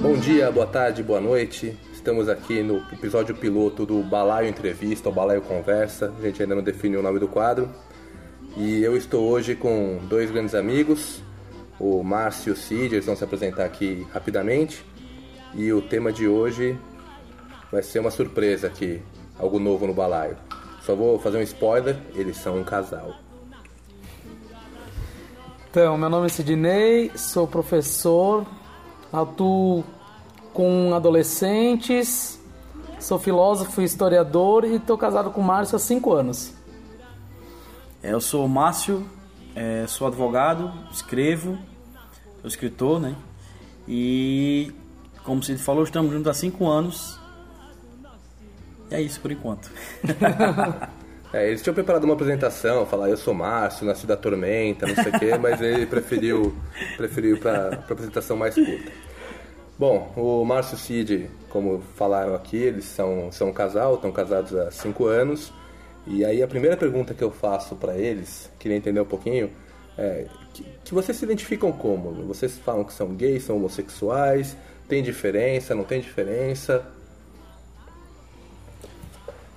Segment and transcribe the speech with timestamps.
[0.00, 1.78] Bom dia, boa tarde, boa noite.
[1.92, 6.10] Estamos aqui no episódio piloto do Balaio Entrevista, ou Balaio Conversa.
[6.18, 7.68] A gente ainda não definiu o nome do quadro.
[8.56, 11.22] E eu estou hoje com dois grandes amigos,
[11.78, 14.82] o Márcio e o Cid, eles vão se apresentar aqui rapidamente.
[15.54, 16.78] E o tema de hoje
[17.70, 19.02] vai ser uma surpresa aqui,
[19.38, 20.38] algo novo no balaio.
[20.80, 23.16] Só vou fazer um spoiler, eles são um casal.
[25.70, 28.46] Então, meu nome é Sidney, sou professor,
[29.12, 29.84] atuo
[30.52, 32.40] com adolescentes,
[32.98, 36.52] sou filósofo e historiador e estou casado com o Márcio há cinco anos.
[38.02, 39.06] É, Eu sou o Márcio,
[39.54, 41.58] é, sou advogado, escrevo,
[42.40, 43.14] sou escritor, né?
[43.86, 44.72] E,
[45.24, 47.18] como você falou, estamos juntos há cinco anos.
[48.90, 49.70] E é isso por enquanto.
[51.32, 55.12] É, eles tinham preparado uma apresentação, falar eu sou Márcio, nasci da tormenta, não sei
[55.12, 56.56] o quê, mas ele preferiu,
[56.96, 58.90] preferiu para apresentação mais curta.
[59.80, 64.70] Bom, o Márcio Cid, como falaram aqui, eles são, são um casal, estão casados há
[64.70, 65.50] cinco anos.
[66.06, 69.50] E aí a primeira pergunta que eu faço para eles, queria entender um pouquinho,
[69.96, 72.12] é que, que vocês se identificam como?
[72.26, 74.54] Vocês falam que são gays, são homossexuais,
[74.86, 76.84] tem diferença, não tem diferença?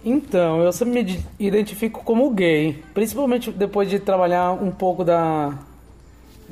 [0.05, 5.59] Então, eu sempre me identifico como gay, principalmente depois de trabalhar um pouco da,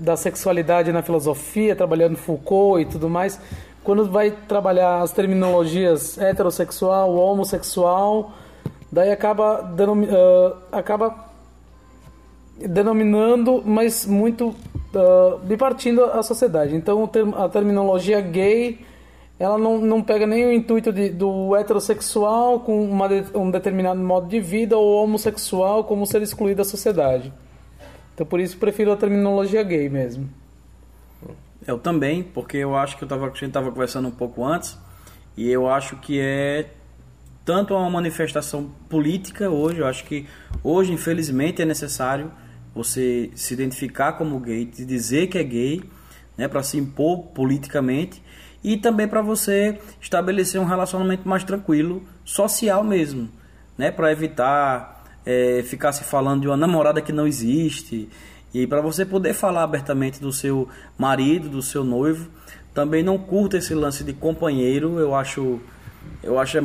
[0.01, 3.39] da sexualidade na filosofia, trabalhando Foucault e tudo mais.
[3.83, 8.31] Quando vai trabalhar as terminologias heterossexual, homossexual,
[8.91, 11.15] daí acaba, denomi- ah, acaba
[12.57, 14.55] denominando, mas muito
[14.95, 16.75] ah, bipartindo a sociedade.
[16.75, 18.79] Então a terminologia gay
[19.39, 24.27] ela não, não pega nem o intuito de, do heterossexual com uma um determinado modo
[24.27, 27.33] de vida ou homossexual como ser excluído da sociedade.
[28.21, 30.29] Então por isso prefiro a terminologia gay mesmo.
[31.65, 34.77] Eu também, porque eu acho que eu tava, a gente estava conversando um pouco antes,
[35.35, 36.69] e eu acho que é
[37.43, 40.27] tanto uma manifestação política hoje, eu acho que
[40.63, 42.31] hoje, infelizmente, é necessário
[42.75, 45.81] você se identificar como gay, dizer que é gay,
[46.37, 48.21] né, para se impor politicamente,
[48.63, 53.29] e também para você estabelecer um relacionamento mais tranquilo, social mesmo,
[53.75, 58.09] né, para evitar é, ficar se falando de uma namorada que não existe,
[58.53, 60.67] e para você poder falar abertamente do seu
[60.97, 62.29] marido, do seu noivo,
[62.73, 65.59] também não curta esse lance de companheiro, eu acho
[66.23, 66.61] eu acho é,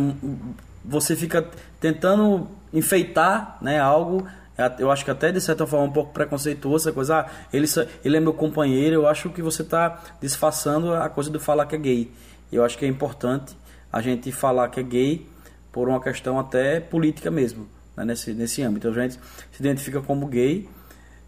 [0.84, 1.48] você fica
[1.80, 4.26] tentando enfeitar, né, algo.
[4.56, 7.66] É, eu acho que até de certa forma um pouco preconceituoso essa coisa, ah, ele,
[8.04, 11.74] ele é meu companheiro, eu acho que você está disfarçando a coisa de falar que
[11.74, 12.12] é gay.
[12.50, 13.56] Eu acho que é importante
[13.92, 15.26] a gente falar que é gay
[15.72, 18.88] por uma questão até política mesmo, né, nesse, nesse âmbito.
[18.88, 20.68] A gente se identifica como gay,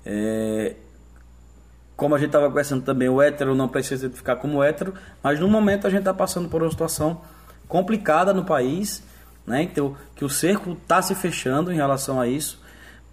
[0.05, 0.75] é,
[1.97, 5.49] como a gente estava conversando também, o hétero não precisa identificar como hétero, mas no
[5.49, 7.21] momento a gente está passando por uma situação
[7.67, 9.03] complicada no país,
[9.47, 9.63] né?
[9.63, 12.63] Então, que o cerco está se fechando em relação a isso,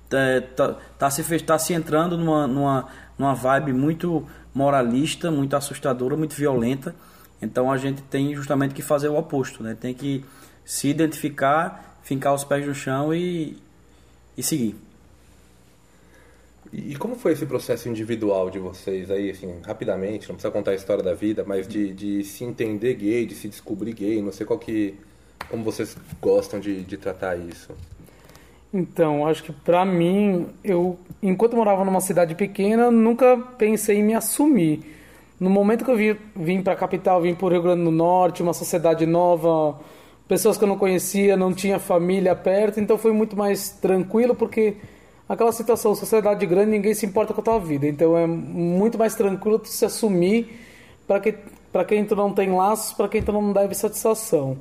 [0.03, 2.87] está tá se, fe- tá se entrando numa, numa,
[3.17, 6.93] numa vibe muito moralista, muito assustadora, muito violenta.
[7.41, 9.75] Então a gente tem justamente que fazer o oposto, né?
[9.79, 10.23] Tem que
[10.63, 13.57] se identificar, fincar os pés no chão e,
[14.37, 14.75] e seguir.
[16.71, 20.75] E como foi esse processo individual de vocês aí, assim, rapidamente, não precisa contar a
[20.75, 24.45] história da vida, mas de, de se entender gay, de se descobrir gay, não sei
[24.45, 24.95] qual que...
[25.49, 27.71] Como vocês gostam de, de tratar isso?
[28.73, 34.03] Então, acho que pra mim, eu, enquanto eu morava numa cidade pequena, nunca pensei em
[34.03, 34.95] me assumir.
[35.39, 38.53] No momento que eu vim, vim pra capital, vim pro Rio Grande do Norte, uma
[38.53, 39.79] sociedade nova,
[40.27, 44.77] pessoas que eu não conhecia, não tinha família perto, então foi muito mais tranquilo, porque
[45.27, 47.87] aquela situação, sociedade grande, ninguém se importa com a tua vida.
[47.87, 50.59] Então é muito mais tranquilo tu se assumir
[51.07, 51.35] para que,
[51.71, 54.57] pra quem tu não tem laços, para quem tu não deve satisfação.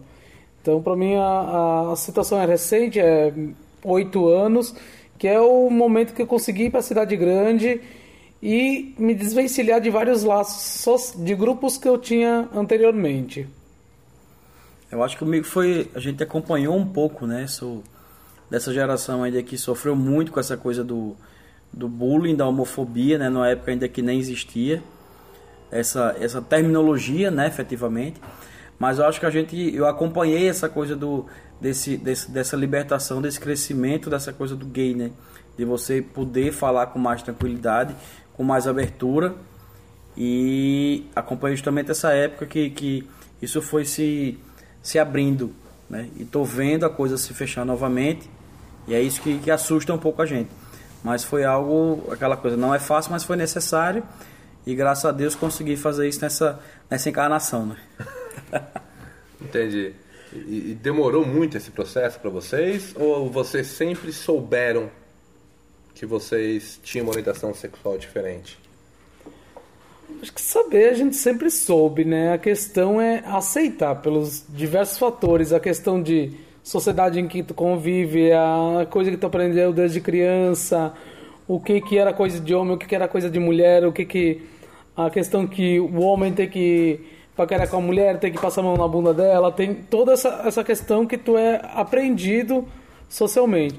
[0.60, 3.32] Então, para mim, a, a, situação é recente, é
[3.84, 4.74] oito anos,
[5.18, 7.82] que é o momento que eu consegui ir para a cidade grande
[8.42, 13.46] e me desvencilhar de vários laços de grupos que eu tinha anteriormente.
[14.94, 15.90] Eu acho que comigo foi.
[15.92, 17.48] A gente acompanhou um pouco, né?
[17.48, 17.82] Sou
[18.48, 21.16] dessa geração ainda que sofreu muito com essa coisa do,
[21.72, 23.28] do bullying, da homofobia, né?
[23.28, 24.80] Numa época ainda que nem existia
[25.68, 27.48] essa, essa terminologia, né?
[27.48, 28.20] Efetivamente.
[28.78, 29.74] Mas eu acho que a gente.
[29.74, 31.26] Eu acompanhei essa coisa do.
[31.60, 35.10] Desse, desse, dessa libertação, desse crescimento, dessa coisa do gay, né?
[35.58, 37.96] De você poder falar com mais tranquilidade,
[38.32, 39.34] com mais abertura.
[40.16, 43.08] E acompanhei justamente essa época que, que
[43.42, 44.38] isso foi se,
[44.84, 45.52] se abrindo,
[45.88, 46.08] né?
[46.16, 48.30] E tô vendo a coisa se fechar novamente.
[48.86, 50.50] E é isso que, que assusta um pouco a gente.
[51.02, 54.04] Mas foi algo, aquela coisa, não é fácil, mas foi necessário.
[54.66, 56.60] E graças a Deus consegui fazer isso nessa,
[56.90, 57.76] nessa encarnação, né?
[59.40, 59.94] Entendi.
[60.32, 62.94] E, e demorou muito esse processo para vocês?
[62.94, 64.90] Ou vocês sempre souberam
[65.94, 68.58] que vocês tinham uma orientação sexual diferente?
[70.22, 72.32] Acho que saber a gente sempre soube, né?
[72.32, 75.52] A questão é aceitar pelos diversos fatores.
[75.52, 76.32] A questão de
[76.62, 80.94] sociedade em que tu convive, a coisa que tu aprendeu desde criança,
[81.46, 83.92] o que que era coisa de homem, o que que era coisa de mulher, o
[83.92, 84.42] que que
[84.96, 87.00] a questão que o homem tem que
[87.36, 90.42] paquerar com a mulher, tem que passar a mão na bunda dela, tem toda essa,
[90.46, 92.66] essa questão que tu é aprendido
[93.08, 93.78] socialmente.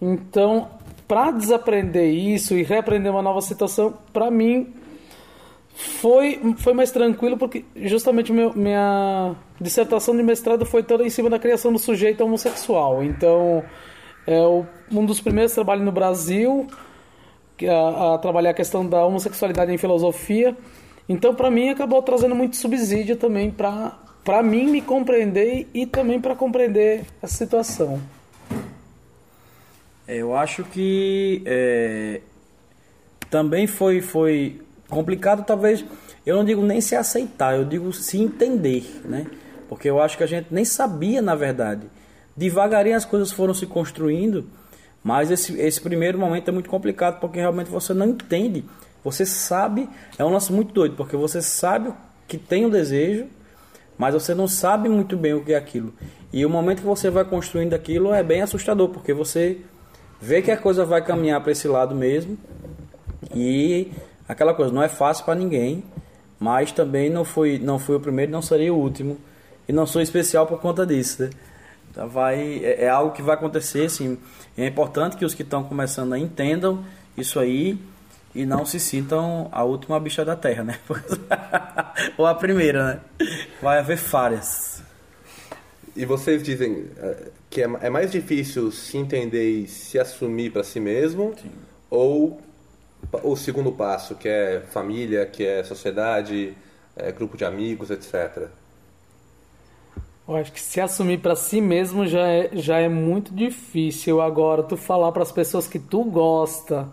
[0.00, 0.68] Então,
[1.08, 4.72] para desaprender isso e reaprender uma nova situação, para mim
[5.74, 11.28] foi, foi mais tranquilo porque justamente meu, minha dissertação de mestrado foi toda em cima
[11.28, 13.02] da criação do sujeito homossexual.
[13.02, 13.64] Então,
[14.26, 14.38] é
[14.92, 16.66] um dos primeiros trabalhos no Brasil
[17.68, 20.56] a, a trabalhar a questão da homossexualidade em filosofia.
[21.08, 26.18] Então, para mim, acabou trazendo muito subsídio também para para mim me compreender e também
[26.18, 28.00] para compreender a situação.
[30.08, 32.22] Eu acho que é,
[33.28, 35.84] também foi, foi complicado, talvez,
[36.24, 39.26] eu não digo nem se aceitar, eu digo se entender, né?
[39.68, 41.82] Porque eu acho que a gente nem sabia, na verdade.
[42.36, 44.46] Devagarinho as coisas foram se construindo,
[45.02, 48.64] mas esse, esse primeiro momento é muito complicado porque realmente você não entende.
[49.02, 49.88] Você sabe,
[50.18, 51.92] é um lance muito doido, porque você sabe
[52.26, 53.26] que tem um desejo,
[53.98, 55.92] mas você não sabe muito bem o que é aquilo.
[56.32, 59.58] E o momento que você vai construindo aquilo é bem assustador, porque você
[60.20, 62.36] vê que a coisa vai caminhar para esse lado mesmo.
[63.34, 63.92] E
[64.28, 65.84] aquela coisa não é fácil para ninguém,
[66.38, 69.18] mas também não foi não foi o primeiro, não seria o último
[69.68, 71.22] e não sou especial por conta disso.
[71.22, 71.30] Né?
[71.90, 74.18] Então vai é, é, algo que vai acontecer, assim.
[74.56, 76.84] É importante que os que estão começando a entendam
[77.16, 77.78] isso aí
[78.34, 80.78] e não se sintam a última bicha da terra, né?
[82.18, 83.28] Ou a primeira, né?
[83.62, 84.82] Vai haver várias.
[85.96, 90.64] E vocês dizem eh, que é, é mais difícil se entender e se assumir para
[90.64, 91.52] si mesmo Sim.
[91.88, 92.40] ou
[93.22, 96.56] o segundo passo, que é família, que é sociedade,
[96.96, 98.48] é grupo de amigos, etc.
[100.26, 104.22] Eu acho que se assumir para si mesmo já é, já é muito difícil.
[104.22, 106.88] Agora, tu falar para as pessoas que tu gosta,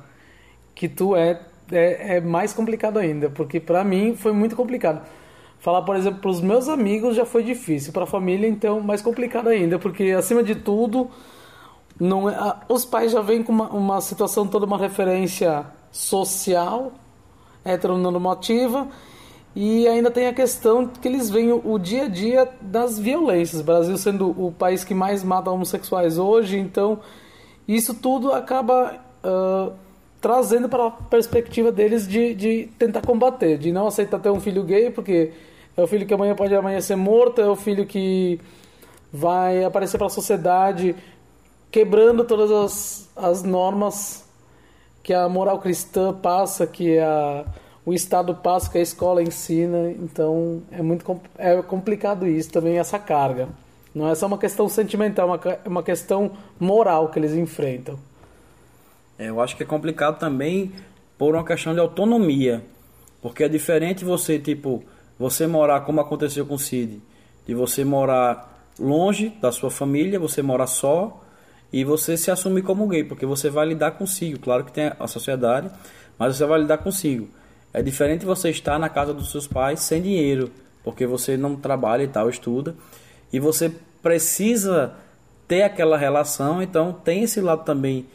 [0.75, 1.39] que tu é,
[1.71, 3.29] é, é mais complicado ainda.
[3.29, 5.05] Porque para mim foi muito complicado.
[5.59, 7.93] Falar, por exemplo, para os meus amigos já foi difícil.
[7.93, 9.79] Para a família, então, mais complicado ainda.
[9.79, 11.09] Porque, acima de tudo,
[11.97, 12.35] não é,
[12.67, 16.93] os pais já vêm com uma, uma situação toda, uma referência social,
[17.63, 18.87] heteronormativa,
[19.55, 23.61] e ainda tem a questão que eles veem o, dia a dia das violências.
[23.61, 26.99] O Brasil sendo o país que mais mata homossexuais hoje, então
[27.67, 29.73] isso tudo acaba uh,
[30.21, 34.63] trazendo para a perspectiva deles de, de tentar combater, de não aceitar ter um filho
[34.63, 35.33] gay, porque
[35.75, 38.39] é o filho que amanhã pode amanhecer morto, é o filho que
[39.11, 40.95] vai aparecer para a sociedade
[41.71, 44.29] quebrando todas as, as normas
[45.03, 47.45] que a moral cristã passa, que a,
[47.85, 49.91] o Estado passa, que a escola ensina.
[49.91, 53.49] Então é muito é complicado isso também, essa carga.
[53.93, 57.99] Não é só uma questão sentimental, é uma, é uma questão moral que eles enfrentam.
[59.19, 60.71] É, eu acho que é complicado também
[61.17, 62.63] por uma questão de autonomia.
[63.21, 64.83] Porque é diferente você, tipo,
[65.19, 66.99] você morar como aconteceu com o Cid,
[67.45, 71.20] de você morar longe da sua família, você morar só,
[71.71, 74.39] e você se assumir como gay, porque você vai lidar consigo.
[74.39, 75.69] Claro que tem a sociedade,
[76.17, 77.27] mas você vai lidar consigo.
[77.73, 80.51] É diferente você estar na casa dos seus pais sem dinheiro,
[80.83, 82.75] porque você não trabalha e tal, estuda,
[83.31, 84.93] e você precisa
[85.47, 88.05] ter aquela relação, então tem esse lado também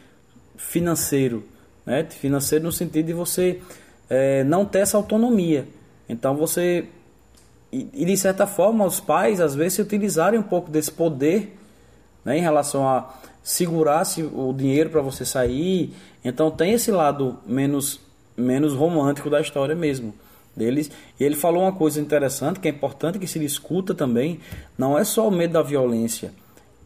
[0.56, 1.44] financeiro,
[1.84, 2.04] né?
[2.04, 3.60] Financeiro no sentido de você
[4.08, 5.66] é, não ter essa autonomia.
[6.08, 6.86] Então você
[7.72, 11.56] e, de certa forma os pais às vezes se utilizarem um pouco desse poder
[12.24, 13.12] né, em relação a
[13.46, 15.94] segurasse o dinheiro para você sair.
[16.24, 18.00] Então tem esse lado menos
[18.36, 20.12] menos romântico da história mesmo
[20.54, 20.90] deles.
[21.18, 24.40] E ele falou uma coisa interessante que é importante que se discuta também,
[24.76, 26.34] não é só o medo da violência,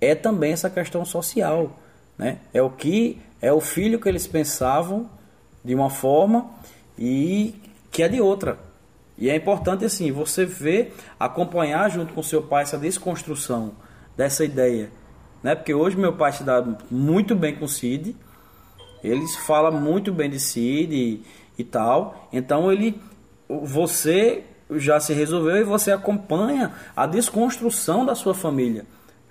[0.02, 1.78] é também essa questão social,
[2.18, 2.38] né?
[2.52, 5.08] É o que é o filho que eles pensavam
[5.64, 6.50] de uma forma
[6.98, 7.54] e
[7.90, 8.58] que é de outra.
[9.16, 13.72] E é importante assim, você ver, acompanhar junto com seu pai essa desconstrução
[14.14, 14.90] dessa ideia
[15.42, 15.54] né?
[15.54, 18.14] Porque hoje meu pai se dá muito bem com o Cid,
[19.02, 21.22] ele fala muito bem de Cid e,
[21.58, 22.28] e tal.
[22.32, 23.00] Então ele,
[23.48, 24.44] você
[24.76, 28.84] já se resolveu e você acompanha a desconstrução da sua família,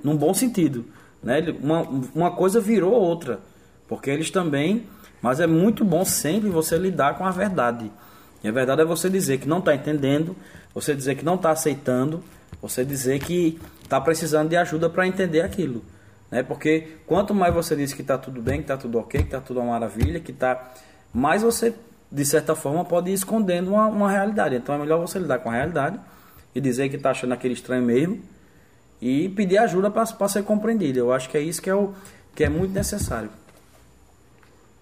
[0.03, 0.85] num bom sentido,
[1.21, 1.55] Né?
[1.61, 1.81] Uma,
[2.13, 3.39] uma coisa virou outra.
[3.87, 4.85] Porque eles também.
[5.21, 7.91] Mas é muito bom sempre você lidar com a verdade.
[8.41, 10.33] E a verdade é você dizer que não está entendendo,
[10.73, 12.23] você dizer que não está aceitando,
[12.61, 15.83] você dizer que está precisando de ajuda para entender aquilo.
[16.31, 16.43] Né?
[16.43, 19.41] Porque quanto mais você diz que está tudo bem, que está tudo ok, que está
[19.41, 20.71] tudo uma maravilha, que está.
[21.13, 21.73] Mais você,
[22.11, 24.55] de certa forma, pode ir escondendo uma, uma realidade.
[24.55, 25.99] Então é melhor você lidar com a realidade
[26.53, 28.21] e dizer que está achando aquele estranho mesmo
[29.01, 30.99] e pedir ajuda para ser compreendido.
[30.99, 31.93] Eu acho que é isso que é, o,
[32.35, 33.29] que é muito necessário.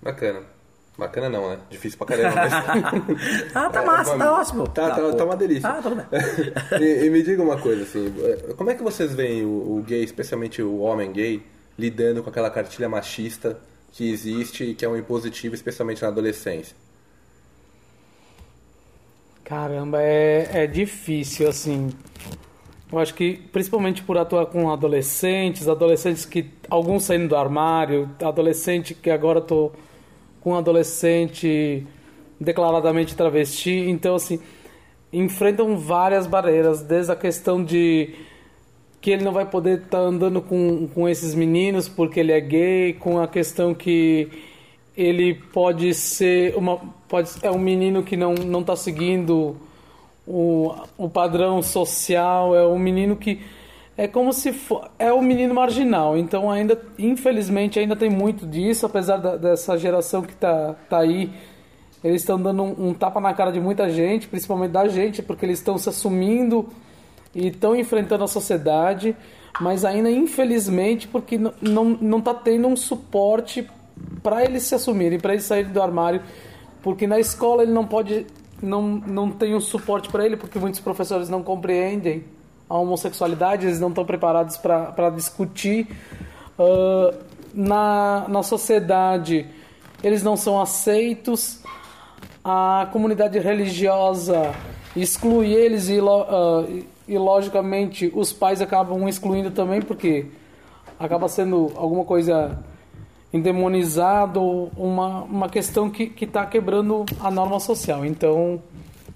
[0.02, 0.57] Bacana.
[0.98, 1.60] Bacana não, né?
[1.70, 2.36] Difícil pra caramba.
[2.36, 2.54] Mas...
[3.54, 4.68] ah, tá massa, é, tá ótimo.
[4.68, 5.70] Tá, tá, tá, uma delícia.
[5.70, 6.06] Ah, tudo bem.
[6.82, 9.84] e, e, me diga uma coisa, assim, é, como é que vocês veem o, o,
[9.86, 11.44] gay, especialmente o homem gay,
[11.78, 13.60] lidando com aquela cartilha machista
[13.92, 16.76] que existe e que é um impositivo, especialmente na adolescência?
[19.44, 21.92] Caramba, é, é difícil, assim.
[22.92, 28.96] Eu acho que, principalmente por atuar com adolescentes, adolescentes que, alguns saindo do armário, adolescente
[28.96, 29.72] que agora tô
[30.42, 31.86] com um adolescente
[32.40, 34.40] declaradamente travesti, então, assim,
[35.12, 38.14] enfrentam várias barreiras, desde a questão de
[39.02, 42.40] que ele não vai poder estar tá andando com, com esses meninos porque ele é
[42.40, 44.30] gay, com a questão que
[44.96, 46.78] ele pode ser uma
[47.08, 49.56] pode é um menino que não não está seguindo
[50.26, 53.40] o, o padrão social é um menino que
[53.98, 56.16] é como se for, é um menino marginal.
[56.16, 61.32] Então ainda infelizmente ainda tem muito disso apesar da, dessa geração que está tá aí.
[62.04, 65.46] Eles estão dando um, um, tapa na cara de muita gente principalmente da gente porque
[65.46, 66.70] eles estão se assumindo
[67.34, 69.16] e estão enfrentando a sociedade.
[69.60, 73.68] Mas ainda infelizmente porque não não, não tá tendo um suporte
[74.22, 76.22] para eles se assumirem, para eles saírem do armário,
[76.84, 78.28] porque na escola ele não pode,
[78.62, 82.24] não, não tem um suporte para ele, porque muitos professores não compreendem
[82.70, 85.88] a homossexualidade, eles não estão preparados para discutir.
[86.58, 87.16] Uh,
[87.54, 89.48] na, na sociedade,
[90.04, 91.62] eles não são aceitos,
[92.44, 94.54] a comunidade religiosa
[94.96, 100.28] exclui eles e, uh, e logicamente os pais acabam excluindo também, porque
[101.00, 102.58] acaba sendo alguma coisa
[103.34, 104.42] endemonizado,
[104.78, 108.06] uma, uma questão que está quebrando a norma social.
[108.06, 108.62] Então,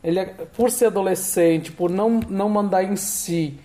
[0.04, 3.58] ele é, por ser adolescente, por não, não mandar em si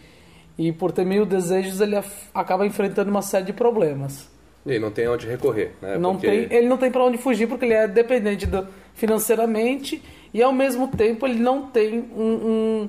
[0.59, 1.97] e por ter mil desejos, ele
[2.35, 4.29] acaba enfrentando uma série de problemas.
[4.65, 5.97] E não tem onde recorrer, né?
[5.97, 6.27] Não porque...
[6.27, 10.03] tem, ele não tem para onde fugir porque ele é dependente do, financeiramente
[10.35, 12.89] e ao mesmo tempo ele não tem um,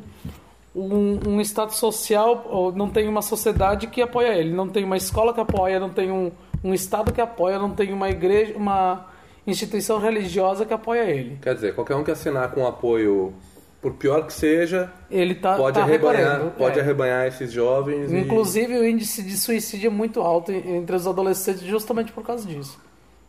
[0.75, 4.83] um, um, um status social, ou não tem uma sociedade que apoia ele, não tem
[4.83, 6.31] uma escola que apoia, não tem um,
[6.63, 9.05] um Estado que apoia, não tem uma igreja, uma
[9.47, 11.37] instituição religiosa que apoia ele.
[11.41, 13.33] Quer dizer, qualquer um que assinar com apoio,
[13.81, 16.81] por pior que seja, ele tá, pode, tá arrebanhar, pode é.
[16.81, 18.11] arrebanhar esses jovens.
[18.11, 18.79] Inclusive, e...
[18.79, 22.79] o índice de suicídio é muito alto entre os adolescentes justamente por causa disso.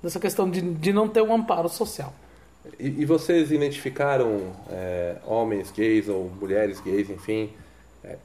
[0.02, 2.12] Dessa questão de, de não ter um amparo social.
[2.78, 7.50] E, e vocês identificaram é, homens gays ou mulheres gays, enfim,
[8.04, 8.16] é,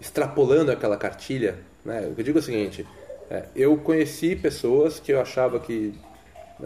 [0.00, 1.58] extrapolando aquela cartilha?
[1.84, 2.12] Né?
[2.16, 2.86] Eu digo o seguinte
[3.30, 5.94] é, eu conheci pessoas que eu achava que.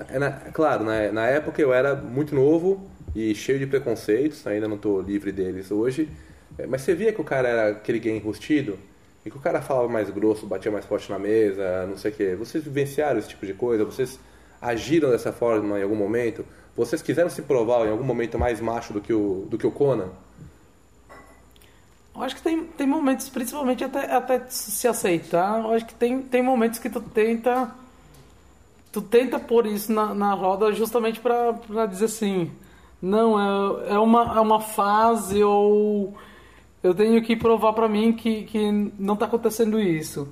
[0.08, 4.66] É, na, claro, na, na época eu era muito novo e cheio de preconceitos, ainda
[4.66, 6.08] não estou livre deles hoje.
[6.58, 8.78] É, mas você via que o cara era aquele gay enrustido
[9.24, 12.14] e que o cara falava mais grosso, batia mais forte na mesa, não sei o
[12.14, 12.34] quê.
[12.34, 13.84] Vocês vivenciaram esse tipo de coisa?
[13.84, 14.18] Vocês
[14.60, 16.44] agiram dessa forma em algum momento?
[16.76, 19.70] Vocês quiseram se provar em algum momento mais macho do que o, do que o
[19.70, 20.10] Conan?
[22.14, 26.22] Eu acho que tem, tem momentos, principalmente até, até se aceitar, eu acho que tem,
[26.22, 27.72] tem momentos que tu tenta.
[28.94, 32.48] Tu tenta pôr isso na, na roda justamente para dizer assim,
[33.02, 33.40] não,
[33.88, 36.14] é, é, uma, é uma fase ou
[36.80, 40.28] eu tenho que provar para mim que, que não está acontecendo isso.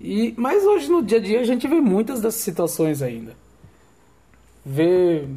[0.00, 3.36] E, mas hoje no dia a dia a gente vê muitas dessas situações ainda.
[4.66, 5.28] Vê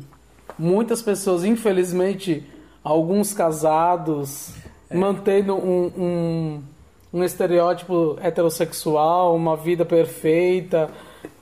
[0.58, 2.44] muitas pessoas, infelizmente,
[2.84, 4.56] alguns casados
[4.90, 4.98] é.
[4.98, 6.64] mantendo um, um,
[7.14, 10.90] um estereótipo heterossexual, uma vida perfeita.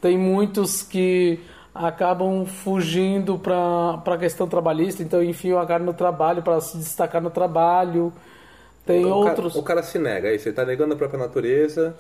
[0.01, 1.39] Tem muitos que
[1.73, 7.21] acabam fugindo para a questão trabalhista, então enfiam a cara no trabalho para se destacar
[7.21, 8.11] no trabalho.
[8.85, 9.53] Tem o, outros.
[9.53, 11.95] Cara, o cara se nega, aí você está negando a própria natureza.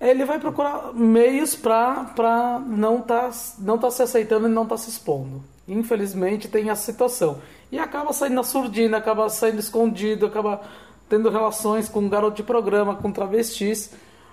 [0.00, 4.74] Ele vai procurar meios para não estar tá, não tá se aceitando e não estar
[4.74, 5.44] tá se expondo.
[5.68, 7.38] Infelizmente tem a situação.
[7.70, 10.60] E acaba saindo na surdina, acaba saindo escondido, acaba
[11.08, 13.92] tendo relações com garoto de programa, com travestis,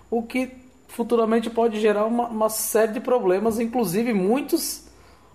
[0.09, 4.83] o que futuramente pode gerar uma, uma série de problemas, inclusive muitos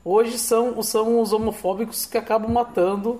[0.04, 3.18] hoje são, são os homofóbicos que acabam matando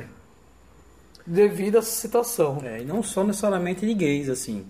[1.27, 2.59] devido a essa situação.
[2.63, 4.67] É, e não só necessariamente de gays, assim.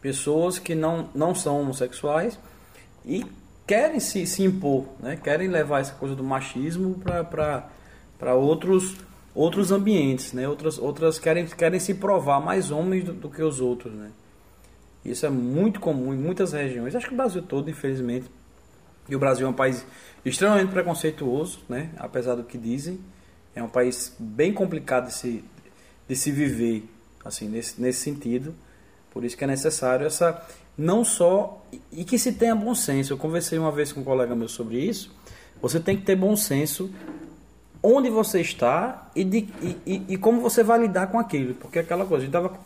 [0.00, 2.38] Pessoas que não, não são homossexuais
[3.04, 3.24] e
[3.66, 5.16] querem se, se impor, né?
[5.16, 8.96] querem levar essa coisa do machismo para outros,
[9.34, 10.48] outros ambientes, né?
[10.48, 13.92] outras, outras querem, querem se provar mais homens do, do, que os outros.
[13.92, 14.10] Né?
[15.10, 18.26] Isso é muito comum em muitas regiões, acho que o Brasil todo, infelizmente.
[19.08, 19.86] E o Brasil é um país
[20.24, 21.90] extremamente preconceituoso, né?
[21.96, 23.00] apesar do que dizem.
[23.54, 25.44] É um país bem complicado de se,
[26.06, 26.88] de se viver
[27.24, 28.54] assim nesse, nesse sentido.
[29.10, 30.46] Por isso que é necessário essa
[30.76, 33.12] não só e que se tenha bom senso.
[33.12, 35.12] Eu conversei uma vez com um colega meu sobre isso.
[35.60, 36.90] Você tem que ter bom senso
[37.82, 39.48] onde você está e, de,
[39.86, 41.54] e, e, como você vai lidar com aquilo.
[41.54, 42.58] Porque aquela coisa, a gente estava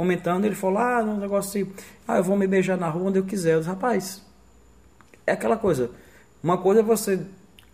[0.00, 1.72] comentando, ele falou, ah, um negócio assim,
[2.08, 3.52] ah, eu vou me beijar na rua onde eu quiser.
[3.52, 4.22] Eu disse, rapaz,
[5.26, 5.90] é aquela coisa.
[6.42, 7.20] Uma coisa é você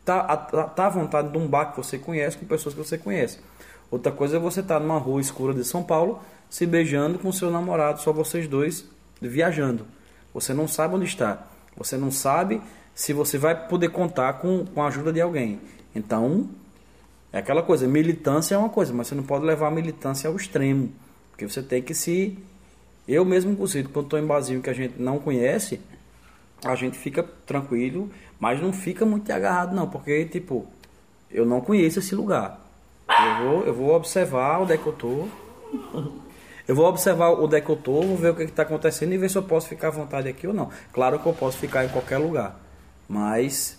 [0.04, 3.38] tá, tá à vontade de um bar que você conhece com pessoas que você conhece.
[3.92, 7.30] Outra coisa é você estar tá numa rua escura de São Paulo se beijando com
[7.30, 8.84] seu namorado, só vocês dois
[9.22, 9.86] viajando.
[10.34, 11.46] Você não sabe onde está.
[11.76, 12.60] Você não sabe
[12.92, 15.60] se você vai poder contar com, com a ajuda de alguém.
[15.94, 16.48] Então,
[17.32, 20.34] é aquela coisa, militância é uma coisa, mas você não pode levar a militância ao
[20.34, 20.92] extremo.
[21.36, 22.38] Porque você tem que se.
[23.06, 25.78] Eu mesmo, inclusive, quando estou em barzinho que a gente não conhece,
[26.64, 30.66] a gente fica tranquilo, mas não fica muito agarrado, não, porque, tipo,
[31.30, 32.58] eu não conheço esse lugar.
[33.08, 35.28] Eu vou, eu vou observar onde é que eu tô.
[36.66, 39.30] Eu vou observar o deck eu tô, vou ver o que está acontecendo e ver
[39.30, 40.68] se eu posso ficar à vontade aqui ou não.
[40.92, 42.58] Claro que eu posso ficar em qualquer lugar,
[43.08, 43.78] mas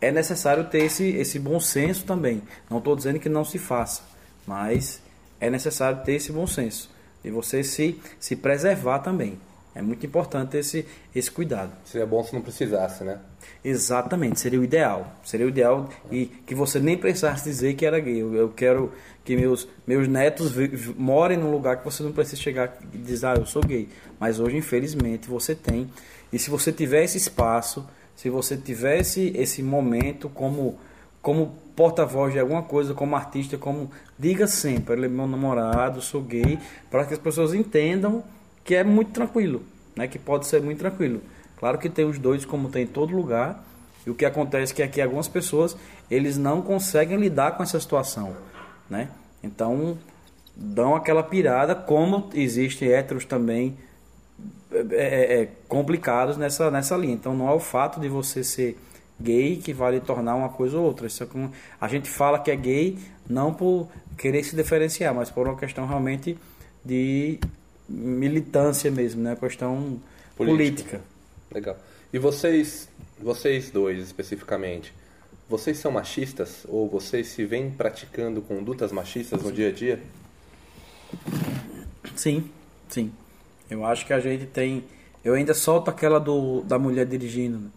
[0.00, 2.42] é necessário ter esse, esse bom senso também.
[2.68, 4.02] Não estou dizendo que não se faça,
[4.44, 5.00] mas
[5.40, 6.90] é necessário ter esse bom senso
[7.24, 9.38] e você se, se preservar também.
[9.74, 11.70] É muito importante esse, esse cuidado.
[11.84, 13.18] Seria bom se não precisasse, né?
[13.62, 15.12] Exatamente, seria o ideal.
[15.22, 18.22] Seria o ideal e que você nem precisasse dizer que era gay.
[18.22, 18.90] Eu, eu quero
[19.22, 20.54] que meus, meus netos
[20.96, 23.86] morem num lugar que você não precisa chegar e dizer, ah, eu sou gay.
[24.18, 25.90] Mas hoje, infelizmente, você tem.
[26.32, 30.78] E se você tiver esse espaço, se você tivesse esse momento como,
[31.20, 36.22] como porta-voz de alguma coisa, como artista, como diga sempre, ele é meu namorado, sou
[36.22, 36.58] gay,
[36.90, 38.24] para que as pessoas entendam
[38.64, 39.62] que é muito tranquilo,
[39.94, 40.08] né?
[40.08, 41.20] Que pode ser muito tranquilo.
[41.58, 43.62] Claro que tem os dois como tem em todo lugar.
[44.06, 45.76] E o que acontece é que aqui algumas pessoas
[46.10, 48.34] eles não conseguem lidar com essa situação,
[48.88, 49.08] né?
[49.42, 49.98] Então
[50.56, 53.76] dão aquela pirada, como existem héteros também
[54.72, 57.14] é, é, é, complicados nessa, nessa linha.
[57.14, 58.78] Então não é o fato de você ser
[59.20, 61.06] gay que vai lhe tornar uma coisa ou outra.
[61.06, 61.50] Isso é como,
[61.80, 62.98] a gente fala que é gay
[63.28, 66.36] não por querer se diferenciar, mas por uma questão realmente
[66.84, 67.38] de
[67.88, 69.36] militância mesmo, né?
[69.36, 70.00] Questão
[70.36, 70.98] política.
[70.98, 71.00] política.
[71.52, 71.76] Legal.
[72.12, 72.88] E vocês,
[73.20, 74.92] vocês dois especificamente,
[75.48, 80.00] vocês são machistas ou vocês se vêm praticando condutas machistas no dia a dia?
[82.16, 82.50] Sim,
[82.88, 83.12] sim.
[83.70, 84.84] Eu acho que a gente tem.
[85.24, 87.70] Eu ainda solto aquela do, da mulher dirigindo.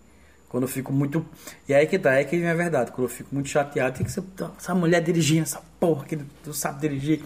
[0.49, 1.25] Quando eu fico muito.
[1.67, 2.91] E aí que tá, é que é verdade.
[2.91, 4.23] Quando eu fico muito chateado, tem que ser
[4.57, 7.23] essa mulher dirigindo, essa porra que não sabe dirigir.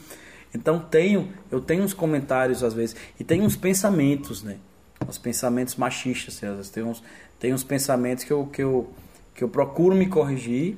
[0.53, 4.57] Então tenho, eu tenho uns comentários às vezes e tenho uns pensamentos, né?
[5.07, 7.03] Os pensamentos machistas, às vezes tem uns,
[7.39, 8.93] tem uns pensamentos que eu, que eu
[9.33, 10.77] que eu procuro me corrigir,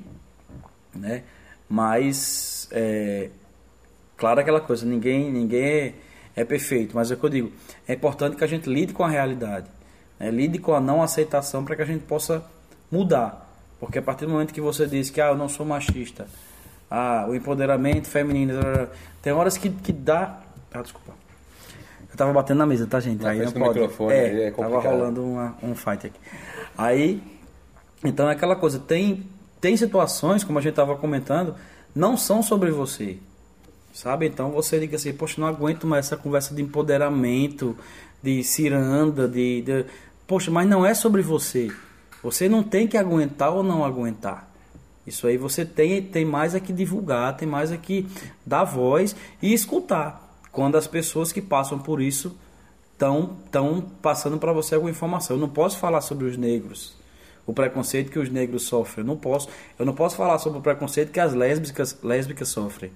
[0.94, 1.22] né?
[1.68, 3.30] Mas é,
[4.16, 5.94] claro aquela coisa, ninguém ninguém é,
[6.34, 7.52] é, perfeito, mas é o que eu digo,
[7.86, 9.68] é importante que a gente lide com a realidade,
[10.18, 10.30] né?
[10.30, 12.44] lide com a não aceitação para que a gente possa
[12.90, 16.26] mudar, porque a partir do momento que você diz que ah, eu não sou machista,
[16.90, 18.54] ah, o empoderamento feminino.
[19.20, 20.40] Tem horas que, que dá.
[20.72, 21.12] Ah, desculpa.
[22.10, 23.22] Eu tava batendo na mesa, tá, gente?
[23.22, 23.80] Não, aí não pode.
[23.80, 26.18] Microfone, é, é tava rolando uma, um fight aqui.
[26.78, 27.22] Aí,
[28.04, 29.28] então é aquela coisa, tem,
[29.60, 31.54] tem situações, como a gente tava comentando,
[31.94, 33.18] não são sobre você.
[33.92, 34.26] Sabe?
[34.26, 37.76] Então você diga assim, poxa, não aguento mais essa conversa de empoderamento,
[38.22, 39.84] de ciranda, de, de.
[40.26, 41.70] Poxa, mas não é sobre você.
[42.22, 44.50] Você não tem que aguentar ou não aguentar.
[45.06, 48.08] Isso aí você tem, tem mais é que divulgar, tem mais é que
[48.44, 50.22] dar voz e escutar.
[50.50, 52.36] Quando as pessoas que passam por isso
[52.92, 55.36] estão tão passando para você alguma informação.
[55.36, 56.96] Eu não posso falar sobre os negros,
[57.46, 59.04] o preconceito que os negros sofrem.
[59.04, 62.90] Eu não posso, eu não posso falar sobre o preconceito que as lésbicas, lésbicas sofrem.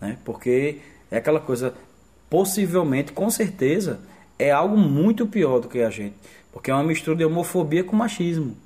[0.00, 0.18] Né?
[0.24, 1.74] Porque é aquela coisa,
[2.28, 4.00] possivelmente, com certeza,
[4.38, 6.16] é algo muito pior do que a gente.
[6.56, 8.56] Porque é uma mistura de homofobia com machismo.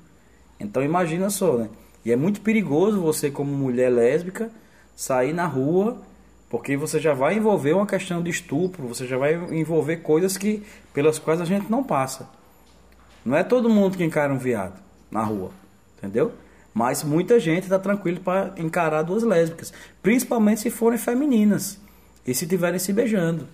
[0.57, 1.69] Então imagina só, né?
[2.05, 4.49] E é muito perigoso você, como mulher lésbica,
[4.95, 6.01] sair na rua,
[6.49, 10.63] porque você já vai envolver uma questão de estupro, você já vai envolver coisas que
[10.93, 12.29] pelas quais a gente não passa.
[13.25, 15.51] Não é todo mundo que encara um viado na rua,
[15.97, 16.31] entendeu?
[16.73, 21.77] Mas muita gente está tranquilo para encarar duas lésbicas, principalmente se forem femininas
[22.25, 23.49] e se estiverem se beijando,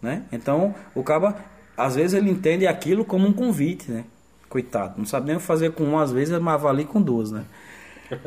[0.00, 0.22] né?
[0.30, 1.36] Então, o caba
[1.84, 4.04] às vezes ele entende aquilo como um convite, né?
[4.48, 7.44] Coitado, não sabe nem fazer com uma às vezes, mas avalie com duas, né?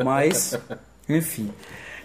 [0.04, 0.58] Mas,
[1.08, 1.52] enfim.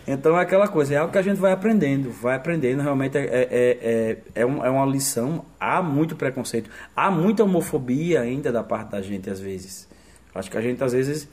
[0.06, 3.24] Então é aquela coisa, é algo que a gente vai aprendendo, vai aprendendo, realmente é,
[3.24, 8.92] é, é, é, é uma lição, há muito preconceito, há muita homofobia ainda da parte
[8.92, 9.86] da gente às vezes.
[10.34, 11.28] Acho que a gente às vezes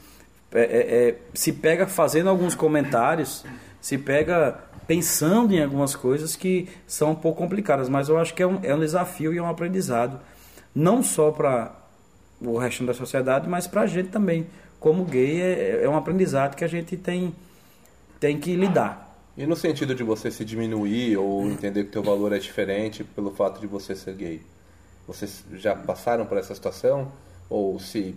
[0.52, 3.46] é, é, é, se pega fazendo alguns comentários,
[3.80, 8.44] se pega pensando em algumas coisas que são um pouco complicadas, mas eu acho que
[8.44, 10.20] é um, é um desafio e é um aprendizado,
[10.74, 11.76] não só para
[12.42, 14.48] o resto da sociedade, mas para a gente também.
[14.80, 17.34] Como gay, é, é um aprendizado que a gente tem
[18.20, 19.06] tem que lidar.
[19.38, 23.32] E no sentido de você se diminuir ou entender que teu valor é diferente pelo
[23.32, 24.42] fato de você ser gay?
[25.06, 27.12] Vocês já passaram por essa situação?
[27.50, 28.16] Ou se...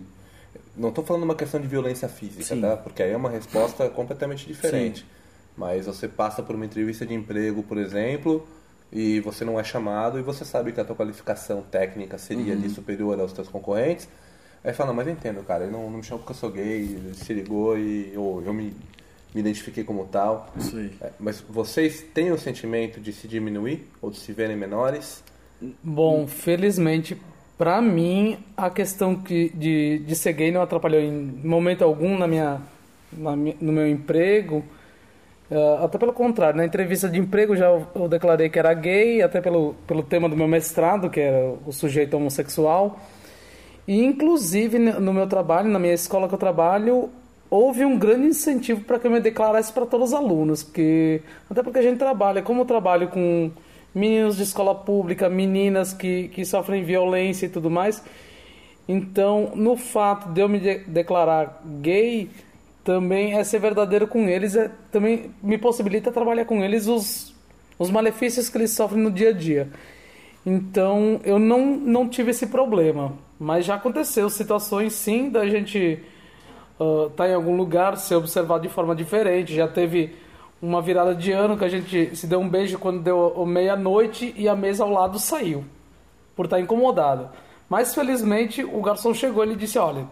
[0.75, 2.61] Não estou falando uma questão de violência física, Sim.
[2.61, 2.77] tá?
[2.77, 5.01] Porque aí é uma resposta completamente diferente.
[5.01, 5.18] Sim.
[5.59, 8.47] Mas você passa por uma entrevista de emprego, por exemplo,
[8.91, 12.59] e você não é chamado e você sabe que a tua qualificação técnica seria uhum.
[12.59, 14.07] ali superior aos teus concorrentes.
[14.63, 16.97] Aí fala, mas eu entendo, cara, ele não, não me chamou porque eu sou gay,
[17.13, 18.73] se ligou e ou eu me
[19.33, 20.51] me identifiquei como tal.
[21.01, 25.23] É, mas vocês têm o sentimento de se diminuir ou de se verem menores?
[25.83, 27.17] Bom, felizmente,
[27.57, 32.27] para mim, a questão que de, de ser gay não atrapalhou em momento algum na
[32.27, 32.61] minha,
[33.11, 34.63] na, no meu emprego.
[35.51, 39.41] Uh, até pelo contrário, na entrevista de emprego já eu, declarei que era gay, até
[39.41, 42.99] pelo, pelo tema do meu mestrado, que era o sujeito homossexual.
[43.87, 47.09] E, inclusive, no meu trabalho, na minha escola que eu trabalho,
[47.49, 51.63] houve um grande incentivo para que eu me declarasse para todos os alunos, que até
[51.63, 53.49] porque a gente trabalha, como eu trabalho com
[53.93, 58.03] meninos de escola pública, meninas que, que sofrem violência e tudo mais,
[58.87, 62.29] então no fato de eu me de declarar gay,
[62.83, 67.33] também é ser verdadeiro com eles, é, também me possibilita trabalhar com eles os,
[67.77, 69.69] os malefícios que eles sofrem no dia a dia.
[70.45, 76.01] Então eu não, não tive esse problema, mas já aconteceu situações sim da gente
[76.79, 79.53] uh, tá em algum lugar, ser observado de forma diferente.
[79.53, 80.15] Já teve
[80.61, 84.47] uma virada de ano que a gente se deu um beijo quando deu meia-noite e
[84.47, 85.63] a mesa ao lado saiu,
[86.35, 87.29] por estar tá incomodado.
[87.69, 90.07] Mas felizmente o garçom chegou e ele disse: Olha,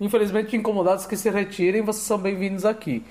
[0.00, 3.04] infelizmente incomodados que se retirem, vocês são bem-vindos aqui.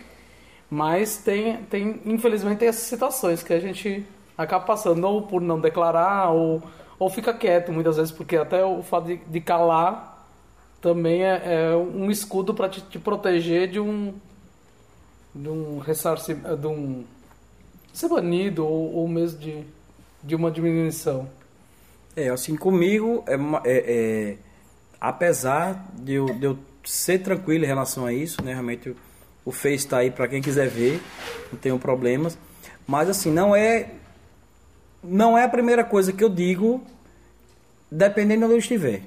[0.70, 4.06] Mas tem, tem, infelizmente, tem essas situações que a gente
[4.38, 6.62] acaba passando, ou por não declarar, ou,
[6.98, 10.28] ou fica quieto muitas vezes, porque até o fato de, de calar
[10.82, 14.14] também é, é um escudo para te, te, proteger de um
[15.36, 17.04] de um ressarcimento de um
[17.94, 19.64] ser banido ou, ou mesmo de,
[20.24, 21.30] de uma diminuição
[22.16, 23.78] é assim comigo é, é,
[24.32, 24.38] é
[25.00, 28.96] apesar de eu, de eu ser tranquilo em relação a isso né realmente
[29.46, 31.02] o Face está aí para quem quiser ver
[31.52, 32.38] não tenho problemas
[32.88, 33.92] mas assim não é
[35.04, 36.84] não é a primeira coisa que eu digo
[37.92, 39.02] dependendo de onde eu estiver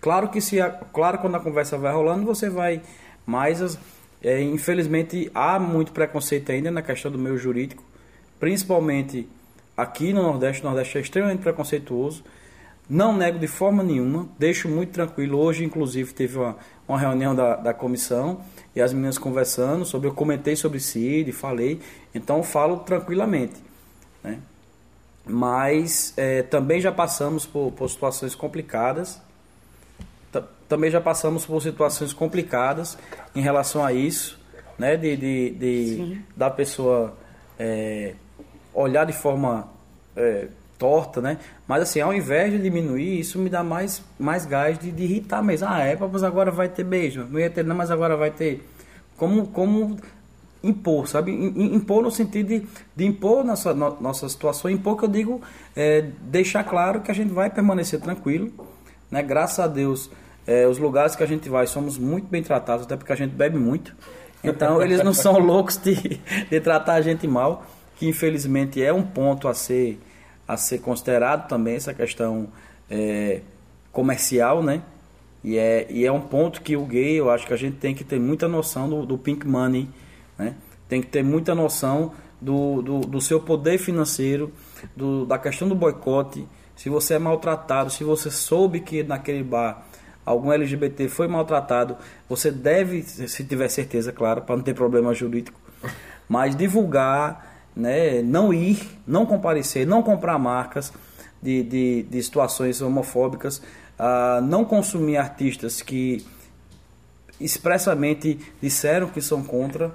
[0.00, 0.56] Claro que se
[0.92, 2.80] claro quando a conversa vai rolando você vai
[3.26, 3.78] mais
[4.22, 7.82] é, infelizmente há muito preconceito ainda na questão do meio jurídico,
[8.38, 9.28] principalmente
[9.76, 10.62] aqui no Nordeste.
[10.62, 12.24] O Nordeste é extremamente preconceituoso.
[12.88, 15.38] Não nego de forma nenhuma, deixo muito tranquilo.
[15.38, 16.56] Hoje, inclusive, teve uma,
[16.88, 18.40] uma reunião da, da comissão
[18.74, 20.08] e as meninas conversando sobre.
[20.08, 21.80] Eu comentei sobre CID, falei,
[22.14, 23.62] então falo tranquilamente.
[24.24, 24.38] Né?
[25.24, 29.20] Mas é, também já passamos por, por situações complicadas
[30.68, 32.98] também já passamos por situações complicadas
[33.34, 34.38] em relação a isso,
[34.78, 34.96] né?
[34.96, 37.16] De, de, de da pessoa
[37.58, 38.14] é,
[38.74, 39.68] olhar de forma
[40.14, 40.48] é,
[40.78, 41.38] torta, né?
[41.66, 45.42] Mas assim, ao invés de diminuir, isso me dá mais, mais gás de, de irritar
[45.42, 45.66] mesmo.
[45.68, 47.26] Ah, é, mas agora vai ter beijo.
[47.28, 48.66] Não ia ter, não, mas agora vai ter.
[49.16, 49.96] Como, como
[50.62, 51.32] impor, sabe?
[51.32, 55.42] Impor no sentido de, de impor nossa, no, nossa situação, impor que eu digo,
[55.76, 58.52] é, deixar claro que a gente vai permanecer tranquilo,
[59.10, 59.22] né?
[59.22, 60.10] Graças a Deus
[60.48, 63.32] é, os lugares que a gente vai somos muito bem tratados, até porque a gente
[63.34, 63.94] bebe muito.
[64.42, 65.94] Então eles não são loucos de,
[66.50, 70.00] de tratar a gente mal, que infelizmente é um ponto a ser,
[70.48, 72.48] a ser considerado também, essa questão
[72.90, 73.42] é,
[73.92, 74.82] comercial, né?
[75.44, 77.94] E é, e é um ponto que o gay, eu acho que a gente tem
[77.94, 79.88] que ter muita noção do, do pink money,
[80.38, 80.54] né?
[80.88, 84.50] Tem que ter muita noção do, do, do seu poder financeiro,
[84.96, 86.48] do, da questão do boicote.
[86.74, 89.86] Se você é maltratado, se você soube que naquele bar
[90.28, 91.96] algum LGBT foi maltratado,
[92.28, 95.58] você deve, se tiver certeza, claro, para não ter problema jurídico,
[96.28, 100.92] mas divulgar, né, não ir, não comparecer, não comprar marcas
[101.40, 103.58] de, de, de situações homofóbicas,
[103.98, 106.26] uh, não consumir artistas que
[107.40, 109.94] expressamente disseram que são contra,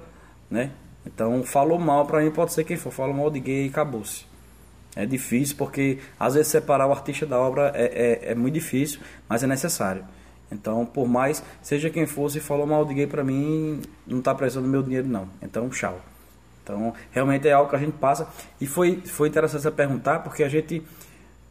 [0.50, 0.70] né?
[1.06, 4.24] Então, falou mal para mim, pode ser quem for, falou mal de gay e acabou-se.
[4.96, 9.00] É difícil porque às vezes separar o artista da obra é, é, é muito difícil,
[9.28, 10.02] mas é necessário.
[10.50, 14.64] Então, por mais, seja quem fosse, falou mal de gay pra mim, não tá precisando
[14.64, 15.28] do meu dinheiro não.
[15.42, 16.00] Então, tchau.
[16.64, 18.26] Então, realmente é algo que a gente passa.
[18.58, 20.82] E foi, foi interessante você perguntar, porque a gente,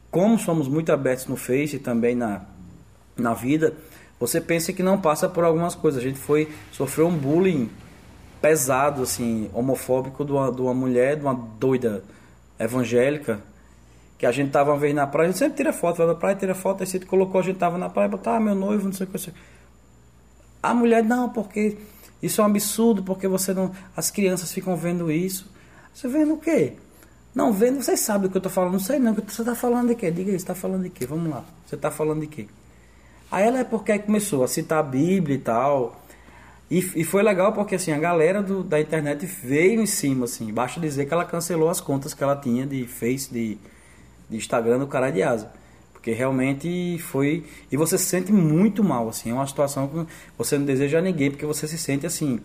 [0.09, 2.41] como somos muito abertos no Face e também na,
[3.15, 3.75] na vida,
[4.19, 6.01] você pensa que não passa por algumas coisas.
[6.01, 7.69] A gente foi, sofreu um bullying
[8.41, 12.03] pesado, assim, homofóbico de uma, de uma mulher, de uma doida
[12.59, 13.39] evangélica,
[14.17, 16.15] que a gente tava uma vez na praia, a gente sempre tira foto, vai na
[16.15, 18.85] praia, tira foto, aí você colocou, a gente tava na praia, botar ah, meu noivo,
[18.85, 19.31] não sei o que.
[20.61, 21.77] A mulher, não, porque
[22.23, 23.73] isso é um absurdo, porque você não.
[23.97, 25.51] As crianças ficam vendo isso.
[25.93, 26.73] Você vendo o quê?
[27.35, 29.89] Não vendo, vocês sabem do que eu tô falando, não sei não, você tá falando
[29.89, 30.09] de quê?
[30.09, 31.05] Diga aí, você tá falando de quê?
[31.05, 31.43] Vamos lá.
[31.65, 32.47] Você tá falando de quê?
[33.29, 36.01] Aí ela é porque começou a citar a Bíblia e tal.
[36.71, 40.53] E, e foi legal porque assim, a galera do, da internet veio em cima, assim.
[40.53, 43.57] Basta dizer que ela cancelou as contas que ela tinha de Face, de,
[44.29, 45.51] de Instagram do cara de asa.
[46.03, 47.45] Porque realmente foi.
[47.71, 49.31] E você se sente muito mal, assim.
[49.31, 50.05] É uma situação que
[50.37, 52.41] você não deseja a ninguém, porque você se sente, assim,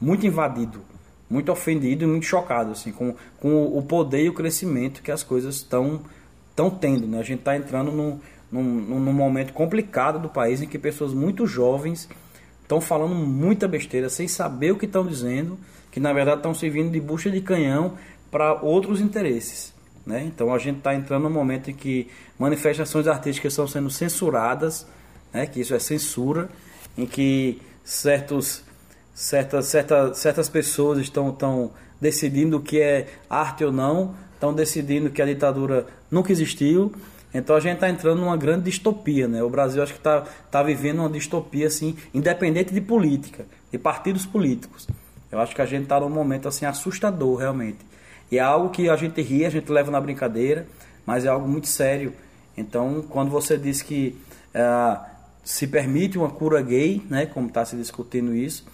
[0.00, 0.80] muito invadido,
[1.28, 5.22] muito ofendido e muito chocado, assim, com, com o poder e o crescimento que as
[5.22, 6.00] coisas estão
[6.48, 7.18] estão tendo, né?
[7.18, 8.18] A gente está entrando num,
[8.50, 12.08] num, num momento complicado do país em que pessoas muito jovens
[12.62, 15.58] estão falando muita besteira sem saber o que estão dizendo,
[15.90, 17.94] que na verdade estão servindo de bucha de canhão
[18.30, 19.74] para outros interesses.
[20.04, 20.24] Né?
[20.24, 24.86] Então a gente está entrando no momento em que manifestações artísticas estão sendo censuradas,
[25.32, 25.46] né?
[25.46, 26.48] que isso é censura,
[26.98, 28.62] em que certos,
[29.14, 35.10] certas, certas, certas pessoas estão, estão decidindo o que é arte ou não, estão decidindo
[35.10, 36.92] que a ditadura nunca existiu.
[37.32, 39.28] Então a gente está entrando numa grande distopia.
[39.28, 39.42] Né?
[39.42, 44.26] O Brasil acho que está tá vivendo uma distopia assim, independente de política, de partidos
[44.26, 44.88] políticos.
[45.30, 47.91] Eu acho que a gente está num momento assim assustador realmente
[48.32, 50.66] e é algo que a gente ri, a gente leva na brincadeira,
[51.04, 52.14] mas é algo muito sério.
[52.56, 54.18] Então, quando você diz que
[54.54, 54.98] é,
[55.44, 58.64] se permite uma cura gay, né, como está se discutindo isso,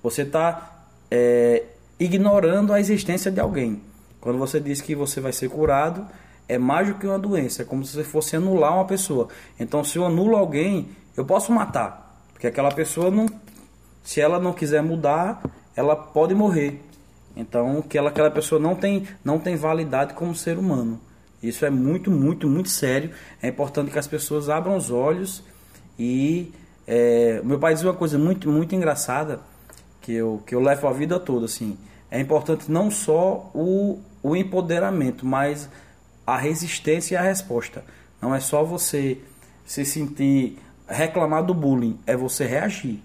[0.00, 1.64] você está é,
[1.98, 3.82] ignorando a existência de alguém.
[4.20, 6.06] Quando você diz que você vai ser curado,
[6.48, 9.26] é mais do que uma doença, é como se você fosse anular uma pessoa.
[9.58, 13.26] Então, se eu anulo alguém, eu posso matar, porque aquela pessoa não,
[14.04, 15.42] se ela não quiser mudar,
[15.74, 16.87] ela pode morrer.
[17.38, 21.00] Então, que ela, aquela pessoa não tem, não tem validade como ser humano.
[21.40, 23.12] Isso é muito, muito, muito sério.
[23.40, 25.44] É importante que as pessoas abram os olhos
[25.96, 26.52] e
[26.84, 29.38] é, meu pai diz uma coisa muito, muito engraçada
[30.02, 31.78] que eu, que eu levo a vida toda assim.
[32.10, 35.68] É importante não só o, o empoderamento, mas
[36.26, 37.84] a resistência e a resposta.
[38.20, 39.18] Não é só você
[39.64, 43.00] se sentir reclamar do bullying, é você reagir.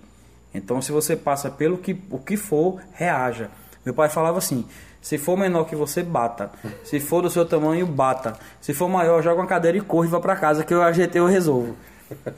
[0.52, 3.52] Então, se você passa pelo que, o que for, reaja.
[3.86, 4.66] Meu pai falava assim:
[5.02, 6.50] se for menor que você, bata.
[6.84, 8.38] Se for do seu tamanho, bata.
[8.62, 11.22] Se for maior, joga uma cadeira e corre e vá para casa que eu ajeitei
[11.22, 11.76] eu resolvo.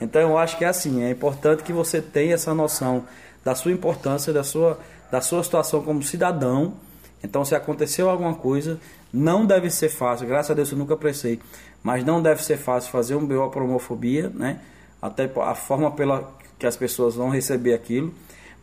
[0.02, 3.04] Então eu acho que é assim, é importante que você tenha essa noção
[3.44, 4.80] da sua importância, da sua,
[5.12, 6.74] da sua situação como cidadão.
[7.24, 8.80] Então se aconteceu alguma coisa,
[9.12, 11.40] não deve ser fácil, graças a Deus eu nunca prestei,
[11.84, 14.60] mas não deve ser fácil fazer um BO por homofobia, né?
[15.02, 18.14] Até a forma pela que as pessoas vão receber aquilo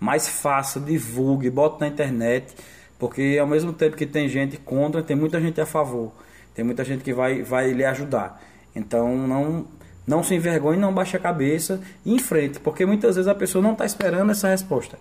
[0.03, 2.53] mas faça, divulgue, bote na internet,
[2.99, 6.11] porque ao mesmo tempo que tem gente contra, tem muita gente a favor,
[6.53, 8.43] tem muita gente que vai, vai lhe ajudar.
[8.75, 9.65] Então não,
[10.05, 13.75] não se envergonhe, não baixe a cabeça e enfrente, porque muitas vezes a pessoa não
[13.75, 14.99] está esperando essa resposta.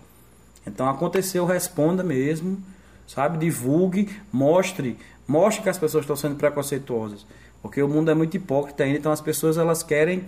[0.64, 2.62] Então aconteceu, responda mesmo,
[3.04, 3.38] sabe?
[3.38, 7.26] Divulgue, mostre, mostre que as pessoas estão sendo preconceituosas,
[7.60, 10.26] porque o mundo é muito hipócrita ainda, então as pessoas elas querem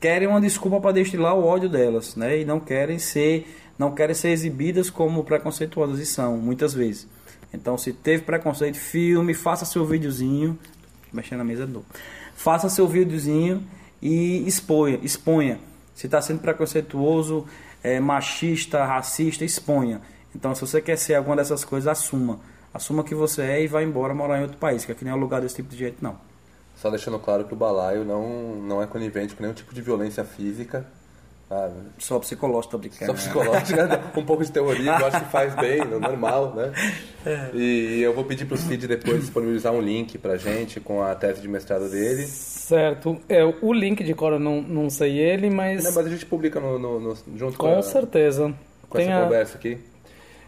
[0.00, 2.40] querem uma desculpa para destilar o ódio delas, né?
[2.40, 3.46] E não querem ser
[3.82, 7.08] não querem ser exibidas como preconceituosas e são, muitas vezes.
[7.52, 10.56] Então, se teve preconceito, filme, faça seu videozinho,
[11.12, 11.84] mexendo na mesa novo.
[12.36, 13.60] Faça seu videozinho
[14.00, 15.58] e exponha, exponha.
[15.96, 17.44] Se está sendo preconceituoso,
[17.82, 20.00] é, machista, racista, exponha.
[20.34, 22.38] Então, se você quer ser alguma dessas coisas, assuma.
[22.72, 25.14] Assuma que você é e vá embora morar em outro país, que aqui não é
[25.16, 26.16] lugar desse tipo de jeito, não.
[26.76, 30.24] Só deixando claro que o balaio não, não é conivente com nenhum tipo de violência
[30.24, 30.86] física
[31.52, 31.74] sabe?
[31.98, 33.06] Só psicológico, tô brincando.
[33.06, 34.00] Só psicológico, né?
[34.16, 36.72] um pouco de teoria, eu acho que faz bem, normal, né?
[37.26, 37.50] É.
[37.54, 41.42] E eu vou pedir pro Cid depois disponibilizar um link pra gente com a tese
[41.42, 42.26] de mestrado dele.
[42.26, 43.20] Certo.
[43.28, 45.84] É, o link de cor eu não, não sei ele, mas...
[45.84, 48.54] Não, mas a gente publica no, no, no junto com, com a, certeza.
[48.88, 49.24] Com Tem essa a...
[49.24, 49.78] conversa aqui.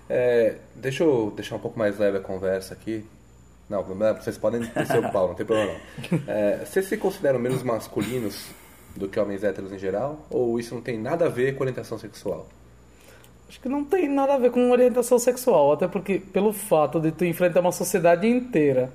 [0.09, 3.05] É, deixa eu deixar um pouco mais leve a conversa aqui.
[3.69, 6.21] Não, vocês podem descer o pau, não tem problema não.
[6.29, 8.47] É, vocês se consideram menos masculinos
[8.97, 10.27] do que homens héteros em geral?
[10.31, 12.47] Ou isso não tem nada a ver com orientação sexual?
[13.49, 17.13] Acho que não tem nada a ver com orientação sexual, até porque pelo fato de
[17.13, 18.91] tu enfrentar uma sociedade inteira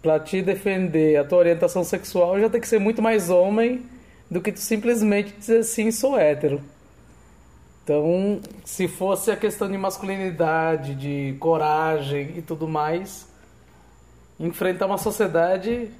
[0.00, 3.84] para te defender a tua orientação sexual, já tem que ser muito mais homem
[4.30, 6.62] do que tu simplesmente dizer sim, sou hétero.
[7.84, 13.26] Então, se fosse a questão de masculinidade, de coragem e tudo mais,
[14.38, 15.90] enfrentar uma sociedade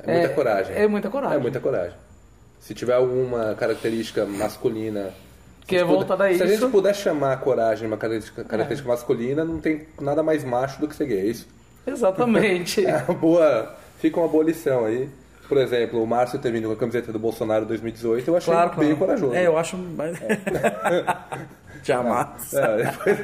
[0.00, 0.76] É muita coragem.
[0.76, 1.36] É muita coragem.
[1.36, 1.96] É muita coragem.
[2.62, 5.10] Se tiver alguma característica masculina.
[5.66, 6.44] Que a é voltada a Se a isso.
[6.44, 6.56] É.
[6.56, 10.86] gente puder chamar a coragem uma característica, característica masculina, não tem nada mais macho do
[10.88, 11.48] que ser gay, é isso?
[11.86, 12.84] Exatamente.
[12.86, 15.08] É uma boa, fica uma boa lição aí.
[15.48, 18.94] Por exemplo, o Márcio terminou com a camiseta do Bolsonaro 2018, eu achei Claro, bem
[18.94, 18.96] claro.
[18.96, 19.34] corajoso.
[19.34, 19.76] É, eu acho.
[21.88, 22.54] mas- Jamais.
[22.54, 23.18] É, depois,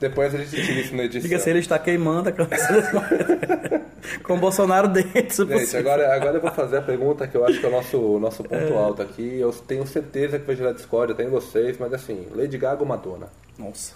[0.00, 1.22] depois a gente tira isso na edição.
[1.28, 3.82] Diga se ele está queimando a camiseta
[4.24, 5.46] com o Bolsonaro dentro.
[5.46, 5.80] Gente, possível.
[5.80, 8.42] agora, agora eu vou fazer a pergunta que eu acho que é o nosso, nosso
[8.44, 9.38] ponto alto aqui.
[9.40, 12.86] Eu tenho certeza que vai gerar discórdia até em vocês, mas assim, Lady Gaga ou
[12.86, 13.28] Madonna?
[13.58, 13.94] Nossa.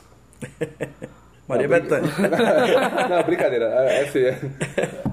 [1.48, 2.10] Maria Não, Bethânia.
[3.08, 3.66] Não, brincadeira.
[3.66, 4.50] É, é assim,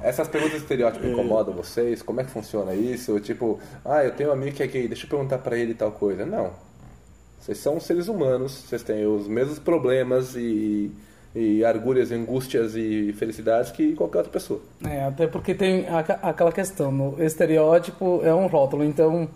[0.03, 2.01] essas perguntas de estereótipo incomodam vocês?
[2.01, 3.19] Como é que funciona isso?
[3.19, 5.91] Tipo, ah, eu tenho um amigo que é gay, deixa eu perguntar pra ele tal
[5.91, 6.25] coisa.
[6.25, 6.51] Não.
[7.43, 10.89] Vocês são seres humanos, vocês têm os mesmos problemas e,
[11.35, 14.61] e argúrias, angústias e felicidades que qualquer outra pessoa.
[14.89, 19.27] É, até porque tem aca- aquela questão, estereótipo é um rótulo, então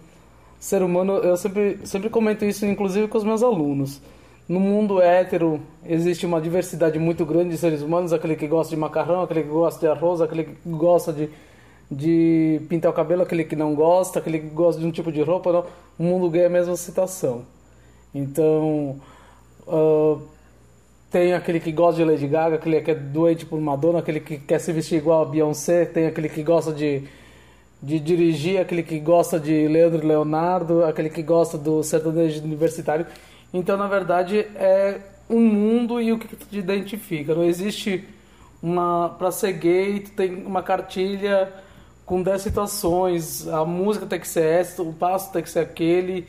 [0.57, 4.01] ser humano, eu sempre, sempre comento isso inclusive com os meus alunos.
[4.47, 8.79] No mundo hétero existe uma diversidade muito grande de seres humanos, aquele que gosta de
[8.79, 11.29] macarrão, aquele que gosta de arroz, aquele que gosta de,
[11.91, 15.21] de pintar o cabelo, aquele que não gosta, aquele que gosta de um tipo de
[15.21, 15.65] roupa, não.
[15.99, 17.41] O mundo gay é a mesma situação.
[18.13, 18.99] Então,
[19.67, 20.17] ah,
[21.11, 24.37] tem aquele que gosta de Lady Gaga, aquele que é doente por Madonna, aquele que
[24.37, 27.03] quer se vestir igual a Beyoncé, tem aquele que gosta de,
[27.81, 33.05] de dirigir, aquele que gosta de Leandro e Leonardo, aquele que gosta do sertanejo universitário.
[33.53, 37.33] Então, na verdade, é um mundo e o que tu te identifica.
[37.33, 38.03] Não existe
[38.61, 39.15] uma.
[39.17, 41.51] Pra ser gay, tu tem uma cartilha
[42.05, 46.27] com 10 situações, a música tem que ser essa, o passo tem que ser aquele.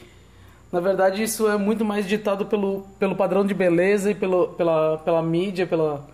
[0.71, 4.99] Na verdade, isso é muito mais ditado pelo, pelo padrão de beleza e pelo, pela,
[4.99, 6.05] pela mídia, pela,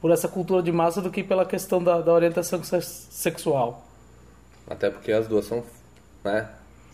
[0.00, 3.84] por essa cultura de massa, do que pela questão da, da orientação sex- sexual.
[4.68, 5.62] Até porque as duas são,
[6.24, 6.48] né?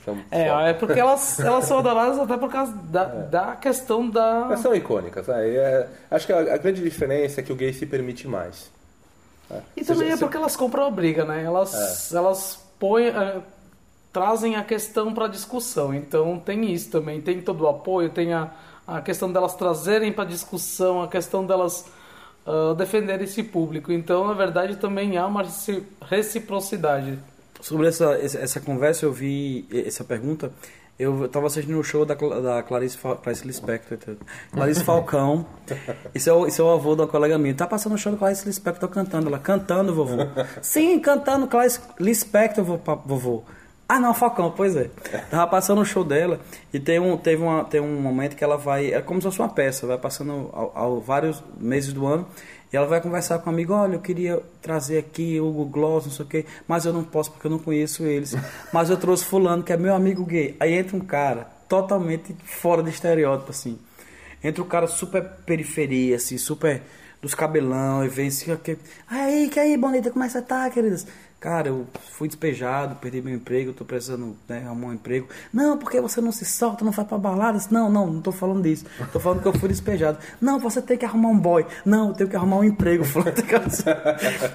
[0.04, 4.08] São É, só- é porque elas, elas são adoradas até por causa da, da questão
[4.08, 4.46] da.
[4.48, 5.26] Mas são icônicas.
[5.26, 5.48] né?
[5.50, 8.70] É- acho que a, a grande diferença é que o gay se permite mais.
[9.76, 11.42] E também é porque elas compram a briga, né?
[11.44, 13.36] Elas, elas põem, eh,
[14.12, 15.94] trazem a questão para discussão.
[15.94, 18.50] Então tem isso também, tem todo o apoio, tem a,
[18.86, 21.86] a questão delas trazerem para discussão, a questão delas
[22.46, 23.90] ah, defenderem esse público.
[23.92, 27.18] Então, na verdade, também há uma reci- reciprocidade.
[27.60, 30.52] Sobre essa, essa conversa, eu vi essa pergunta.
[30.98, 33.98] Eu estava assistindo o show da, da Clarice, Clarice Lispector.
[34.52, 35.46] Clarice Falcão.
[36.14, 37.54] Isso é, o, isso é o avô da colega minha.
[37.54, 39.28] Tá passando o show da Clarice Lispector cantando.
[39.28, 40.16] Ela, cantando, vovô.
[40.60, 43.42] Sim, cantando Clarice Lispector, vovô.
[43.92, 44.88] Ah, não, Falcão, pois é.
[45.30, 46.40] Tava passando o show dela
[46.72, 48.90] e tem um, teve uma, tem um momento que ela vai.
[48.90, 52.26] É como se fosse uma peça, vai passando ao, ao vários meses do ano.
[52.72, 56.06] E ela vai conversar com um amigo, olha, eu queria trazer aqui o Hugo Gloss,
[56.06, 58.34] não sei o quê, mas eu não posso porque eu não conheço eles.
[58.72, 60.56] Mas eu trouxe fulano, que é meu amigo gay.
[60.58, 63.78] Aí entra um cara totalmente fora de estereótipo, assim.
[64.42, 66.80] Entra um cara super periferia, assim, super
[67.20, 68.78] dos cabelão, e vem assim, que...
[69.06, 71.06] aí, que aí, bonita, como é que você tá, queridas?
[71.42, 75.26] Cara, eu fui despejado, perdi meu emprego, tô precisando né, arrumar um emprego.
[75.52, 77.68] Não, porque você não se solta, não vai pra baladas?
[77.68, 78.86] Não, não, não tô falando disso.
[79.12, 80.18] Tô falando que eu fui despejado.
[80.40, 81.66] Não, você tem que arrumar um boy.
[81.84, 83.04] Não, eu tenho que arrumar um emprego.
[83.48, 83.84] Casa.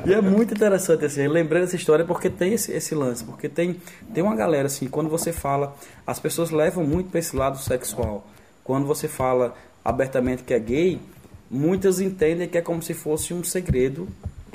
[0.06, 3.50] e é muito interessante, assim, eu lembrei dessa história porque tem esse, esse lance, porque
[3.50, 3.82] tem,
[4.14, 8.26] tem uma galera, assim, quando você fala, as pessoas levam muito pra esse lado sexual.
[8.64, 11.02] Quando você fala abertamente que é gay,
[11.52, 14.08] muitas entendem que é como se fosse um segredo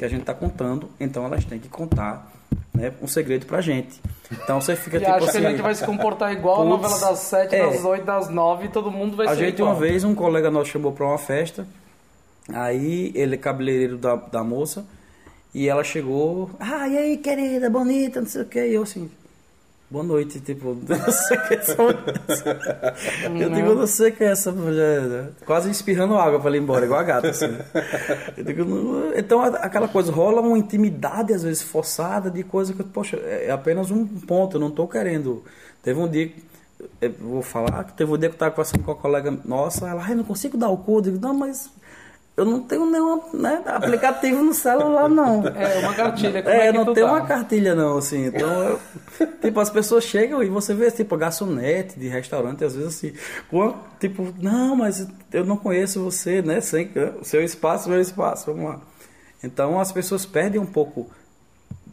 [0.03, 2.29] que a gente está contando, então elas têm que contar
[2.75, 4.01] né, um segredo pra gente.
[4.33, 5.38] Então você fica E tipo acho assim.
[5.41, 7.67] que a gente vai se comportar igual a novela das 7, é.
[7.67, 9.71] das 8, das 9, e todo mundo vai A ser gente igual.
[9.71, 11.65] uma vez, um colega nosso chamou pra uma festa,
[12.53, 14.85] aí ele é cabeleireiro da, da moça,
[15.55, 19.09] e ela chegou, ah, e aí querida, bonita, não sei o que, e eu assim,
[19.93, 23.43] boa noite, tipo, não sei o que é essa mulher.
[23.43, 26.61] Eu digo, não sei o que é essa mulher, quase espirrando água pra ela ir
[26.63, 27.55] embora, igual a gata, assim.
[28.37, 32.83] Eu digo, não- então aquela coisa, rola uma intimidade às vezes forçada de coisa que,
[32.83, 35.45] poxa, é apenas um ponto, eu não tô querendo.
[35.83, 36.33] Teve um dia
[37.01, 39.88] eu vou falar que teve um dia que eu estava conversando com uma colega nossa,
[39.88, 41.15] ela, ai, não consigo dar o código.
[41.17, 41.71] Eu digo, não, mas
[42.37, 45.42] eu não tenho nenhum né, aplicativo no celular, não.
[45.54, 46.42] É, uma cartilha.
[46.42, 47.10] Como É, é, que não tem tá?
[47.10, 48.26] uma cartilha não, assim.
[48.26, 48.80] Então, eu-
[49.42, 53.12] tipo, as pessoas chegam e você vê, tipo, garçonete de restaurante, às vezes assim,
[53.50, 56.60] com a- tipo, não, mas eu não conheço você, né?
[56.60, 58.80] Sem, o seu espaço, meu espaço, vamos lá.
[59.44, 61.10] Então, as pessoas perdem um pouco,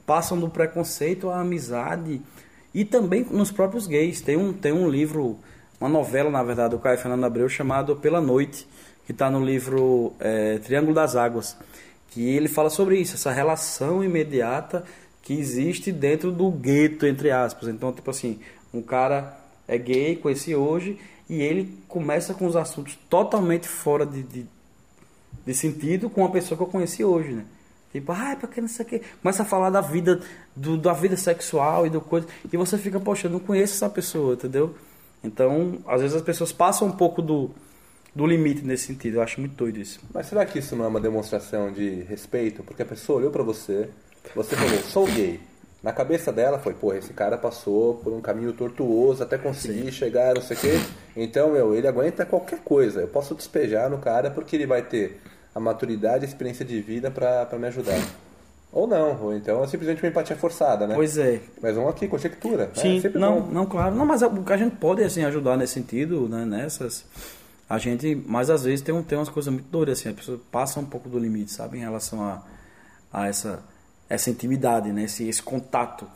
[0.06, 2.22] passam do preconceito à amizade
[2.74, 4.22] E também nos próprios gays.
[4.22, 5.40] Tem um, tem um livro,
[5.82, 8.68] uma novela, na verdade, do Caio Fernando Abreu, chamado Pela Noite,
[9.10, 11.58] que está no livro é, Triângulo das Águas.
[12.12, 14.86] Que ele fala sobre isso, essa relação imediata
[15.24, 17.70] que existe dentro do gueto, entre aspas.
[17.70, 18.40] Então, tipo assim,
[18.72, 19.36] um cara
[19.68, 24.46] é gay, conheci hoje, e ele começa com os assuntos totalmente fora de, de,
[25.44, 27.46] de sentido com uma pessoa que eu conheci hoje, né?
[27.92, 29.02] Tipo, ai, porque não sei o quê.
[29.24, 30.22] Começa a falar da vida,
[30.56, 32.28] do, da vida sexual e do coisa.
[32.54, 34.76] E você fica, poxa, eu não conheço essa pessoa, entendeu?
[35.24, 37.50] Então, às vezes as pessoas passam um pouco do,
[38.16, 39.16] do limite nesse sentido.
[39.16, 40.00] Eu acho muito doido isso.
[40.14, 42.64] Mas será que isso não é uma demonstração de respeito?
[42.64, 43.90] Porque a pessoa olhou pra você,
[44.36, 45.40] você falou, sou gay.
[45.82, 49.92] Na cabeça dela foi, pô, esse cara passou por um caminho tortuoso até conseguir Sim.
[49.92, 50.80] chegar, não sei o quê.
[51.16, 53.00] Então, meu, ele aguenta qualquer coisa.
[53.02, 55.22] Eu posso despejar no cara porque ele vai ter
[55.56, 57.98] a maturidade, a experiência de vida para me ajudar.
[58.72, 60.94] Ou não, ou então é simplesmente uma empatia forçada, né?
[60.94, 61.40] Pois é.
[61.62, 62.66] Mas vamos aqui, conjectura.
[62.66, 62.72] Né?
[62.76, 63.52] Sim, é não, bom.
[63.52, 63.96] não, claro.
[63.96, 67.06] Não, mas que a gente pode, assim, ajudar nesse sentido, né, nessas...
[67.70, 70.42] A gente, mas às vezes tem, um, tem umas coisas muito doidas, assim, a pessoa
[70.52, 72.42] passa um pouco do limite, sabe, em relação a,
[73.14, 73.64] a essa,
[74.10, 76.08] essa intimidade, né, esse, esse contato.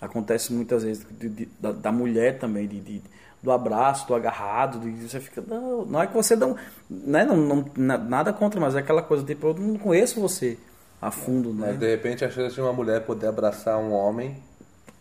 [0.00, 3.02] Acontece muitas vezes de, de, da, da, mulher também, de, de
[3.42, 6.56] do abraço, do agarrado, de, você fica, não, não é que você não,
[6.88, 10.58] né, não, não, nada contra, mas é aquela coisa, tipo, eu não conheço você
[11.00, 11.66] a fundo, né?
[11.68, 14.42] Mas de repente a chance de uma mulher poder abraçar um homem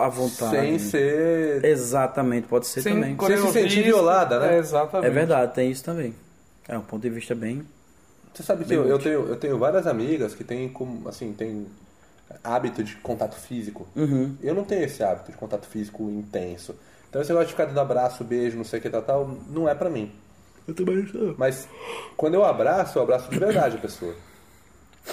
[0.05, 0.51] à vontade.
[0.51, 1.63] Sem ser.
[1.63, 3.17] Exatamente, pode ser sem também.
[3.19, 4.55] Sem se sentir violada, né?
[4.55, 5.07] É, exatamente.
[5.07, 6.15] É verdade, tem isso também.
[6.67, 7.65] É um ponto de vista bem.
[8.33, 11.67] Você sabe que eu, eu, tenho, eu tenho várias amigas que têm, como, assim, tem
[12.43, 13.87] hábito de contato físico.
[13.95, 14.35] Uhum.
[14.41, 16.75] Eu não tenho esse hábito de contato físico intenso.
[17.09, 19.67] Então esse negócio de ficar dando abraço, beijo, não sei o que tal, tal, não
[19.67, 20.11] é pra mim.
[20.67, 21.35] Eu também sou.
[21.37, 21.67] Mas
[22.15, 24.15] quando eu abraço, eu abraço de verdade a pessoa.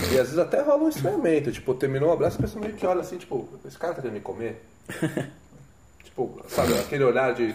[0.00, 1.50] E às vezes até rola um estranhamento.
[1.50, 4.14] Tipo, terminou o abraço, a pessoa meio que olha assim, tipo, esse cara tá querendo
[4.14, 4.64] me comer?
[6.04, 7.54] tipo, sabe, aquele olhar de.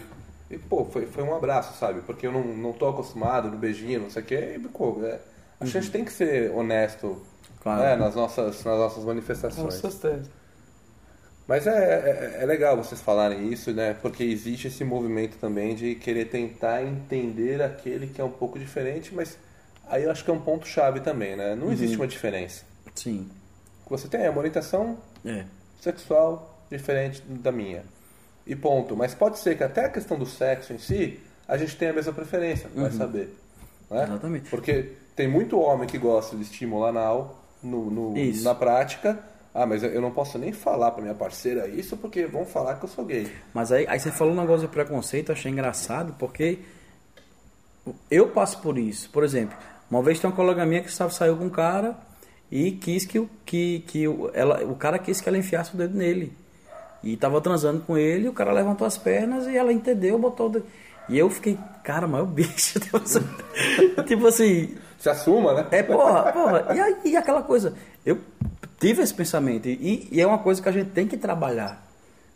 [0.49, 2.01] E, pô, foi, foi um abraço, sabe?
[2.01, 4.53] Porque eu não, não tô acostumado no beijinho, não sei o quê.
[4.55, 5.19] E, pô, é,
[5.59, 5.91] a gente uhum.
[5.91, 7.21] tem que ser honesto
[7.61, 7.81] claro.
[7.81, 9.81] né, nas, nossas, nas nossas manifestações.
[9.81, 10.29] Com certeza.
[11.47, 13.93] Mas é, é, é, legal vocês falarem isso, né?
[14.01, 19.13] Porque existe esse movimento também de querer tentar entender aquele que é um pouco diferente,
[19.13, 19.37] mas
[19.87, 21.53] aí eu acho que é um ponto chave também, né?
[21.55, 21.73] Não uhum.
[21.73, 22.63] existe uma diferença.
[22.95, 23.29] Sim.
[23.89, 25.43] Você tem uma orientação é.
[25.81, 27.83] sexual diferente da minha.
[28.45, 28.95] E ponto.
[28.95, 31.93] Mas pode ser que até a questão do sexo em si, a gente tenha a
[31.93, 32.81] mesma preferência, uhum.
[32.81, 33.33] vai saber.
[33.89, 34.03] Né?
[34.03, 34.49] Exatamente.
[34.49, 39.17] Porque tem muito homem que gosta de estímulo anal no, no na prática
[39.53, 42.85] ah, mas eu não posso nem falar pra minha parceira isso porque vão falar que
[42.85, 43.31] eu sou gay.
[43.53, 46.59] Mas aí, aí você falou um negócio de preconceito, eu achei engraçado, porque
[48.09, 49.11] eu passo por isso.
[49.11, 49.55] Por exemplo,
[49.91, 51.95] uma vez tem uma colega minha que saiu com um cara
[52.51, 56.33] e quis que, que, que ela, o cara quis que ela enfiasse o dedo nele.
[57.03, 60.63] E tava transando com ele, o cara levantou as pernas e ela entendeu, botou.
[61.09, 62.79] E eu fiquei, cara, mas o bicho.
[64.07, 64.75] tipo assim.
[64.97, 65.67] Se assuma, né?
[65.71, 66.73] É, porra, porra.
[66.73, 67.73] E, aí, e aquela coisa.
[68.05, 68.19] Eu
[68.79, 69.67] tive esse pensamento.
[69.67, 71.85] E, e, é uma coisa que a gente tem que trabalhar.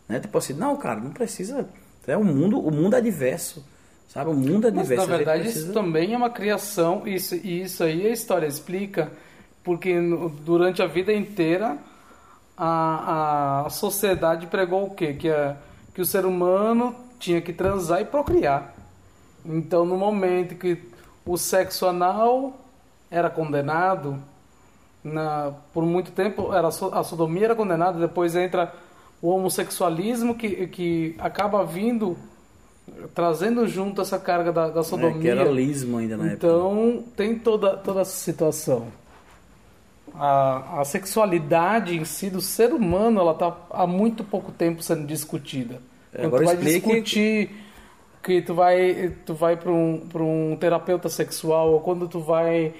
[0.07, 0.19] Né?
[0.19, 1.67] Tipo assim, não, cara, não precisa.
[2.05, 3.65] É o mundo, o mundo é diverso.
[4.07, 4.29] Sabe?
[4.29, 5.07] O mundo é Mas, diverso.
[5.07, 5.65] Na verdade, precisa...
[5.65, 9.11] isso também é uma criação, isso, e isso aí a história explica,
[9.63, 11.77] porque no, durante a vida inteira
[12.57, 15.13] a, a sociedade pregou o quê?
[15.13, 15.55] Que, a,
[15.93, 18.73] que o ser humano tinha que transar e procriar.
[19.45, 20.81] Então, no momento que
[21.25, 22.59] o sexo anal
[23.09, 24.17] era condenado,
[25.03, 28.73] na, por muito tempo era a sodomia era condenada, depois entra
[29.21, 32.17] o homossexualismo que, que acaba vindo
[33.13, 35.17] trazendo junto essa carga da, da sodomia.
[35.17, 37.03] É, que era lismo ainda na então, época.
[37.15, 38.87] tem toda, toda essa situação.
[40.19, 45.05] A, a sexualidade em si do ser humano, ela está há muito pouco tempo sendo
[45.05, 45.81] discutida.
[46.13, 47.51] É, agora tu vai discutir
[48.23, 52.73] que tu vai, tu vai para um, um terapeuta sexual, ou quando tu vai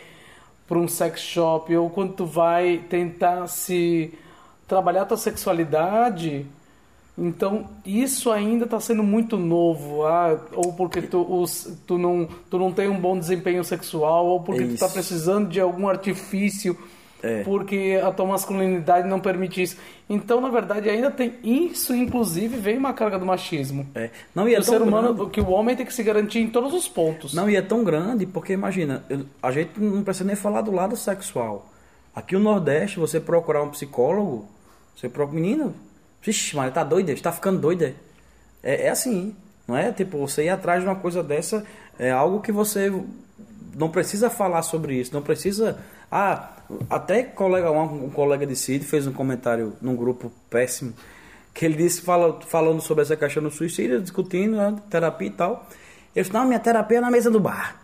[0.68, 4.14] para um sex shop ou quando tu vai tentar se
[4.68, 6.46] trabalhar tua sexualidade
[7.18, 12.60] então isso ainda está sendo muito novo ah, ou porque tu, os, tu, não, tu
[12.60, 14.72] não tem um bom desempenho sexual ou porque isso.
[14.72, 16.78] tu está precisando de algum artifício
[17.22, 17.44] é.
[17.44, 19.78] porque a tua masculinidade não permite isso.
[20.10, 23.88] Então, na verdade, ainda tem isso, inclusive, vem uma carga do machismo.
[23.94, 24.10] É.
[24.34, 25.32] Não, e é o ser humano, grande.
[25.32, 27.34] que o homem tem que se garantir em todos os pontos.
[27.34, 29.04] Não, e é tão grande, porque imagina,
[29.42, 31.72] a gente não precisa nem falar do lado sexual.
[32.16, 34.48] Aqui no Nordeste, você procurar um psicólogo,
[34.96, 35.76] você procura, menino,
[36.22, 37.94] vixe, mas tá doida, está ficando doida.
[38.64, 39.36] É, é assim,
[39.68, 39.92] não é?
[39.92, 41.64] Tipo, você ir atrás de uma coisa dessa
[42.00, 42.92] é algo que você
[43.76, 45.80] não precisa falar sobre isso, não precisa.
[46.12, 46.57] Ah,
[46.90, 50.94] até colega, um, um colega de Cid fez um comentário num grupo péssimo
[51.58, 55.68] que ele disse, fala, falando sobre essa questão do suicídio, discutindo, né, terapia e tal.
[56.16, 57.82] Eu disse, não, minha terapia é na mesa do bar.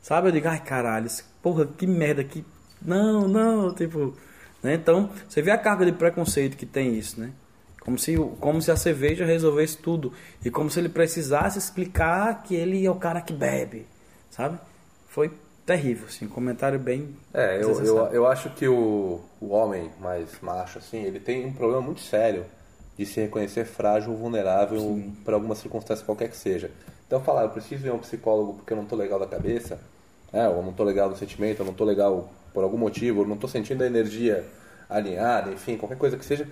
[0.00, 0.28] Sabe?
[0.28, 1.06] Eu digo, ai caralho,
[1.42, 2.44] porra, que merda, que.
[2.80, 4.14] Não, não, tipo.
[4.62, 4.74] Né?
[4.74, 7.32] Então, você vê a carga de preconceito que tem isso, né?
[7.80, 10.12] Como se, como se a cerveja resolvesse tudo.
[10.42, 13.86] E como se ele precisasse explicar que ele é o cara que bebe.
[14.30, 14.58] Sabe?
[15.08, 15.30] Foi
[15.64, 17.16] terrível, assim, comentário bem.
[17.32, 21.52] É, eu, eu, eu acho que o, o homem mais macho, assim, ele tem um
[21.52, 22.44] problema muito sério
[22.96, 26.70] de se reconhecer frágil ou vulnerável para alguma circunstância qualquer que seja.
[27.06, 29.78] Então falar, eu preciso ver um psicólogo porque eu não tô legal da cabeça,
[30.32, 33.26] é, ou não tô legal no sentimento, ou não tô legal por algum motivo, ou
[33.26, 34.44] não tô sentindo a energia
[34.88, 36.46] alinhada, enfim, qualquer coisa que seja,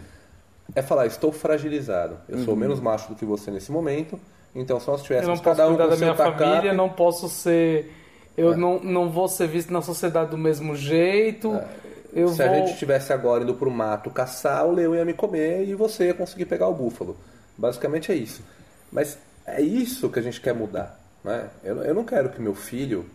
[0.75, 2.17] é falar, estou fragilizado.
[2.29, 2.45] Eu uhum.
[2.45, 4.19] sou menos macho do que você nesse momento,
[4.55, 8.02] então se nós tivéssemos cada um com da minha família, não posso ser
[8.37, 8.57] eu é.
[8.57, 11.55] não, não vou ser visto na sociedade do mesmo jeito.
[11.55, 11.69] É.
[12.13, 12.47] Eu Se vou...
[12.47, 16.07] a gente estivesse agora indo pro mato caçar, o leão ia me comer e você
[16.07, 17.17] ia conseguir pegar o búfalo.
[17.57, 18.43] Basicamente é isso.
[18.91, 21.01] Mas é isso que a gente quer mudar.
[21.25, 21.49] Né?
[21.65, 23.07] Eu, eu não quero que meu filho,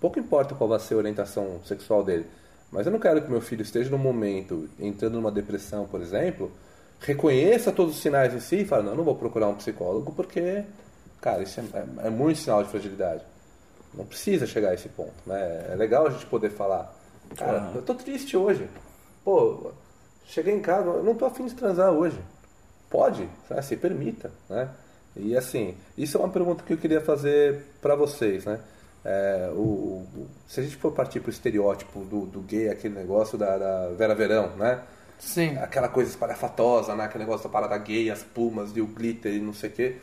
[0.00, 2.26] pouco importa qual vai ser a orientação sexual dele,
[2.70, 6.52] mas eu não quero que meu filho esteja no momento entrando numa depressão, por exemplo,
[7.00, 10.12] reconheça todos os sinais em si e fale, não, eu não vou procurar um psicólogo
[10.12, 10.62] porque,
[11.20, 13.24] cara, isso é, é, é muito sinal de fragilidade.
[13.94, 15.68] Não precisa chegar a esse ponto, né?
[15.72, 16.94] É legal a gente poder falar,
[17.36, 18.68] cara, eu tô triste hoje.
[19.24, 19.72] Pô,
[20.26, 22.18] cheguei em casa, eu não tô afim de transar hoje.
[22.88, 23.62] Pode, né?
[23.62, 24.68] se permita, né?
[25.16, 28.60] E assim, isso é uma pergunta que eu queria fazer para vocês, né?
[29.04, 33.38] É, o, o, se a gente for partir pro estereótipo do, do gay, aquele negócio
[33.38, 34.80] da, da, Vera Verão, né?
[35.18, 35.56] Sim.
[35.58, 37.04] Aquela coisa espalhafatosa, né?
[37.04, 39.96] Aquele negócio da parada gay, as plumas e o glitter e não sei o quê.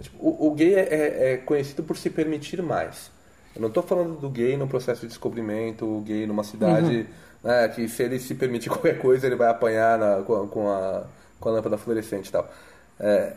[0.00, 3.10] Tipo, o, o, gay é, é, é conhecido por se permitir mais.
[3.54, 7.06] Eu não estou falando do gay no processo de descobrimento, o gay numa cidade
[7.42, 7.48] uhum.
[7.48, 10.70] né, que se ele se permitir qualquer coisa ele vai apanhar na, com, a, com,
[10.70, 11.04] a,
[11.38, 12.50] com a lâmpada fluorescente e tal.
[12.98, 13.34] É,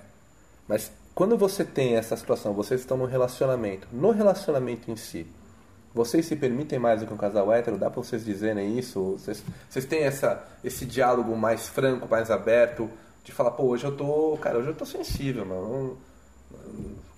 [0.68, 5.28] mas quando você tem essa situação, vocês estão no relacionamento, no relacionamento em si,
[5.94, 7.78] vocês se permitem mais do que um casal hétero?
[7.78, 9.14] Dá para vocês dizerem isso?
[9.14, 12.90] Vocês, vocês têm essa, esse diálogo mais franco, mais aberto,
[13.24, 15.98] de falar, pô, hoje eu tô, cara, hoje eu tô sensível, mano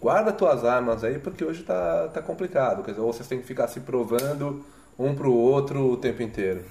[0.01, 2.83] guarda tuas armas aí porque hoje tá, tá complicado.
[2.83, 4.65] Quer dizer, ou vocês têm que ficar se provando
[4.97, 6.63] um pro outro o tempo inteiro.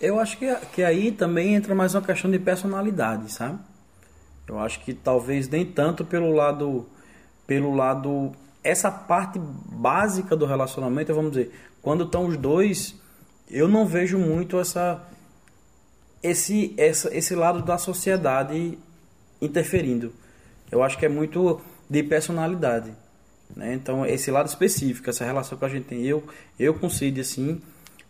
[0.00, 3.58] Eu acho que, que aí também entra mais uma questão de personalidade, sabe?
[4.48, 6.86] Eu acho que talvez nem tanto pelo lado
[7.46, 8.32] pelo lado
[8.64, 12.94] essa parte básica do relacionamento, vamos dizer, quando estão os dois,
[13.50, 15.02] eu não vejo muito essa
[16.22, 18.78] esse essa, esse lado da sociedade
[19.40, 20.12] interferindo.
[20.70, 21.60] Eu acho que é muito
[21.92, 22.90] de personalidade.
[23.54, 23.74] Né?
[23.74, 26.24] Então, esse lado específico, essa relação que a gente tem, eu,
[26.58, 27.60] eu consigo, assim,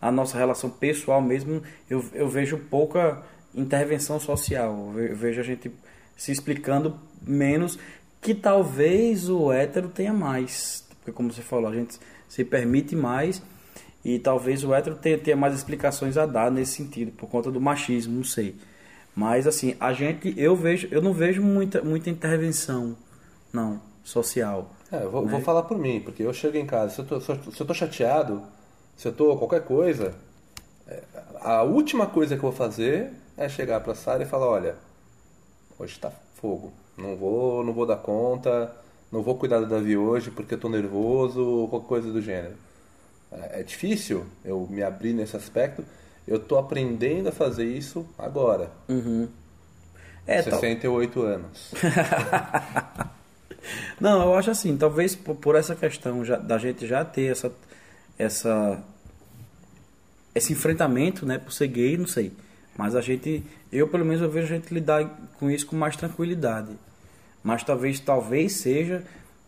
[0.00, 1.60] a nossa relação pessoal mesmo,
[1.90, 3.20] eu, eu vejo pouca
[3.52, 4.94] intervenção social.
[4.96, 5.68] Eu vejo a gente
[6.16, 7.76] se explicando menos,
[8.20, 10.86] que talvez o hétero tenha mais.
[10.98, 13.42] Porque, como você falou, a gente se permite mais
[14.04, 17.60] e talvez o hétero tenha, tenha mais explicações a dar nesse sentido, por conta do
[17.60, 18.54] machismo, não sei.
[19.12, 22.96] Mas, assim, a gente, eu vejo, eu não vejo muita, muita intervenção
[23.52, 24.70] não, social.
[24.90, 25.30] É, eu vou, né?
[25.30, 27.74] vou, falar por mim, porque eu chego em casa, se eu tô, se eu tô
[27.74, 28.42] chateado,
[28.96, 30.14] se eu tô qualquer coisa,
[30.86, 31.02] é,
[31.40, 34.76] a última coisa que eu vou fazer é chegar pra Sara e falar, olha,
[35.78, 38.74] hoje tá fogo, não vou, não vou dar conta,
[39.10, 42.56] não vou cuidar do Davi hoje porque eu tô nervoso, ou qualquer coisa do gênero.
[43.30, 45.84] É, é difícil eu me abrir nesse aspecto,
[46.26, 48.70] eu tô aprendendo a fazer isso agora.
[48.88, 49.28] Uhum.
[50.26, 51.22] É, 68 tal...
[51.22, 51.70] anos.
[54.00, 57.52] Não, eu acho assim, talvez por, essa questão já, da gente já ter essa,
[58.18, 58.82] essa,
[60.34, 62.32] esse enfrentamento, né, por ser gay, não sei.
[62.76, 65.04] Mas a gente, eu pelo menos eu vejo a gente lidar
[65.38, 66.70] com isso com mais tranquilidade.
[67.42, 69.04] Mas talvez, talvez seja,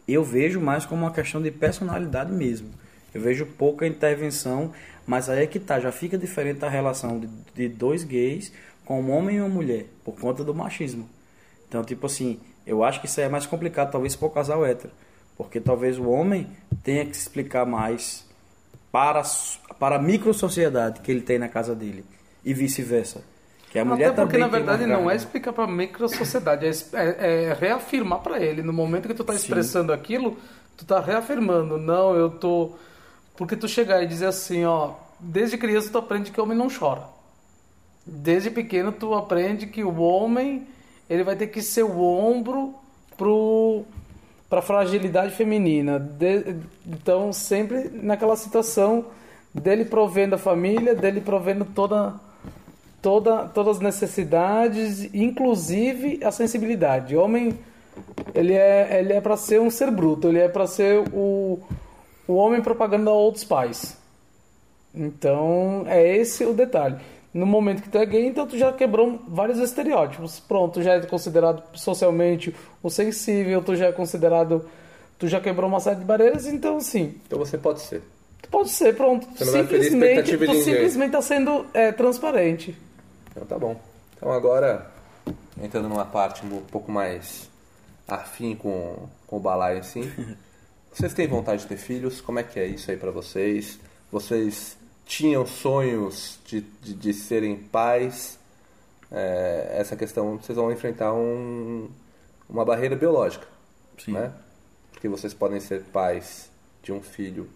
[0.06, 2.68] eu vejo mais como uma questão de personalidade mesmo.
[3.14, 4.72] Eu vejo pouca intervenção,
[5.06, 8.52] mas aí é que tá, já fica diferente a relação de, de dois gays
[8.84, 11.08] com um homem e uma mulher, por conta do machismo.
[11.68, 14.92] Então, tipo assim, eu acho que isso é mais complicado, talvez, para o casal hétero.
[15.36, 16.48] Porque talvez o homem
[16.82, 18.24] tenha que se explicar mais
[18.92, 19.22] para,
[19.78, 22.04] para a micro-sociedade que ele tem na casa dele.
[22.44, 23.22] E vice-versa.
[23.70, 27.44] Que a mulher Até porque, na verdade, não é explicar para a micro-sociedade, é, é,
[27.44, 28.62] é, reafirmar para ele.
[28.62, 30.36] No momento que tu está expressando aquilo,
[30.76, 31.76] tu está reafirmando.
[31.78, 32.72] Não, eu tô...
[33.36, 34.92] Porque tu chegar e dizer assim, ó...
[35.18, 37.02] Desde criança tu aprende que o homem não chora.
[38.04, 40.66] Desde pequeno tu aprende que o homem
[41.08, 42.74] ele vai ter que ser o ombro
[44.48, 45.98] para a fragilidade feminina.
[45.98, 49.06] De, então, sempre naquela situação
[49.54, 52.14] dele provendo a família, dele provendo toda
[53.04, 57.14] toda, todas as necessidades, inclusive a sensibilidade.
[57.14, 57.58] O homem,
[58.34, 61.60] ele é, ele é para ser um ser bruto, ele é para ser o,
[62.26, 63.98] o homem propaganda a outros pais.
[64.94, 66.96] Então, é esse o detalhe.
[67.34, 70.38] No momento que tu é gay, então tu já quebrou vários estereótipos.
[70.38, 74.64] Pronto, tu já é considerado socialmente o sensível, tu já é considerado.
[75.18, 77.16] Tu já quebrou uma série de barreiras, então sim.
[77.26, 78.02] Então você pode ser.
[78.40, 79.26] Tu pode ser, pronto.
[79.36, 80.62] Você não simplesmente, tu ninguém.
[80.62, 82.76] simplesmente tá sendo é, transparente.
[83.32, 83.80] Então tá bom.
[84.16, 84.88] Então agora,
[85.60, 87.50] entrando numa parte um pouco mais
[88.06, 90.08] afim com, com o balaio assim.
[90.94, 92.20] Vocês têm vontade de ter filhos?
[92.20, 93.80] Como é que é isso aí pra vocês?
[94.12, 98.38] Vocês tinham sonhos de, de, de serem pais?
[99.10, 101.88] É, essa questão, vocês vão enfrentar um,
[102.48, 103.46] uma barreira biológica,
[103.98, 104.12] Sim.
[104.12, 104.32] né?
[104.92, 106.50] Porque vocês podem ser pais
[106.82, 107.48] de um filho,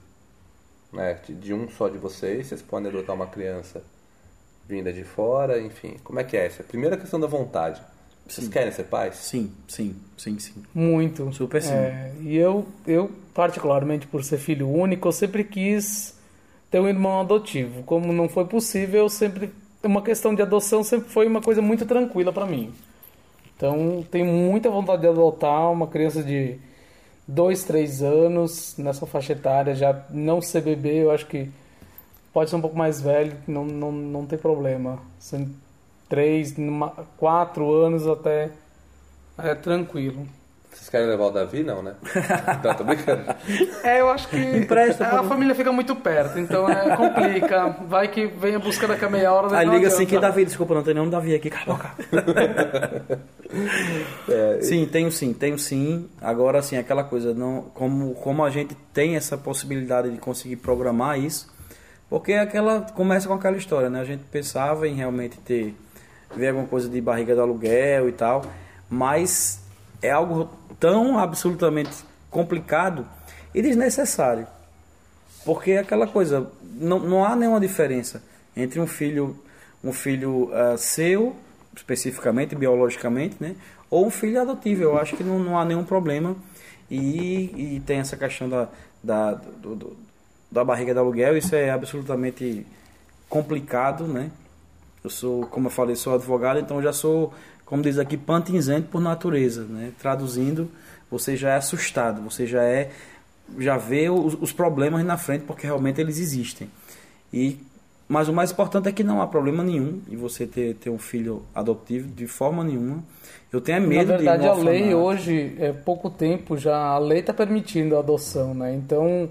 [0.92, 1.20] né?
[1.26, 2.46] De, de um só de vocês.
[2.46, 3.82] Vocês podem adotar uma criança
[4.68, 5.96] vinda de fora, enfim.
[6.04, 6.62] Como é que é essa?
[6.62, 7.80] Primeira questão da vontade.
[8.26, 8.52] Vocês Sim.
[8.52, 9.16] querem ser pais?
[9.16, 10.62] Sim, sim, sim, sim.
[10.74, 11.32] Muito.
[11.32, 11.72] Super sim.
[11.72, 16.17] É, e eu, eu, particularmente por ser filho único, eu sempre quis
[16.70, 17.82] ter um irmão adotivo.
[17.84, 19.50] Como não foi possível, eu sempre.
[19.82, 22.72] Uma questão de adoção sempre foi uma coisa muito tranquila para mim.
[23.56, 26.58] Então, tenho muita vontade de adotar uma criança de
[27.26, 31.50] dois, três anos nessa faixa etária, já não ser bebê, eu acho que
[32.32, 35.00] pode ser um pouco mais velho, não, não, não tem problema.
[36.08, 38.50] Três, numa- quatro anos até
[39.36, 40.26] é tranquilo.
[40.78, 41.64] Vocês querem levar o Davi?
[41.64, 41.94] Não, né?
[42.62, 43.24] Não, tô brincando.
[43.82, 47.76] É, eu acho que Empresta a família fica muito perto, então é, complica.
[47.88, 49.58] Vai que venha buscar daqui a meia hora.
[49.58, 51.90] Aí liga assim, que Davi, desculpa, não tem nenhum Davi aqui, cala a boca.
[54.62, 56.08] Sim, tenho sim, tenho sim.
[56.20, 61.18] Agora sim, aquela coisa, não, como, como a gente tem essa possibilidade de conseguir programar
[61.18, 61.50] isso,
[62.10, 64.00] porque é aquela começa com aquela história, né?
[64.00, 65.74] A gente pensava em realmente ter
[66.36, 68.44] ver alguma coisa de barriga do aluguel e tal,
[68.90, 69.66] mas
[70.02, 71.90] é algo tão absolutamente
[72.30, 73.06] complicado
[73.54, 74.46] e desnecessário.
[75.44, 78.22] Porque é aquela coisa, não, não há nenhuma diferença
[78.56, 79.36] entre um filho,
[79.82, 81.34] um filho ah, seu,
[81.76, 83.54] especificamente, biologicamente, né?
[83.90, 84.82] Ou um filho adotivo.
[84.82, 86.36] Eu acho que não, não há nenhum problema.
[86.90, 88.68] E, e tem essa questão da,
[89.02, 89.96] da, do- do-
[90.50, 92.66] da barriga do aluguel, isso é absolutamente
[93.28, 94.30] complicado, né?
[95.04, 97.32] Eu sou, como eu falei, sou advogado, então já sou,
[97.68, 99.92] como diz aqui, pantinzento por natureza, né?
[99.98, 100.70] Traduzindo,
[101.10, 102.90] você já é assustado, você já é
[103.58, 106.70] já vê os, os problemas na frente porque realmente eles existem.
[107.30, 107.58] E
[108.08, 110.98] mas o mais importante é que não há problema nenhum em você ter, ter um
[110.98, 113.04] filho adotivo de forma nenhuma.
[113.52, 116.98] Eu tenho é Na medo verdade, de a lei hoje, é pouco tempo já, a
[116.98, 118.74] lei está permitindo a adoção, né?
[118.74, 119.30] Então,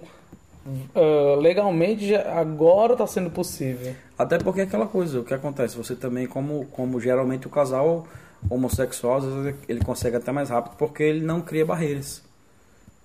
[0.94, 3.96] ah, legalmente, agora está sendo possível.
[4.16, 8.06] Até porque é aquela coisa, o que acontece, você também, como, como geralmente o casal
[8.50, 12.22] homossexual, às vezes ele consegue até mais rápido porque ele não cria barreiras.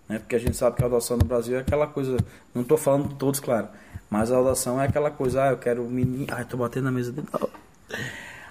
[0.08, 0.18] Né?
[0.18, 2.16] Porque a gente sabe que a adoção no Brasil é aquela coisa,
[2.54, 3.68] não estou falando de todos, claro,
[4.10, 6.26] mas a adoção é aquela coisa, ah, eu quero menino.
[6.30, 7.48] Ai, tô batendo na mesa de novo.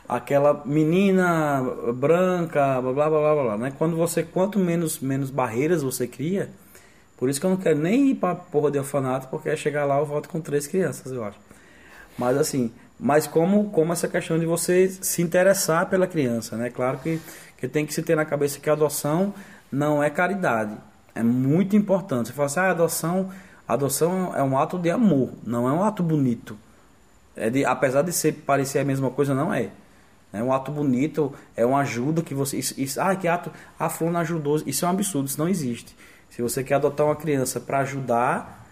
[0.10, 1.62] Aquela menina
[1.94, 3.74] branca, blá blá blá blá blá, né?
[3.78, 6.50] Quando você, quanto menos, menos barreiras você cria,
[7.16, 9.86] por isso que eu não quero nem ir pra porra de orfanato, porque é chegar
[9.86, 11.38] lá eu volto com três crianças, eu acho.
[12.18, 12.74] Mas assim,
[13.04, 16.70] mas como, como essa questão de você se interessar pela criança, né?
[16.70, 17.20] Claro que,
[17.58, 19.34] que tem que se ter na cabeça que a adoção
[19.72, 20.78] não é caridade.
[21.16, 22.28] É muito importante.
[22.28, 23.30] Você fala assim, ah, adoção,
[23.68, 26.56] adoção é um ato de amor, não é um ato bonito.
[27.36, 29.70] É de, apesar de ser parecer a mesma coisa, não é.
[30.32, 32.58] É um ato bonito, é uma ajuda que você.
[32.58, 33.52] Isso, isso- ah, que ato.
[33.80, 34.62] A fulana ajudou.
[34.66, 35.96] Isso é um absurdo, isso não existe.
[36.30, 38.64] Se você quer adotar uma criança para ajudar,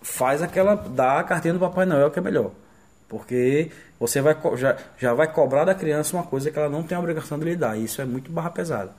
[0.00, 0.74] faz aquela.
[0.74, 2.50] dá a cartinha do Papai Noel que é melhor.
[3.10, 6.96] Porque você vai, já, já vai cobrar da criança uma coisa que ela não tem
[6.96, 7.76] a obrigação de lhe dar.
[7.76, 8.92] E isso é muito barra pesada.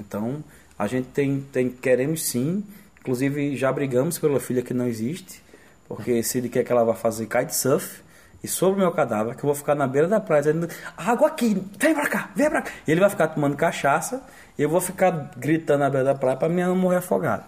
[0.00, 0.42] Então,
[0.78, 2.64] a gente tem, tem queremos sim.
[3.00, 5.42] Inclusive, já brigamos pela filha que não existe.
[5.86, 8.00] Porque se ele quer que ela vá fazer kitesurf.
[8.42, 11.28] E sobre o meu cadáver, que eu vou ficar na beira da praia dizendo: água
[11.28, 12.70] aqui, vem pra cá, vem pra cá.
[12.88, 14.22] E ele vai ficar tomando cachaça.
[14.56, 17.44] E eu vou ficar gritando na beira da praia pra minha não morrer afogada.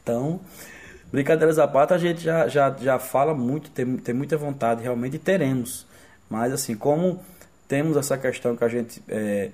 [0.00, 0.40] Então,
[1.12, 5.16] brincadeiras à parte, a gente já, já, já fala muito, tem, tem muita vontade realmente
[5.16, 5.86] e teremos.
[6.28, 7.20] Mas, assim, como
[7.68, 9.50] temos essa questão que a gente é,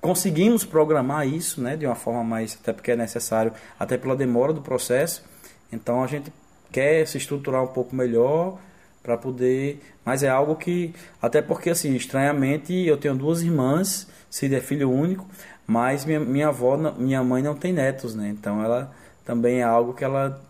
[0.00, 4.52] conseguimos programar isso né, de uma forma mais, até porque é necessário, até pela demora
[4.52, 5.24] do processo,
[5.72, 6.32] então a gente
[6.70, 8.58] quer se estruturar um pouco melhor
[9.02, 9.80] para poder.
[10.04, 10.92] Mas é algo que.
[11.22, 15.26] Até porque, assim, estranhamente, eu tenho duas irmãs, Cid é filho único,
[15.66, 18.28] mas minha, minha avó, minha mãe não tem netos, né?
[18.28, 18.92] Então ela
[19.24, 20.40] também é algo que ela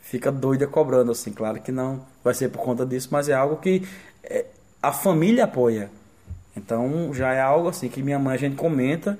[0.00, 1.32] fica doida cobrando, assim.
[1.32, 3.86] Claro que não, vai ser por conta disso, mas é algo que
[4.24, 4.46] é,
[4.82, 5.90] a família apoia.
[6.56, 9.18] Então já é algo assim que minha mãe a gente comenta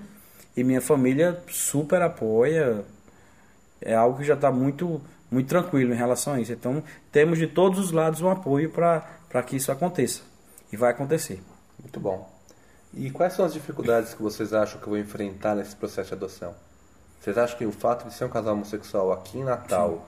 [0.56, 2.84] e minha família super apoia.
[3.80, 5.00] É algo que já está muito,
[5.30, 6.52] muito tranquilo em relação a isso.
[6.52, 6.82] Então
[7.12, 10.22] temos de todos os lados um apoio para que isso aconteça.
[10.72, 11.42] E vai acontecer.
[11.80, 12.30] Muito bom.
[12.92, 16.14] E quais são as dificuldades que vocês acham que eu vou enfrentar nesse processo de
[16.14, 16.54] adoção?
[17.20, 20.06] Vocês acham que o fato de ser um casal homossexual aqui em Natal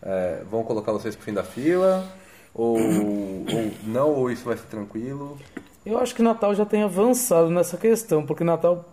[0.00, 2.06] é, vão colocar vocês pro fim da fila?
[2.54, 5.38] Ou, ou não, ou isso vai ser tranquilo?
[5.84, 8.84] Eu acho que Natal já tem avançado nessa questão, porque Natal,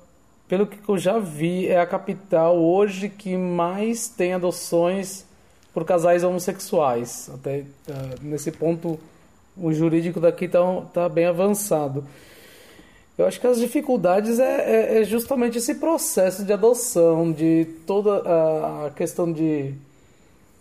[0.47, 5.26] pelo que eu já vi, é a capital hoje que mais tem adoções
[5.72, 7.30] por casais homossexuais.
[7.32, 7.65] Até uh,
[8.24, 8.99] nesse ponto,
[9.55, 10.59] o jurídico daqui está
[10.91, 12.03] tá bem avançado.
[13.20, 18.24] Eu acho que as dificuldades é, é, é justamente esse processo de adoção, de toda
[18.86, 19.74] a questão de,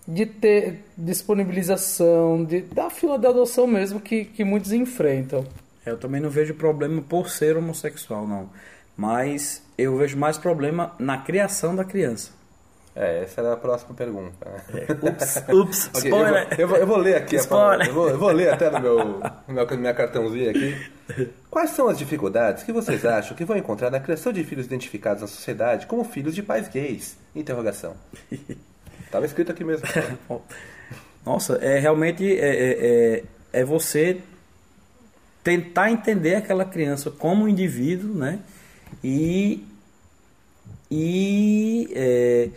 [0.08, 5.46] de ter disponibilização, de, da fila de adoção mesmo que, que muitos enfrentam.
[5.86, 8.50] Eu também não vejo problema por ser homossexual, não.
[8.96, 12.32] Mas eu vejo mais problema na criação da criança.
[13.00, 14.34] É, essa era a próxima pergunta.
[14.74, 14.92] É.
[14.92, 16.48] Ups, ups, okay, spoiler.
[16.58, 17.86] Eu vou, eu, vou, ler aqui spoiler.
[17.86, 20.76] a eu vou, eu vou ler até no meu, no meu minha cartãozinha aqui.
[21.48, 25.22] Quais são as dificuldades que vocês acham que vão encontrar na criação de filhos identificados
[25.22, 27.16] na sociedade como filhos de pais gays?
[27.36, 27.94] Interrogação.
[29.04, 29.86] Estava escrito aqui mesmo.
[31.24, 34.20] Nossa, é realmente é, é, é, é você
[35.44, 38.40] tentar entender aquela criança como um indivíduo, né?
[39.04, 39.64] E,
[40.90, 42.48] e é,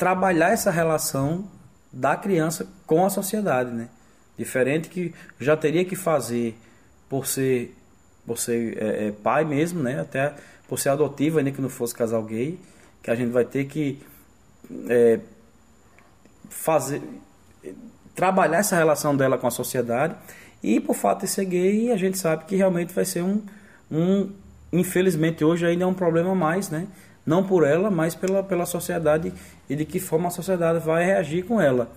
[0.00, 1.44] trabalhar essa relação
[1.92, 3.90] da criança com a sociedade, né?
[4.38, 6.56] Diferente que já teria que fazer
[7.06, 7.76] por ser,
[8.26, 10.00] por ser é, é, pai mesmo, né?
[10.00, 10.34] Até
[10.66, 12.58] por ser adotivo, ainda que não fosse casal gay,
[13.02, 14.00] que a gente vai ter que
[14.88, 15.20] é,
[16.48, 17.02] fazer
[18.14, 20.14] trabalhar essa relação dela com a sociedade
[20.62, 23.42] e por fato de ser gay a gente sabe que realmente vai ser um,
[23.90, 24.30] um
[24.72, 26.86] infelizmente hoje ainda é um problema mais né
[27.24, 29.32] não por ela, mas pela, pela sociedade
[29.70, 31.88] e de que forma a sociedade vai reagir com ela.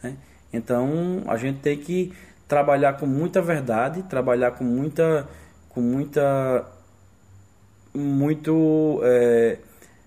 [0.00, 0.16] Né?
[0.52, 2.12] Então a gente tem que
[2.46, 5.28] trabalhar com muita verdade, trabalhar com muita,
[5.68, 6.64] com muita,
[7.92, 9.58] muito é,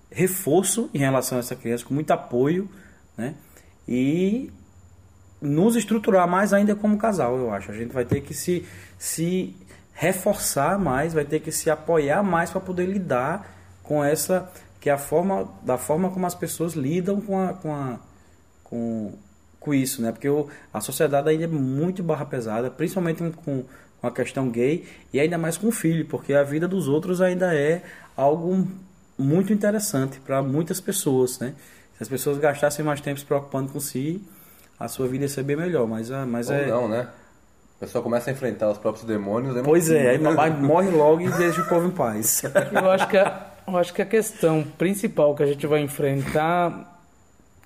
[0.10, 2.70] reforço em relação a essa criança, com muito apoio,
[3.18, 3.36] né?
[3.86, 4.50] E
[5.42, 7.70] nos estruturar mais ainda como casal, eu acho.
[7.70, 8.66] A gente vai ter que se,
[8.98, 9.54] se
[9.94, 14.50] reforçar mais, vai ter que se apoiar mais para poder lidar com essa
[14.80, 18.00] que é a forma da forma como as pessoas lidam com a, com, a,
[18.64, 19.14] com,
[19.60, 20.12] com isso, né?
[20.12, 23.64] Porque o, a sociedade ainda é muito barra pesada, principalmente com,
[24.00, 27.22] com a questão gay e ainda mais com o filho, porque a vida dos outros
[27.22, 27.84] ainda é
[28.16, 28.68] algo
[29.18, 31.54] muito interessante para muitas pessoas, né?
[31.98, 34.24] Se as pessoas gastassem mais tempo se preocupando com si,
[34.80, 36.68] a sua vida ia ser bem melhor, mas, mas Ou é...
[36.68, 37.08] não, né?
[37.76, 39.56] O pessoal começa a enfrentar os próprios demônios.
[39.56, 42.44] É pois é, aí morre logo e deixa o povo em paz.
[42.74, 47.02] Eu acho que a, eu acho que a questão principal que a gente vai enfrentar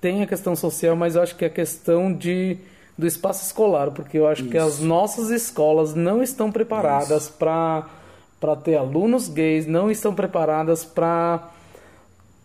[0.00, 2.58] tem a questão social, mas eu acho que é a questão de
[2.96, 4.50] do espaço escolar, porque eu acho Isso.
[4.50, 7.88] que as nossas escolas não estão preparadas para
[8.40, 11.48] para ter alunos gays, não estão preparadas para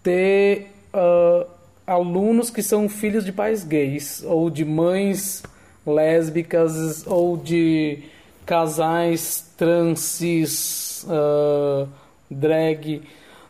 [0.01, 1.45] ter uh,
[1.85, 5.43] alunos que são filhos de pais gays ou de mães
[5.85, 8.03] lésbicas ou de
[8.45, 11.87] casais transes uh,
[12.31, 13.01] drag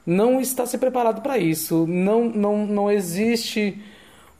[0.06, 1.86] não está se preparado para isso.
[1.88, 3.80] Não, não, não existe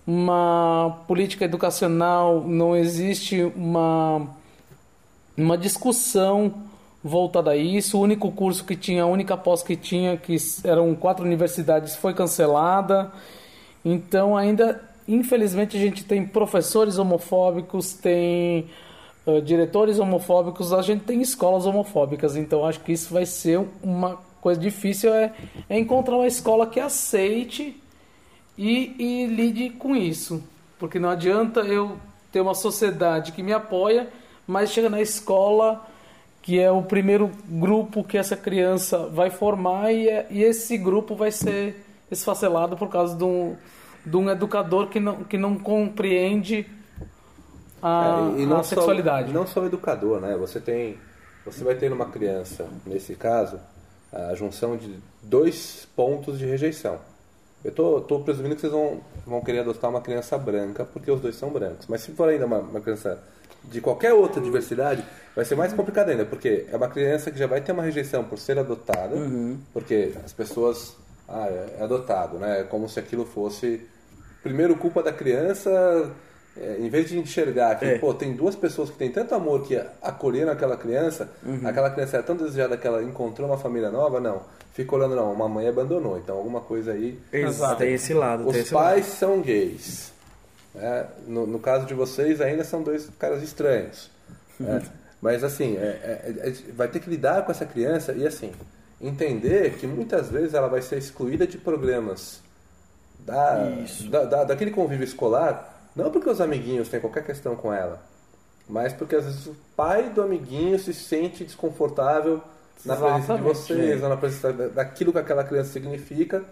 [0.06, 4.28] uma política educacional, não existe uma,
[5.38, 6.54] uma discussão
[7.04, 7.98] voltada a isso.
[7.98, 12.14] O único curso que tinha, a única pós que tinha, que eram quatro universidades, foi
[12.14, 13.12] cancelada.
[13.86, 18.66] Então, ainda, infelizmente, a gente tem professores homofóbicos, tem
[19.26, 22.36] uh, diretores homofóbicos, a gente tem escolas homofóbicas.
[22.36, 25.34] Então, acho que isso vai ser uma coisa difícil é,
[25.70, 27.82] é encontrar uma escola que aceite
[28.58, 30.44] e, e lide com isso.
[30.78, 31.98] Porque não adianta eu
[32.32, 34.08] ter uma sociedade que me apoia,
[34.48, 35.86] mas chega na escola
[36.42, 41.16] que é o primeiro grupo que essa criança vai formar e, é, e esse grupo
[41.16, 43.56] vai ser esfacelado por causa de um,
[44.06, 46.66] de um educador que não, que não compreende
[47.82, 49.28] a, é, a sexualidade.
[49.28, 50.36] Só, não só o educador, né?
[50.38, 50.98] Você tem,
[51.46, 53.60] você vai ter uma criança, nesse caso,
[54.12, 57.00] a junção de dois pontos de rejeição.
[57.64, 61.20] Eu tô, tô presumindo que vocês vão, vão querer adotar uma criança branca porque os
[61.20, 61.88] dois são brancos.
[61.88, 63.22] Mas se for ainda uma, uma criança
[63.66, 65.04] de qualquer outra diversidade,
[65.36, 68.24] vai ser mais complicado ainda, porque é uma criança que já vai ter uma rejeição
[68.24, 69.60] por ser adotada, uhum.
[69.74, 70.96] porque as pessoas.
[71.28, 72.62] Ah, é adotado, né?
[72.62, 73.88] É como se aquilo fosse.
[74.42, 76.12] Primeiro, culpa da criança,
[76.58, 77.98] é, em vez de enxergar que, É.
[77.98, 81.62] pô, tem duas pessoas que têm tanto amor que acolheram aquela criança, Uhum.
[81.66, 84.42] aquela criança é tão desejada que ela encontrou uma família nova, não.
[84.74, 87.20] Fica olhando, não, uma mãe abandonou, então alguma coisa aí.
[87.34, 87.78] Exato.
[87.78, 88.48] Tem esse lado.
[88.48, 90.12] Os esse pais são gays.
[90.74, 91.08] né?
[91.28, 94.10] No, no caso de vocês, ainda são dois caras estranhos.
[94.60, 94.82] né?
[95.22, 95.82] Mas assim, é-
[96.44, 98.52] é- é- vai ter que lidar com essa criança e assim,
[99.02, 102.40] entender que muitas vezes ela vai ser excluída de programas
[103.26, 103.70] da,
[104.10, 108.02] da- da- daquele convívio escolar, não porque os amiguinhos têm qualquer questão com ela,
[108.68, 112.42] mas porque às vezes o pai do amiguinho se sente desconfortável
[112.86, 116.44] na presença de vocês, ou na presença da- daquilo que aquela criança significa.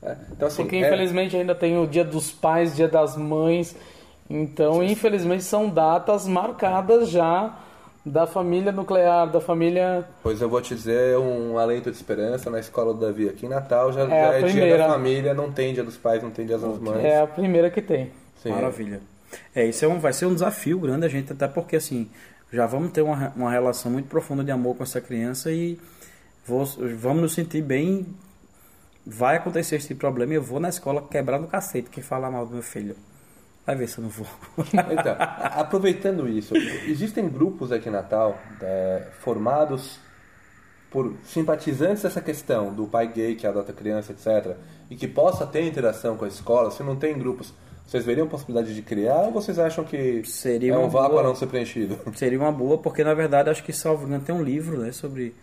[0.00, 0.16] né?
[0.32, 3.76] Então, assim, Porque é- infelizmente ainda tem o dia dos pais, dia das mães.
[4.30, 7.58] Então, infelizmente, são datas marcadas já
[8.06, 10.06] da família nuclear, da família.
[10.22, 13.48] Pois eu vou te dizer um alento de esperança na escola do Davi aqui em
[13.50, 16.46] Natal já, É já é dia da família, não tem dia dos pais, não tem
[16.46, 17.04] dia das mães.
[17.04, 18.10] É a primeira que tem.
[18.44, 18.50] Sim.
[18.50, 19.00] Maravilha.
[19.54, 22.08] É, isso é um, vai ser um desafio grande a gente, até porque assim,
[22.52, 25.76] já vamos ter uma, uma relação muito profunda de amor com essa criança e
[26.46, 26.64] vou-
[26.96, 28.06] vamos nos sentir bem.
[29.06, 32.46] Vai acontecer esse problema e eu vou na escola quebrar no cacete quem falar mal
[32.46, 32.96] do meu filho.
[33.66, 34.26] Vai ver se eu não vou.
[34.58, 36.54] Então, aproveitando isso,
[36.86, 39.98] existem grupos aqui em Natal é, formados
[40.90, 44.54] por simpatizantes dessa questão do pai gay que adota criança, etc.,
[44.88, 46.70] e que possa ter interação com a escola.
[46.70, 47.52] Se não tem grupos,
[47.86, 51.20] vocês veriam possibilidade de criar ou vocês acham que Seria é um uma vácuo boa-
[51.22, 51.98] a não ser preenchido?
[52.16, 55.34] Seria uma boa, porque na verdade acho que salvo engano tem um livro, né, sobre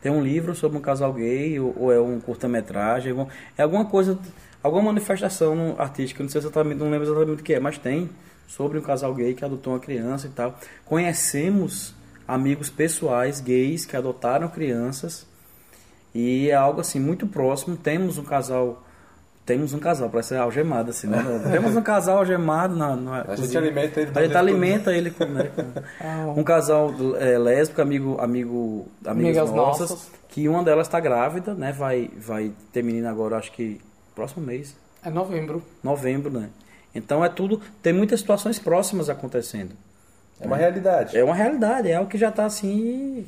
[0.00, 3.14] tem um livro sobre um casal gay ou, ou é um curta-metragem,
[3.56, 4.18] é alguma coisa,
[4.62, 8.10] alguma manifestação artística, não sei exatamente, não lembro exatamente o que é, mas tem
[8.48, 10.58] sobre um casal gay que adotou uma criança e tal.
[10.84, 11.94] Conhecemos
[12.26, 15.24] amigos pessoais gays que adotaram crianças
[16.14, 17.76] e é algo assim muito próximo.
[17.76, 18.82] Temos um casal
[19.44, 21.18] temos um casal, parece algemado assim, né?
[21.50, 23.60] Temos um casal algemado na, na A gente cozinha.
[23.60, 28.86] alimenta ele A gente alimenta ele com, né, com- um casal é, lésbico, amigo, amigo,
[29.04, 30.10] amigas Amigas nossas, nossas.
[30.28, 31.72] que uma delas está grávida, né?
[31.72, 33.80] Vai, vai ter menina agora, acho que
[34.14, 35.62] próximo mês, É novembro.
[35.82, 36.48] novembro, né?
[36.94, 39.72] Então é tudo, tem muitas situações próximas acontecendo.
[40.40, 41.16] É uma realidade.
[41.16, 43.26] É uma realidade, é algo que já está assim,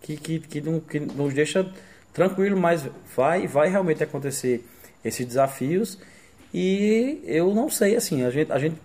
[0.00, 1.66] que, que, que, não, que nos deixa
[2.12, 2.86] tranquilo, mas
[3.16, 4.66] vai, vai realmente acontecer
[5.04, 5.98] esses desafios
[6.54, 8.76] e eu não sei, assim, a gente, a gente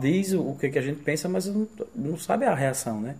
[0.00, 3.16] diz o que, que a gente pensa, mas não, não sabe a reação, né?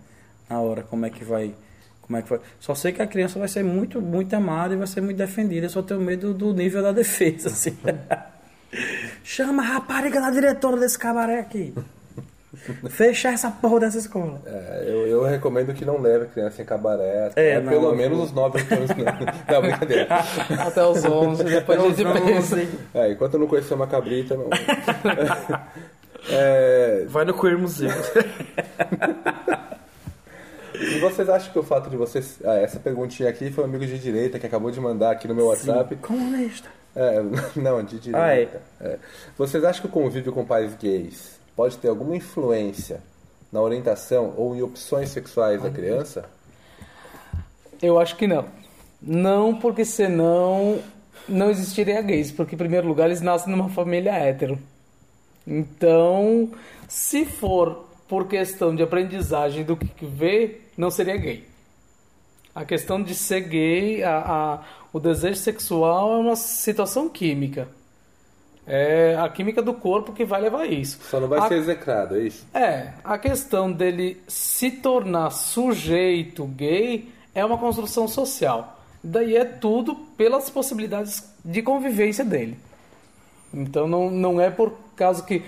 [0.49, 1.53] Na hora, como é que vai...
[2.01, 2.39] Como é que vai.
[2.59, 5.65] Só sei que a criança vai ser muito, muito amada e vai ser muito defendida.
[5.65, 7.77] Eu só tenho medo do nível da defesa, assim.
[9.23, 11.73] Chama a rapariga da diretora desse cabaré aqui.
[12.89, 14.41] Fecha essa porra dessa escola.
[14.45, 17.27] É, eu, eu recomendo que não leve a criança em cabaré.
[17.27, 18.89] até É, não, pelo eu- menos os 9 anos.
[18.89, 19.05] Não,
[19.55, 20.07] não brincadeira.
[20.65, 22.67] Até os 11, depois a gente pensa.
[22.93, 24.49] É, enquanto eu não conhecer uma cabrita, não.
[26.29, 27.89] É, Vai no Queer Museu.
[30.75, 32.37] e vocês acham que o fato de vocês.
[32.45, 35.33] Ah, essa perguntinha aqui foi um amigo de direita que acabou de mandar aqui no
[35.33, 35.95] meu WhatsApp.
[35.95, 36.69] Comunista.
[36.95, 37.21] É,
[37.55, 38.61] não, de direita.
[38.79, 38.97] É.
[39.37, 43.01] Vocês acham que o convívio com pais gays pode ter alguma influência
[43.51, 46.25] na orientação ou em opções sexuais da criança?
[47.81, 48.45] Eu acho que não.
[49.01, 50.79] Não, porque senão
[51.27, 54.57] não existiria gays, porque em primeiro lugar eles nascem numa família hétero.
[55.45, 56.51] Então,
[56.87, 61.47] se for por questão de aprendizagem do que vê, não seria gay.
[62.53, 64.59] A questão de ser gay, a, a-
[64.93, 67.67] o desejo sexual é uma situação química.
[68.67, 70.99] É a química do corpo que vai levar a isso.
[71.09, 72.45] Só não vai A- ser execrado, é isso?
[72.53, 78.79] é, a questão dele se tornar sujeito gay é uma construção social.
[79.03, 82.55] Daí é tudo pelas possibilidades de convivência dele.
[83.53, 85.43] Então não, não é por causa que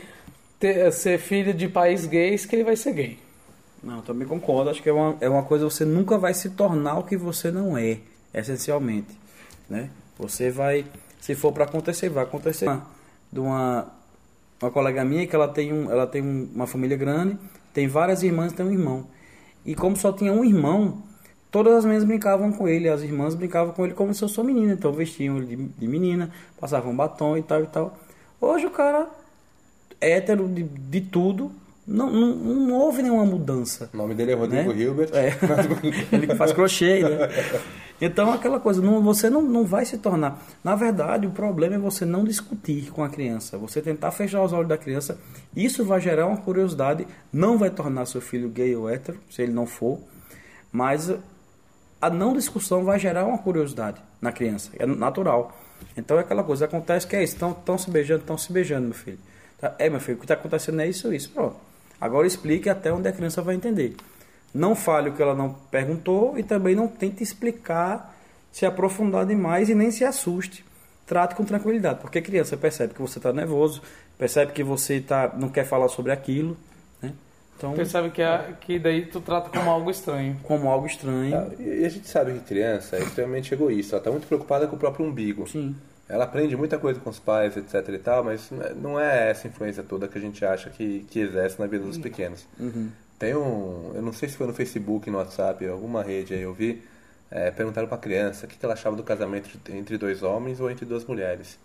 [0.59, 3.19] ter- ser filho de pais gays que ele vai ser gay.
[3.83, 4.69] Não, também concordo.
[4.71, 7.51] Acho que é uma, é uma coisa você nunca vai se tornar o que você
[7.51, 7.99] não é,
[8.33, 9.09] essencialmente,
[9.69, 9.89] né?
[10.17, 10.85] Você vai,
[11.19, 12.65] se for para acontecer, vai acontecer.
[13.33, 13.87] De uma
[14.61, 17.37] uma colega minha que ela tem um, ela tem um- uma família grande,
[17.73, 19.05] tem várias irmãs, e tem um irmão.
[19.65, 21.03] E como só tinha um irmão,
[21.51, 24.41] todas as meninas brincavam com ele, as irmãs brincavam com ele como se eu sou
[24.43, 26.29] menina, então vestiam ele de, de menina,
[26.61, 27.97] passavam batom e tal e tal.
[28.39, 29.09] Hoje o cara
[29.99, 31.51] hétero de, de tudo,
[31.85, 33.89] não, não, não houve nenhuma mudança.
[33.93, 34.79] O nome dele é Rodrigo Né?
[34.81, 35.09] Hilbert.
[35.13, 35.33] É.
[36.15, 37.27] Ele que faz crochê, né?
[38.05, 40.37] Então, aquela coisa, não, você não, não vai se tornar.
[40.61, 44.51] Na verdade, o problema é você não discutir com a criança, você tentar fechar os
[44.51, 45.17] olhos da criança.
[45.55, 49.53] Isso vai gerar uma curiosidade, não vai tornar seu filho gay ou hétero, se ele
[49.53, 49.99] não for,
[50.69, 51.15] mas
[52.01, 55.57] a não discussão vai gerar uma curiosidade na criança, é natural.
[55.95, 58.95] Então, é aquela coisa, acontece que é isso, estão se beijando, estão se beijando, meu
[58.95, 59.19] filho.
[59.57, 61.29] Tá, É, meu filho, o que está acontecendo é isso, isso.
[61.29, 61.55] Pronto.
[62.01, 63.95] Agora explique até onde a criança vai entender.
[64.53, 68.15] Não fale o que ela não perguntou e também não tente explicar,
[68.51, 70.63] se aprofundar demais e nem se assuste.
[71.07, 73.81] Trate com tranquilidade, porque a criança percebe que você está nervoso,
[74.17, 76.55] percebe que você tá, não quer falar sobre aquilo,
[77.01, 77.11] né?
[77.57, 80.37] Então, Percebe que, é, que daí tu trata como algo estranho.
[80.43, 81.35] como algo estranho.
[81.35, 84.75] Ah, E a gente sabe que criança é extremamente egoísta, ela está muito preocupada com
[84.75, 85.47] o próprio umbigo.
[85.47, 85.75] Sim.
[86.07, 89.29] Ela aprende muita coisa com os pais, etc e tal, mas não é- não é
[89.31, 92.45] essa influência toda que a gente acha que, que exerce na vida dos pequenos.
[93.23, 96.53] Tem um, eu não sei se foi no Facebook, no WhatsApp, alguma rede aí eu
[96.53, 96.81] vi,
[97.31, 100.85] é, perguntaram pra criança o que ela achava do casamento entre dois homens ou entre
[100.85, 101.57] duas mulheres.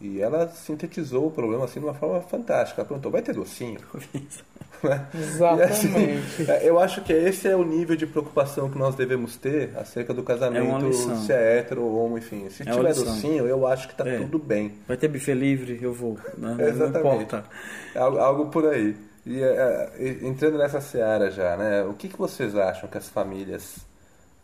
[0.00, 2.80] E ela sintetizou o problema assim de uma forma fantástica.
[2.82, 3.80] Ela perguntou, vai ter docinho?
[4.80, 5.08] Né?
[5.12, 5.60] Exatamente.
[5.60, 9.34] E, assim, é, eu acho que esse é o nível de preocupação que nós devemos
[9.36, 11.16] ter acerca do É uma casamento, lição.
[11.16, 12.48] se é hétero ou homo, enfim.
[12.48, 14.18] Se É tiver docinho, eu acho que tá É.
[14.18, 14.74] tudo bem.
[14.86, 16.12] Vai ter buffet livre, eu vou.
[16.36, 16.54] né?
[16.56, 17.24] Não Exatamente.
[17.24, 17.44] importa.
[17.92, 18.94] É Algo, algo por aí.
[19.28, 21.82] E é, é, entrando nessa seara já, né?
[21.82, 23.76] O que, que vocês acham que as famílias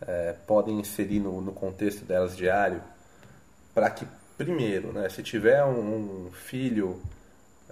[0.06, 2.82] é, podem inserir no, no contexto delas diário
[3.72, 4.06] para que,
[4.36, 7.00] primeiro, né, se tiver um, um filho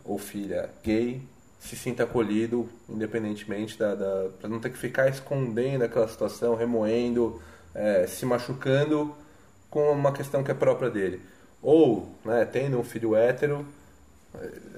[0.03, 1.21] ou filha gay,
[1.61, 7.43] se sinta acolhido, independentemente da, da para não ter que ficar escondendo aquela situação, remoendo,
[7.75, 9.15] é, se machucando
[9.69, 11.21] com uma questão que é própria dele.
[11.61, 13.67] Ou, né, tendo um filho hétero,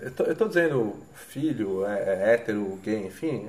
[0.02, 3.48] eu tô, eu tô dizendo filho, é, é hétero, gay, enfim.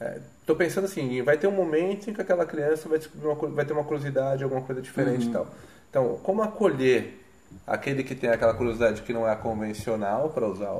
[0.00, 3.64] É, tô pensando assim, vai ter um momento em que aquela criança vai, uma, vai
[3.64, 5.46] ter uma curiosidade, alguma coisa diferente e tal.
[5.88, 7.22] Então, como acolher
[7.66, 10.74] aquele que tem aquela curiosidade que não é a convencional, para usar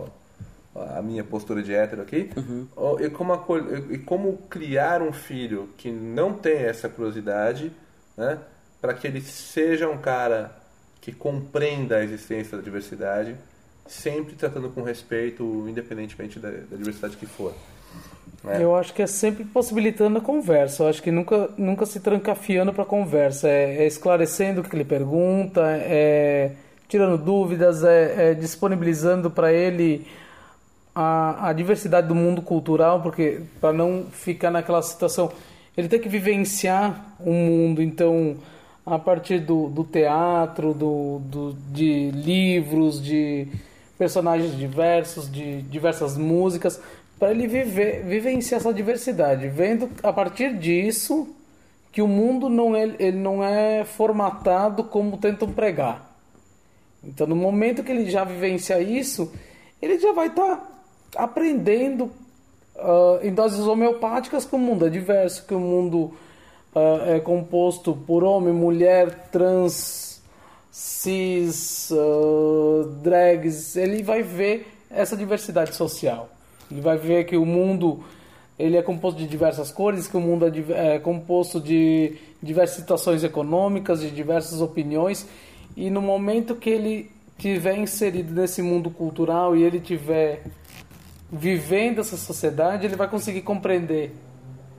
[0.95, 2.31] a minha postura de hétero aqui,
[2.77, 7.73] ou- e, como acol- e como criar um filho que não tem essa curiosidade,
[8.17, 8.39] né,
[8.81, 10.55] para que ele seja um cara
[11.01, 13.35] que compreenda a existência da diversidade,
[13.89, 17.53] sempre tratando com respeito, independentemente da, da diversidade que for.
[18.43, 18.63] né?
[18.63, 20.85] Eu acho que é sempre possibilitando a conversa.
[20.85, 23.49] Eu acho que nunca, nunca se trancafiando para conversa.
[23.49, 26.53] É, é esclarecendo o que ele pergunta, é
[26.89, 30.07] tirando dúvidas, é, é disponibilizando para ele
[30.95, 35.31] a, a diversidade do mundo cultural, porque para não ficar naquela situação,
[35.77, 37.83] ele tem que vivenciar o mundo.
[37.83, 38.37] Então,
[38.85, 43.49] a partir do, do teatro, do, do, de livros, de
[43.99, 46.81] personagens diversos, de diversas músicas,
[47.19, 51.35] para ele viver, vivenciar essa diversidade, vendo a partir disso
[51.91, 56.15] que o mundo não é, ele não é formatado como tentam pregar.
[57.03, 59.33] Então, no momento que ele já vivencia isso,
[59.81, 60.63] ele já vai estar
[61.17, 62.11] aprendendo
[62.77, 66.13] ah, em doses homeopáticas que o mundo é diverso, que o mundo
[66.75, 70.06] ah, é composto por homem, mulher, trans,
[70.77, 73.77] cis, ah, drags.
[73.77, 76.29] Ele vai ver essa diversidade social.
[76.71, 78.05] Ele vai ver que o mundo
[78.59, 83.25] ele é composto de diversas cores, que o mundo é, é composto de diversas situações
[83.25, 85.27] econômicas, de diversas opiniões,
[85.77, 90.43] e no momento que ele tiver inserido nesse mundo cultural e ele tiver
[91.31, 94.15] vivendo essa sociedade, ele vai conseguir compreender,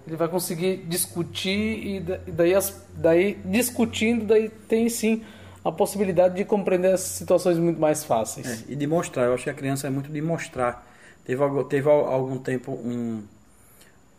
[0.07, 2.53] ele vai conseguir discutir e da- daí,
[2.95, 5.21] daí discutindo, daí tem sim
[5.67, 8.47] a possibilidade de compreender as situações muito mais fáceis.
[8.67, 10.85] É, e de mostrar, eu acho que a criança é muito de mostrar.
[11.25, 13.23] Teve, teve al- algum tempo um.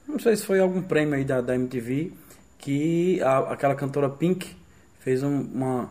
[0.07, 2.13] Não sei se foi algum prêmio aí da, da MTV
[2.59, 4.55] que a- aquela cantora Pink
[5.01, 5.91] fez um- uma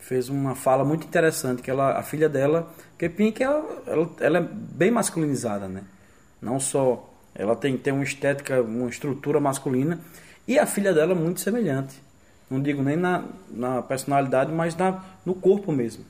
[0.00, 4.38] fez uma fala muito interessante que ela a filha dela porque Pink ela, ela, ela
[4.38, 5.82] é bem masculinizada né
[6.40, 10.00] não só ela tem tem uma estética uma estrutura masculina
[10.46, 12.00] e a filha dela é muito semelhante
[12.50, 16.04] não digo nem na, na personalidade mas na no corpo mesmo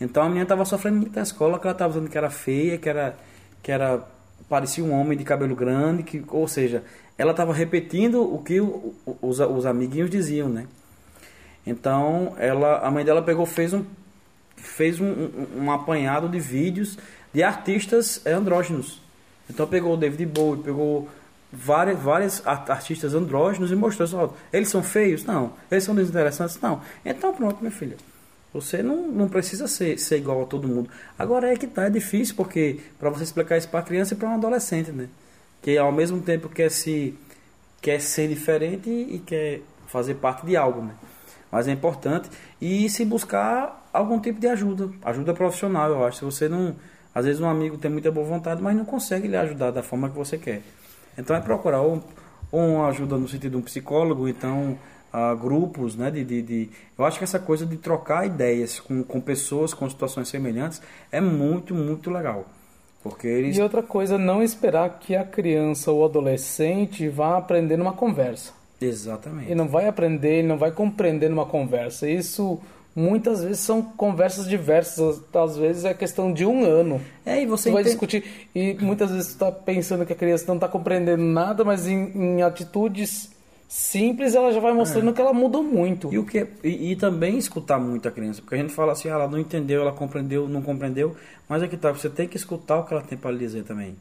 [0.00, 2.78] então a menina estava sofrendo muito na escola, que ela estava dizendo que era feia,
[2.78, 3.16] que era
[3.62, 4.00] que era
[4.48, 6.84] parecia um homem de cabelo grande, que, ou seja,
[7.18, 10.66] ela estava repetindo o que o- os, os amiguinhos diziam, né?
[11.66, 13.84] Então, ela, a mãe dela pegou, fez um
[14.56, 16.98] fez um, um, um apanhado de vídeos
[17.32, 19.00] de artistas andrógenos.
[19.50, 21.08] Então pegou o David Bowie, pegou
[21.52, 25.24] várias, várias art- artistas andrógenos e mostrou só, eles são feios?
[25.24, 25.52] Não.
[25.70, 26.58] Eles são desinteressantes?
[26.60, 26.80] Não.
[27.04, 27.96] Então pronto, minha filha.
[28.52, 30.88] Você não, não precisa ser, ser igual a todo mundo.
[31.18, 34.28] Agora é que tá, é difícil, porque para você explicar isso para criança e para
[34.28, 35.08] um adolescente, né?
[35.62, 37.14] Que ao mesmo tempo quer se
[37.80, 40.94] quer ser diferente e quer fazer parte de algo, né?
[41.52, 42.28] Mas é importante
[42.60, 46.18] e se buscar algum tipo de ajuda, ajuda profissional, eu acho.
[46.18, 46.74] Se você não,
[47.14, 50.08] às vezes um amigo tem muita boa vontade, mas não consegue lhe ajudar da forma
[50.08, 50.62] que você quer.
[51.18, 52.02] Então é procurar ou,
[52.52, 54.78] ou uma ajuda no sentido de um psicólogo, então
[55.12, 56.10] ah, grupos, né?
[56.10, 59.88] De, de, de- eu acho que essa coisa de trocar ideias com, com pessoas com
[59.90, 62.44] situações semelhantes é muito, muito legal.
[63.02, 63.56] Porque eles.
[63.56, 68.52] E outra coisa, não esperar que a criança ou adolescente vá aprender numa conversa.
[68.80, 69.46] Exatamente.
[69.46, 72.08] Ele não vai aprender, ele não vai compreender numa conversa.
[72.08, 72.60] Isso
[72.98, 77.00] muitas vezes são conversas diversas, às vezes é questão de um ano.
[77.24, 80.44] É, e você Você vai entende- discutir e muitas vezes está pensando que a criança
[80.48, 83.30] não está compreendendo nada, mas em, em atitudes
[83.68, 86.12] simples ela já vai mostrando que ela mudou muito.
[86.12, 89.08] E, o que, e, e também escutar muito a criança, porque a gente fala assim,
[89.08, 91.14] ah, ela não entendeu, ela compreendeu, não compreendeu,
[91.48, 93.64] mas é que tá, você tem que escutar o que ela tem para lhe dizer
[93.64, 93.94] também.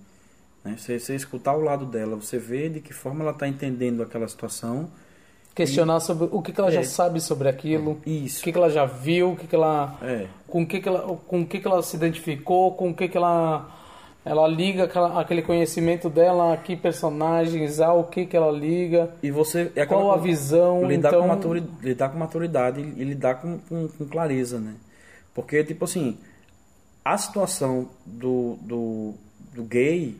[0.63, 0.75] Né?
[0.77, 4.27] Você, você escutar o lado dela, você vê de que forma ela está entendendo aquela
[4.27, 4.89] situação.
[5.57, 6.83] Questionar sobre o que, que ela já É.
[6.83, 8.41] sabe sobre aquilo, Isso.
[8.41, 10.27] o que, que ela já viu, o que, que ela É.
[10.47, 13.17] com o que, que ela com que, que ela se identificou, com o que, que
[13.17, 13.73] ela
[14.23, 19.09] ela liga aquela- aquele conhecimento dela, a que personagens, ao que que ela liga.
[19.23, 23.35] E você é Qual a visão, lidar, então- com maturi, lidar com maturidade e lidar
[23.35, 24.73] com, com, com clareza, né?
[25.33, 26.17] Porque, tipo assim,
[27.05, 29.13] a situação do, do,
[29.55, 30.17] do gay,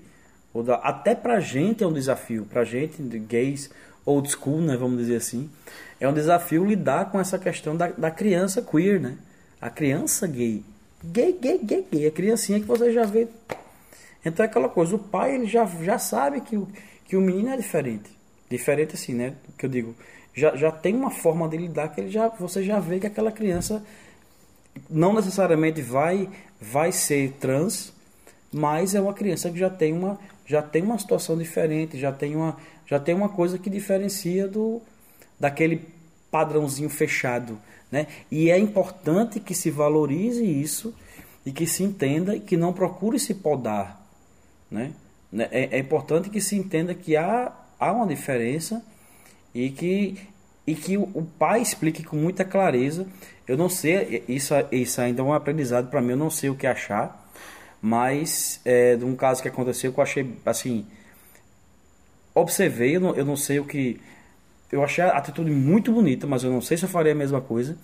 [0.54, 3.70] ou da, até pra gente é um desafio, pra gente, de gays
[4.08, 5.50] old school, né, vamos dizer assim,
[6.00, 9.18] é um desafio lidar com essa questão da, da criança queer, né?
[9.60, 10.64] A criança gay.
[11.04, 12.08] Gay, gay, gay, gay.
[12.08, 13.28] A criancinha que você já vê.
[14.24, 16.68] Então é aquela coisa, o pai ele já, já sabe que o,
[17.06, 18.10] que o menino é diferente.
[18.50, 19.34] Diferente assim, né?
[19.58, 19.96] Que eu digo,
[20.34, 23.32] já, já tem uma forma de lidar que ele já, você já vê que aquela
[23.32, 23.84] criança
[24.90, 26.30] não necessariamente vai
[26.62, 27.94] vai ser trans,
[28.52, 32.36] mas é uma criança que já tem uma já tem uma situação diferente, já tem
[32.36, 32.56] uma
[32.88, 34.82] já tem uma coisa que diferencia do
[35.40, 35.88] daquele
[36.32, 37.60] padrãozinho fechado,
[37.92, 38.08] né?
[38.32, 40.96] E é importante que se valorize isso
[41.46, 44.04] e que se entenda e que não procure se podar,
[44.72, 44.94] né?
[45.32, 45.48] Né?
[45.52, 48.84] É, é importante que se entenda que há há uma diferença
[49.54, 50.18] e que
[50.66, 53.08] e que o pai explique com muita clareza.
[53.48, 56.56] Eu não sei, isso, isso ainda é um aprendizado para mim, eu não sei o
[56.56, 57.32] que achar,
[57.82, 60.86] mas é, de um caso que aconteceu que eu achei assim.
[62.40, 64.00] Observei, eu não, eu não sei o que.
[64.72, 67.42] Eu achei a atitude muito bonita, mas eu não sei se eu faria a mesma
[67.42, 67.78] coisa.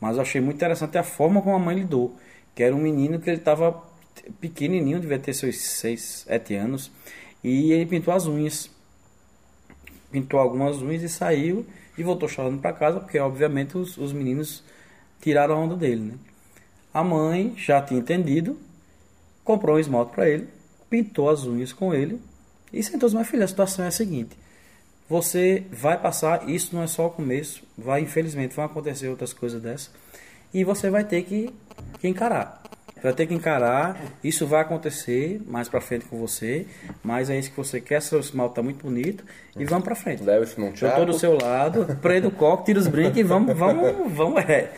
[0.00, 2.16] Mas eu achei muito interessante a forma como a mãe lidou.
[2.54, 3.82] Que era um menino que ele estava
[4.40, 6.92] pequenininho, devia ter seus 6, 7 anos,
[7.42, 8.70] e ele pintou as unhas
[10.10, 14.64] pintou algumas unhas e saiu e voltou chorando para casa, porque obviamente os, os meninos
[15.20, 16.14] tiraram a onda dele, né?
[16.92, 18.58] A mãe já tinha entendido,
[19.44, 20.48] comprou um esmalte para ele,
[20.88, 22.20] pintou as unhas com ele
[22.72, 24.36] e sentou-se, minha filha, a situação é a seguinte,
[25.08, 29.60] você vai passar, isso não é só o começo, vai, infelizmente, vão acontecer outras coisas
[29.62, 29.90] dessas,
[30.52, 31.52] e você vai ter que,
[31.98, 32.62] que encarar.
[33.02, 36.66] Vai ter que encarar, isso vai acontecer mais pra frente com você,
[37.02, 39.24] mas é isso que você quer, seu esmalte tá muito bonito,
[39.56, 40.22] e vamos pra frente.
[40.22, 43.22] Leva isso num Eu tô do seu lado, prendo o copo, tiro os brincos e
[43.22, 44.72] vamos, vamos, vamos, é.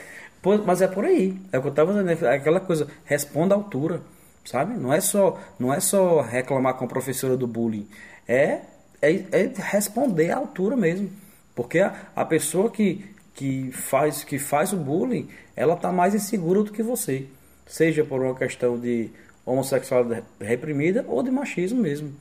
[0.65, 1.39] Mas é por aí.
[1.53, 4.01] É o que eu tava dizendo, é aquela coisa, responda à altura,
[4.45, 4.75] sabe?
[4.75, 7.89] Não é só, não é só reclamar com a professora do bullying,
[8.27, 8.61] é,
[9.01, 11.11] é, é responder à altura mesmo.
[11.55, 16.63] Porque a, a pessoa que, que, faz, que faz o bullying, ela tá mais insegura
[16.63, 17.27] do que você.
[17.67, 19.11] Seja por uma questão de
[19.45, 22.15] homossexualidade reprimida ou de machismo mesmo.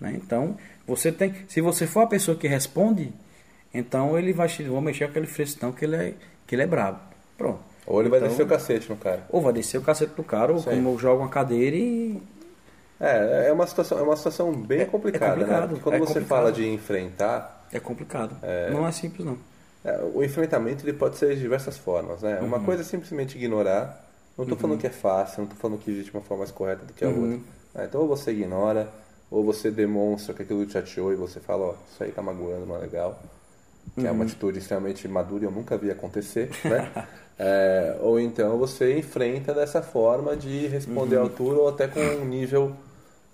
[0.00, 0.14] Né?
[0.16, 0.56] Então,
[0.86, 3.12] você tem, se você for a pessoa que responde,
[3.72, 6.14] então ele vai vou mexer com aquele frescão que ele é
[6.46, 6.98] que ele é brabo.
[7.38, 7.69] Pronto.
[7.86, 9.22] Ou ele vai Então- descer o cacete no cara.
[9.30, 10.70] Ou vai descer o cacete do cara, ou Sim.
[10.70, 12.20] como joga uma cadeira e
[13.00, 15.66] É, é uma situação, é uma situação bem complicada, complicado, né?
[15.68, 16.28] Porque quando é você complicado.
[16.28, 18.36] fala de enfrentar, é complicado.
[18.70, 19.38] Não é simples não.
[19.82, 22.38] é, o enfrentamento ele pode ser de diversas formas, né?
[22.40, 22.46] Uhum.
[22.48, 24.06] Uma coisa é simplesmente ignorar.
[24.36, 26.84] Não estou falando que é fácil, não estou falando que existe uma forma mais correta
[26.84, 27.22] do que a Uhum.
[27.32, 27.38] outra.
[27.82, 28.90] É, então ou você ignora,
[29.30, 32.66] ou você demonstra que aquilo te chateou e você fala, ó, isso aí tá magoando,
[32.66, 33.18] não é legal.
[33.94, 34.06] Que Uhum.
[34.06, 36.90] é uma atitude extremamente madura e eu nunca vi acontecer, né?
[37.38, 41.22] É, ou então você enfrenta dessa forma de responder Uhum.
[41.22, 42.72] à altura ou até com um nível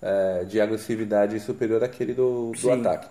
[0.01, 3.07] é, de agressividade superior àquele do, do ataque.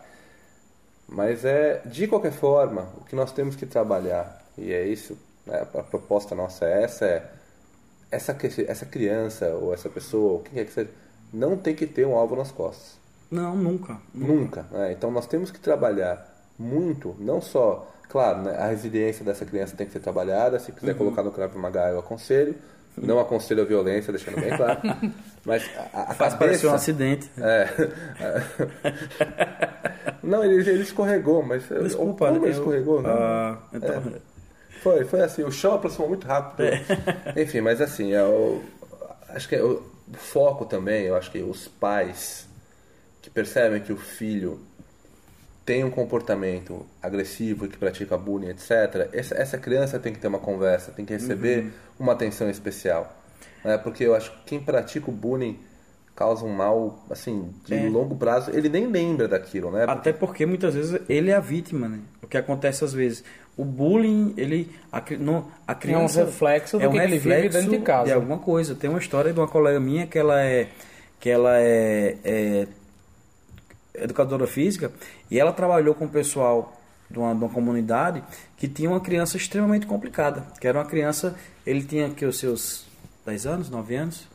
[1.08, 5.60] Mas é, de qualquer forma, o que nós temos que trabalhar, e é isso, né,
[5.74, 7.30] a proposta nossa é essa, é
[8.10, 8.36] essa,
[8.66, 10.90] essa criança ou essa pessoa, ou quem quer que seja,
[11.32, 12.96] não tem que ter um alvo nas costas.
[13.30, 13.98] Não, nunca.
[14.14, 14.62] Nunca.
[14.70, 14.92] né?
[14.92, 19.86] Então nós temos que trabalhar muito, não só, claro, né, a resiliência dessa criança tem
[19.86, 22.54] que ser trabalhada, se quiser colocar no Krav Maga eu aconselho,
[22.96, 24.80] não aconselho a violência, deixando bem claro,
[25.44, 26.74] mas a, a Faz parecer um cabeça...
[26.74, 27.30] acidente.
[27.38, 27.68] É.
[30.22, 33.02] Não, ele, ele escorregou, mas Desculpa, como ele eu- escorregou?
[33.02, 33.10] Não.
[33.10, 34.02] Ah, então,
[34.82, 36.68] Foi, foi assim, o chão aproximou muito rápido.
[37.36, 38.60] Enfim, mas assim, é o-
[39.28, 39.82] acho que é o
[40.14, 42.48] foco também, eu acho que os pais
[43.22, 44.60] que percebem que o filho
[45.66, 50.28] tem um comportamento agressivo e que pratica bullying, etc., essa, essa criança tem que ter
[50.28, 53.12] uma conversa, tem que receber uma atenção especial.
[53.64, 53.76] né?
[53.76, 55.59] Porque eu acho que quem pratica o bullying
[56.14, 57.88] causa um mal, assim, de É.
[57.88, 58.51] longo prazo.
[58.52, 59.84] Ele nem lembra daquilo, né?
[59.88, 61.98] Até porque muitas vezes ele é a vítima, né?
[62.22, 63.24] O que acontece às vezes.
[63.56, 64.70] O bullying, ele.
[64.93, 66.20] A, não, a criança.
[66.20, 68.05] É reflexo do é um que ele vive reflexo dentro de casa.
[68.06, 68.74] De alguma coisa.
[68.74, 70.68] Tem uma história de uma colega minha que ela é.
[71.18, 72.66] Que ela é, é
[73.94, 74.90] educadora física
[75.31, 76.81] e ela trabalhou com o pessoal
[77.11, 78.23] de uma, de uma comunidade
[78.57, 80.47] que tinha uma criança extremamente complicada.
[80.61, 82.85] Que era uma criança, ele tinha que os seus
[83.24, 84.27] 10 anos, 9 anos,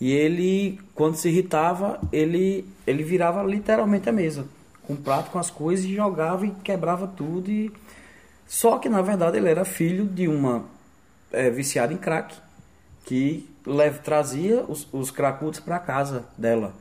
[0.00, 4.46] e ele, quando se irritava, ele, ele virava literalmente a mesa,
[4.82, 7.50] com um prato com as coisas e jogava e quebrava tudo.
[7.50, 7.72] E...
[8.46, 10.64] Só que na verdade ele era filho de uma
[11.32, 12.34] é, viciada em crack
[13.04, 16.74] que lev- trazia os, os cracudos para casa dela.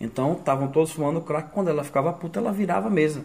[0.00, 1.52] Então estavam todos fumando crack.
[1.52, 3.24] Quando ela ficava puta, ela virava a mesa.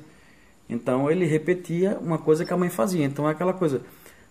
[0.70, 3.06] Então ele repetia uma coisa que a mãe fazia.
[3.06, 3.82] Então é aquela coisa.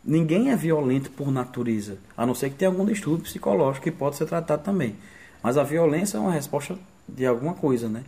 [0.05, 4.17] Ninguém é violento por natureza, a não ser que tenha algum distúrbio psicológico que pode
[4.17, 4.97] ser tratado também.
[5.43, 8.05] Mas a violência é uma resposta de alguma coisa, né?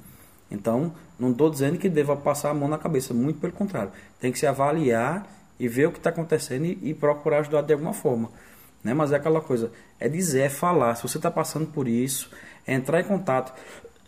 [0.50, 3.90] Então, não estou dizendo que deva passar a mão na cabeça, muito pelo contrário.
[4.20, 5.26] Tem que se avaliar
[5.58, 8.30] e ver o que está acontecendo e, e procurar ajudar de alguma forma.
[8.84, 8.92] Né?
[8.92, 10.94] Mas é aquela coisa, é dizer, é falar.
[10.96, 12.30] Se você está passando por isso,
[12.66, 13.54] é entrar em contato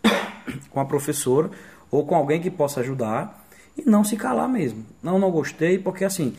[0.69, 1.49] com a professora
[1.91, 3.45] ou com alguém que possa ajudar
[3.77, 4.85] e não se calar mesmo.
[5.01, 6.35] Não, não gostei, porque assim,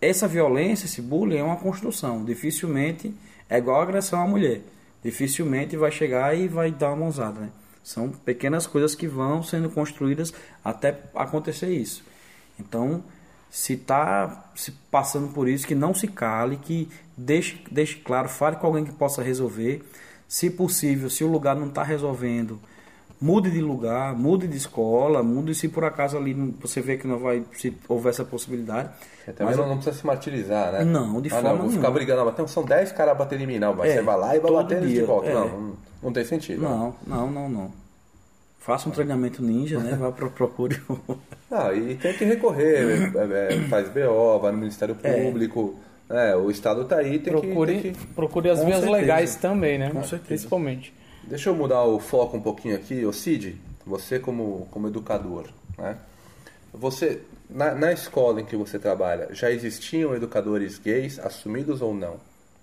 [0.00, 2.24] essa violência, esse bullying é uma construção.
[2.24, 3.14] Dificilmente
[3.48, 4.60] é igual a agressão à mulher.
[5.02, 7.40] Dificilmente vai chegar e vai dar uma mãozada.
[7.40, 7.50] Né?
[7.82, 10.32] São pequenas coisas que vão sendo construídas
[10.64, 12.02] até acontecer isso.
[12.58, 13.02] Então,
[13.50, 18.56] se está se passando por isso, que não se cale, que deixe, deixe claro, fale
[18.56, 19.84] com alguém que possa resolver.
[20.34, 22.58] Se possível, se o lugar não está resolvendo,
[23.20, 27.06] mude de lugar, mude de escola, mude se por acaso ali não- você vê que
[27.06, 28.88] não vai, se houver essa possibilidade.
[29.28, 30.82] É, Também Mas não, não precisa se martirizar, né?
[30.84, 33.46] Não, de ah, forma não, vou ficar brigando, mas tem- são 10 caras batendo em
[33.46, 33.74] mim, não.
[33.74, 35.28] Mas É, você vai lá e vai bater de volta.
[35.28, 35.34] é.
[35.34, 36.62] Não, não, não tem sentido.
[36.62, 37.70] Não, não, não, não.
[38.58, 39.94] Faça um treinamento ninja, né?
[39.94, 40.82] Vá pro procure.
[41.48, 45.22] Ah, e tem que recorrer, é, é, faz BO, vai no Ministério É.
[45.26, 45.76] Público.
[45.78, 45.93] É,
[46.42, 49.00] o Estado tá aí, tem que, Procure, tem que- procure as Com vias certeza.
[49.00, 49.90] legais também, né?
[49.90, 50.28] Com certeza.
[50.28, 50.92] Principalmente.
[51.24, 53.04] Deixa eu mudar o foco um pouquinho aqui.
[53.06, 53.56] Ô Cid,
[53.86, 55.46] você como, como educador,
[55.78, 55.96] né?
[56.72, 62.16] Você, na, na escola em que você trabalha, já existiam educadores gays, assumidos ou não?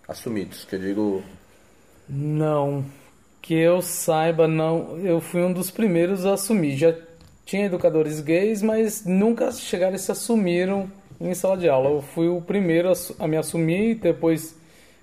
[0.08, 1.24] Assumidos, que eu digo...
[2.08, 2.84] Não.
[3.42, 4.98] Que eu saiba, não.
[5.00, 6.76] Eu fui um dos primeiros a assumir.
[6.78, 6.94] Já
[7.46, 10.92] tinha educadores gays, mas nunca chegaram e se assumiram
[11.22, 11.90] em sala de aula.
[11.90, 14.56] Eu fui o primeiro a, me assumir, depois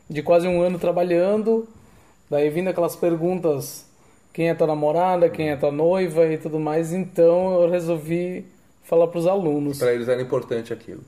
[0.08, 1.68] de quase um ano trabalhando.
[2.28, 3.86] Daí vindo aquelas perguntas:
[4.32, 6.92] quem é tua namorada, quem é tua noiva e tudo mais.
[6.92, 8.44] Então eu resolvi
[8.84, 9.78] falar para os alunos.
[9.78, 11.02] Para eles era importante aquilo.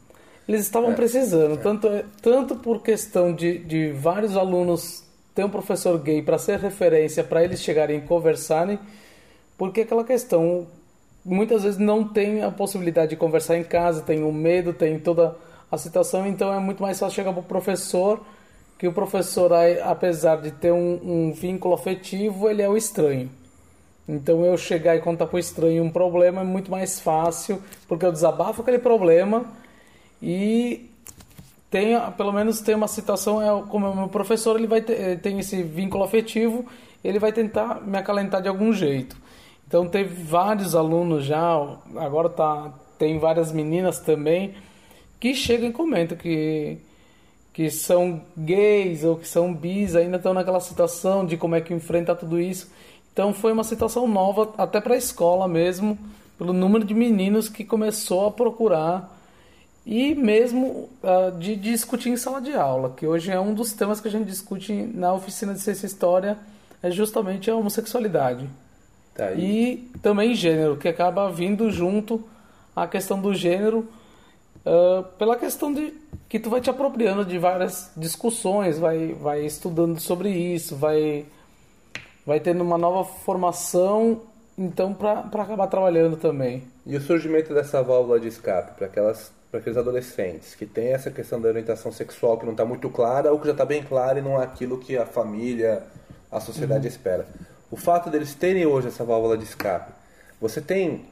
[0.49, 1.89] Eles estavam É, precisando, tanto,
[2.21, 5.05] tanto por questão de, de vários alunos
[5.35, 8.79] ter um professor gay para ser referência, para eles chegarem e conversarem,
[9.57, 10.67] porque aquela questão,
[11.25, 15.37] muitas vezes não tem a possibilidade de conversar em casa, tem o medo, tem toda
[15.71, 18.21] a situação, então é muito mais fácil chegar para o professor,
[18.79, 19.53] que o professor,
[19.85, 23.31] apesar de ter um, um vínculo afetivo, ele é o estranho.
[24.09, 28.05] Então eu chegar e contar para o estranho um problema é muito mais fácil, porque
[28.05, 29.45] eu desabafo aquele problema
[30.21, 30.91] e
[31.71, 35.17] tem, pelo menos tem uma situação, é, como o meu professor, ele vai ter, eh,
[35.17, 36.67] tem esse vínculo afetivo,
[37.05, 39.17] ele vai tentar me acalentar de algum jeito.
[39.71, 41.55] Então teve vários alunos já,
[41.95, 44.53] agora tá, tem várias meninas também,
[45.21, 46.77] que chegam e comentam que,
[47.53, 51.73] que são gays ou que são bis, ainda estão naquela situação de como é que
[51.73, 52.69] enfrenta tudo isso.
[53.13, 55.97] Então foi uma situação nova, até para a escola mesmo,
[56.37, 59.17] pelo número de meninos que começou a procurar
[59.87, 63.73] e mesmo ah, de, de discutir em sala de aula, que hoje é um dos
[63.73, 66.37] temas que a gente discute na oficina de ciência e história,
[66.83, 68.51] é justamente a homossexualidade.
[69.21, 69.33] Tá.
[69.33, 72.27] E também gênero, que acaba vindo junto
[72.75, 73.87] à questão do gênero,
[74.65, 75.93] ah, pela questão de
[76.29, 81.27] que tu vai te apropriando de várias discussões, vai, vai estudando sobre isso, vai,
[82.25, 84.23] vai tendo uma nova formação,
[84.57, 86.65] então para acabar trabalhando também.
[86.87, 91.11] E o surgimento dessa válvula de escape para aquelas para aqueles adolescentes que tem essa
[91.11, 94.21] questão da orientação sexual que não está muito clara ou que já está bem clara
[94.21, 95.83] e não é aquilo que a família,
[96.31, 97.27] a sociedade espera.
[97.71, 99.93] O fato deles terem hoje essa válvula de escape,
[100.41, 101.05] você tem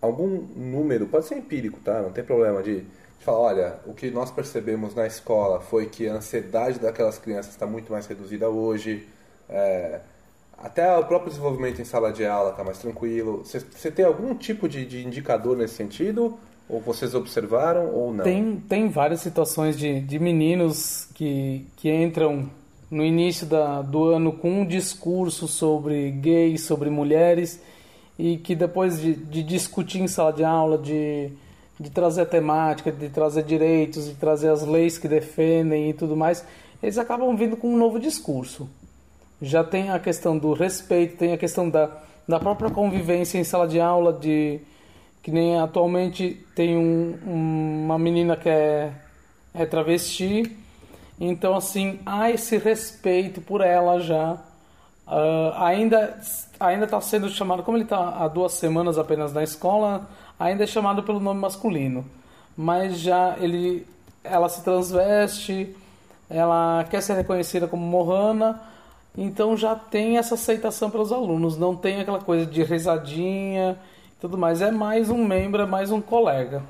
[0.00, 2.02] algum número, pode ser empírico, tá?
[2.02, 6.08] Não tem problema de, de falar, olha, o que nós percebemos na escola foi que
[6.08, 9.08] a ansiedade daquelas crianças está muito mais reduzida hoje,
[9.48, 10.00] é,
[10.58, 13.44] até o próprio desenvolvimento em sala de aula está mais tranquilo.
[13.44, 16.38] Você, tem algum tipo de, de indicador nesse sentido?
[16.68, 18.24] Ou vocês observaram ou não?
[18.24, 22.48] Tem, tem várias situações de, de meninos que, que entram
[22.94, 27.60] no início da, do ano com um discurso sobre gays, sobre mulheres,
[28.16, 31.28] e que depois de, de discutir em sala de aula, de,
[31.80, 36.16] de trazer a temática, de trazer direitos, de trazer as leis que defendem e tudo
[36.16, 36.44] mais,
[36.80, 38.68] eles acabam vindo com um novo discurso.
[39.42, 41.90] Já tem a questão do respeito, tem a questão da,
[42.28, 44.60] da própria convivência em sala de aula, de
[45.20, 48.92] que nem atualmente tem um, uma menina que é,
[49.52, 50.63] é travesti,
[51.20, 54.38] então assim há esse respeito por ela já.
[55.06, 56.18] Uh, ainda
[56.58, 60.08] ainda está sendo chamado, como ele está há duas semanas apenas na escola,
[60.38, 62.04] ainda é chamado pelo nome masculino,
[62.56, 63.86] mas já ele,
[64.22, 65.76] ela se transveste,
[66.30, 68.60] ela quer ser reconhecida como Mohana,
[69.16, 73.78] então já tem essa aceitação pelos alunos, não tem aquela coisa de risadinha
[74.16, 76.62] e tudo mais, é mais um membro, é mais um colega.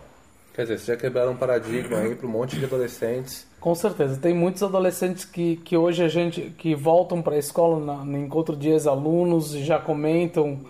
[0.55, 3.44] Quer dizer, vocês já quebraram um paradigma aí para um monte de adolescentes.
[3.59, 7.85] Com certeza, tem muitos adolescentes que, que hoje a gente que voltam para a escola
[7.85, 10.60] na, no encontro de ex-alunos e já comentam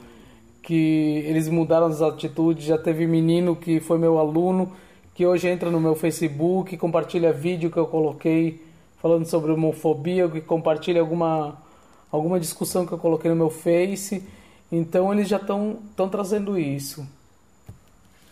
[0.62, 2.65] que eles mudaram as atitudes.
[2.65, 4.73] Já teve menino que foi meu aluno
[5.15, 8.65] que hoje entra no meu Facebook, compartilha vídeo que eu coloquei
[9.02, 11.59] falando sobre homofobia, que compartilha alguma
[12.11, 14.27] alguma discussão que eu coloquei no meu Face.
[14.73, 15.77] Então eles já estão
[16.11, 17.06] trazendo isso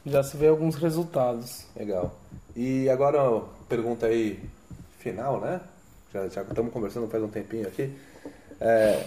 [0.05, 1.65] já se vê alguns resultados.
[1.77, 2.15] Legal.
[2.55, 4.41] E agora, pergunta aí
[4.99, 5.61] final, né?
[6.12, 7.91] Já, já estamos conversando faz um tempinho aqui.
[8.61, 9.05] É,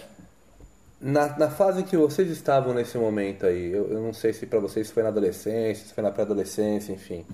[1.00, 4.60] na, na fase que vocês estavam nesse momento aí, eu, eu não sei se para
[4.60, 7.26] vocês foi na adolescência, se foi na pré-adolescência, enfim.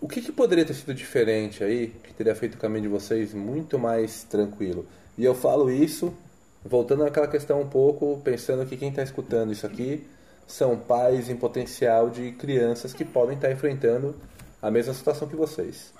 [0.00, 3.32] O que, que, poderia ter sido diferente aí, que teria feito o caminho de vocês
[3.32, 4.86] muito mais tranquilo?
[5.16, 6.12] E eu falo isso,
[6.64, 10.04] voltando àquela questão um pouco, pensando que quem está escutando isso aqui
[10.46, 14.14] são pais em potencial de crianças que podem estar enfrentando
[14.60, 15.92] a mesma situação que vocês.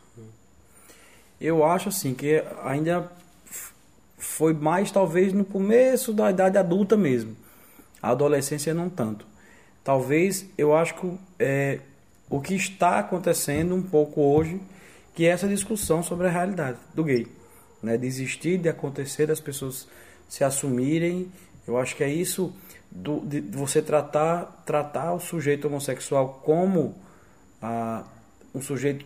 [1.40, 3.10] Eu acho assim que ainda
[4.16, 7.36] foi mais talvez no começo da idade adulta mesmo.
[8.00, 9.26] A adolescência não tanto.
[9.82, 11.80] Talvez eu acho que é,
[12.30, 14.60] o que está acontecendo um pouco hoje,
[15.14, 17.26] que é essa discussão sobre a realidade do gay.
[17.82, 17.98] Né?
[17.98, 19.86] Desistir de acontecer, das pessoas
[20.28, 21.30] se assumirem.
[21.66, 22.52] Eu acho que é isso
[22.94, 26.94] do, de, você tratar, tratar o sujeito homossexual como
[27.60, 28.04] ah,
[28.54, 29.04] um sujeito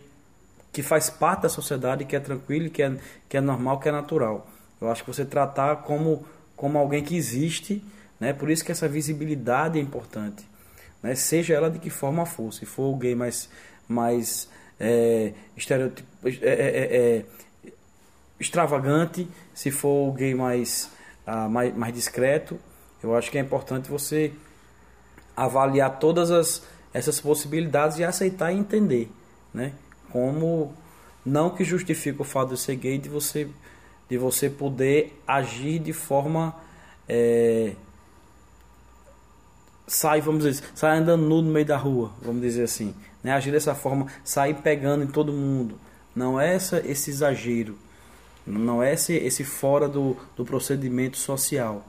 [0.71, 2.95] que faz parte da sociedade, que é tranquilo, que é,
[3.27, 4.47] que é normal, que é natural.
[4.79, 6.23] Eu acho que você tratar como,
[6.55, 7.83] como alguém que existe,
[8.19, 8.31] né?
[8.31, 10.47] por isso que essa visibilidade é importante.
[11.01, 11.15] Né?
[11.15, 13.49] Seja ela de que forma for, se for gay mais,
[13.87, 14.47] mais
[14.79, 17.25] é, estereotipo, é, é, é, é
[18.39, 20.91] extravagante, se for gay mais,
[21.25, 22.59] ah, mais, mais discreto,
[23.01, 24.33] eu acho que é importante você
[25.35, 26.63] avaliar todas as,
[26.93, 29.11] essas possibilidades e aceitar e entender,
[29.53, 29.73] né?
[30.11, 30.73] Como
[31.25, 33.47] não que justifique o fato de ser gay de você
[34.09, 36.55] de você poder agir de forma
[37.07, 37.73] é,
[39.89, 42.93] sai, vamos dizer, sai andando nu no meio da rua, vamos dizer assim,
[43.23, 43.33] né?
[43.33, 45.79] Agir dessa forma, sair pegando em todo mundo.
[46.15, 47.77] Não é essa, esse exagero,
[48.45, 51.85] não é esse, esse fora do, do procedimento social.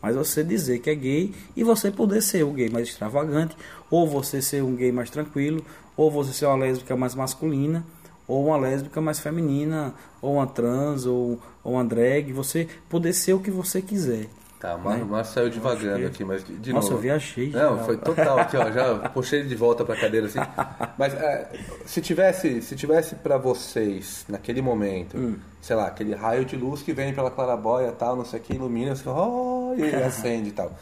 [0.00, 3.56] Mas você dizer que é gay e você poder ser o gay mais extravagante,
[3.90, 5.64] ou você ser um gay mais tranquilo,
[5.96, 7.84] ou você ser uma lésbica mais masculina,
[8.28, 13.32] ou uma lésbica mais feminina, ou uma trans, ou, ou uma drag, você poder ser
[13.32, 14.26] o que você quiser.
[14.58, 15.24] Tá, o Márcio né?
[15.24, 16.06] saiu devagando que...
[16.06, 16.98] aqui, mas de Nossa, novo.
[16.98, 17.50] eu viajei.
[17.50, 20.38] Não, foi total aqui, ó, já puxei ele de volta para a cadeira assim.
[20.96, 21.50] Mas é,
[21.84, 25.36] se tivesse, se tivesse para vocês naquele momento, hum.
[25.60, 28.54] sei lá, aquele raio de luz que vem pela clarabóia, tal, não sei o que,
[28.54, 30.72] ilumina, assim, oh, e acende e tal.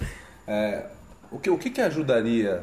[0.47, 0.85] É,
[1.33, 2.63] o que o que, que ajudaria?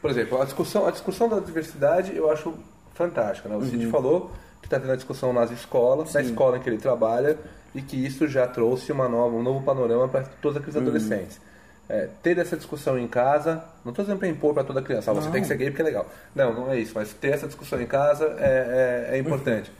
[0.00, 2.54] Por exemplo, a discussão, a discussão da diversidade eu acho
[2.94, 3.56] fantástica, né?
[3.56, 3.90] O Cid uhum.
[3.90, 4.30] falou
[4.60, 6.14] que está tendo a discussão nas escolas, Sim.
[6.14, 7.36] na escola em que ele trabalha
[7.74, 10.82] e que isso já trouxe uma nova, um novo panorama para todos aqueles uhum.
[10.82, 11.40] adolescentes.
[11.88, 15.14] É, ter essa discussão em casa, não estou dizendo para impor para toda criança, ah,
[15.14, 16.06] você tem que ser gay porque é legal.
[16.34, 19.70] Não, não é isso, mas ter essa discussão em casa é, é, é importante.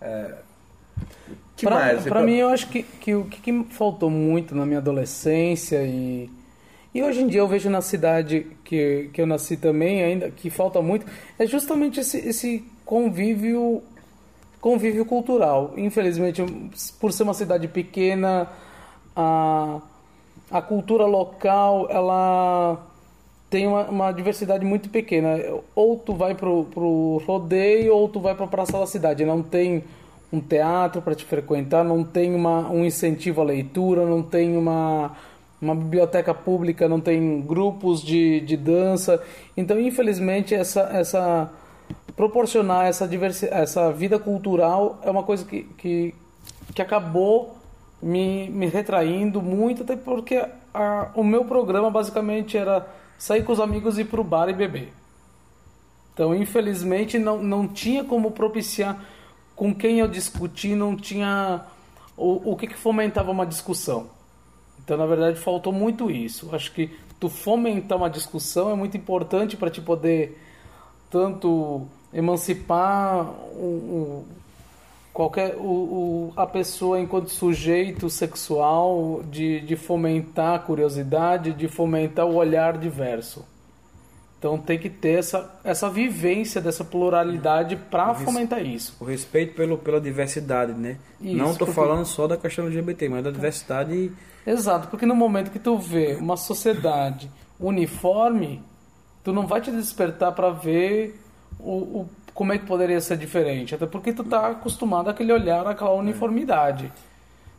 [0.00, 0.34] É,
[1.56, 2.04] que pra, mais?
[2.04, 6.30] Para mim, eu acho que, que o que, que, faltou muito na minha adolescência e,
[6.94, 10.50] e hoje em dia eu vejo na cidade que, que eu nasci também, ainda que
[10.50, 11.04] falta muito,
[11.38, 13.82] é justamente esse, esse convívio
[14.60, 15.72] convívio cultural.
[15.76, 16.44] Infelizmente,
[17.00, 18.48] por ser uma cidade pequena,
[19.14, 19.80] a,
[20.50, 22.84] a cultura local ela
[23.50, 25.38] tem uma, uma diversidade muito pequena.
[25.74, 29.24] Ou tu vai pro, pro rodeio ou tu vai para a praça da cidade.
[29.24, 29.84] Não tem
[30.32, 35.16] um teatro para te frequentar, não tem uma, um incentivo à leitura, não tem uma,
[35.60, 39.22] uma biblioteca pública, não tem grupos de, de dança.
[39.56, 41.50] Então, infelizmente, essa, essa
[42.18, 46.12] proporcionar essa, diversi essa vida cultural é uma coisa que, que,
[46.74, 47.56] que acabou
[48.02, 52.84] me, me retraindo muito, até porque a, o meu programa basicamente era
[53.16, 54.92] sair com os amigos e ir pro bar e beber.
[56.12, 59.00] Então, infelizmente, não, não tinha como propiciar
[59.54, 61.64] com quem eu discutir, não tinha
[62.16, 64.08] o, o que, que fomentava uma discussão.
[64.82, 66.52] Então, na verdade, faltou muito isso.
[66.52, 66.90] Acho que
[67.20, 70.36] tu fomentar uma discussão é muito importante para te poder
[71.08, 73.24] tanto emancipar
[73.54, 74.26] o, o
[75.12, 82.26] qualquer o, o, a pessoa enquanto sujeito sexual de, de fomentar a curiosidade, de fomentar
[82.26, 83.44] o olhar diverso.
[84.38, 88.96] Então tem que ter essa, essa vivência dessa pluralidade para fomentar isso.
[89.00, 90.96] O respeito pelo, pela diversidade, né?
[91.20, 94.12] Isso, Não estou porque- falando só da questão LGBT, mas da diversidade.
[94.46, 97.28] Exato, porque no momento que tu vê uma sociedade
[97.58, 98.62] uniforme,
[99.24, 101.20] tu não vai te despertar para ver
[101.60, 105.66] o, o- como é que poderia ser diferente, até porque tu tá acostumado àquele olhar,
[105.66, 106.92] àquela uniformidade.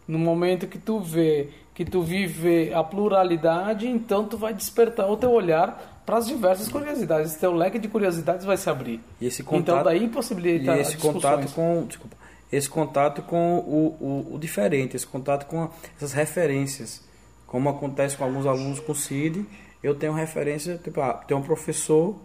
[0.07, 5.17] No momento que tu vê, que tu vive a pluralidade, então tu vai despertar o
[5.17, 7.35] teu olhar para as diversas curiosidades.
[7.35, 8.99] Teu leque de curiosidades vai se abrir.
[9.21, 12.15] E esse então contato- daí possibilita e esse contato com desculpa,
[12.51, 13.97] esse contato com o,
[14.31, 17.01] o, o diferente esse contato com a- essas referências
[17.45, 19.45] como acontece com alguns alunos com CID
[19.84, 22.15] eu tenho referência tipo ah, tem um professor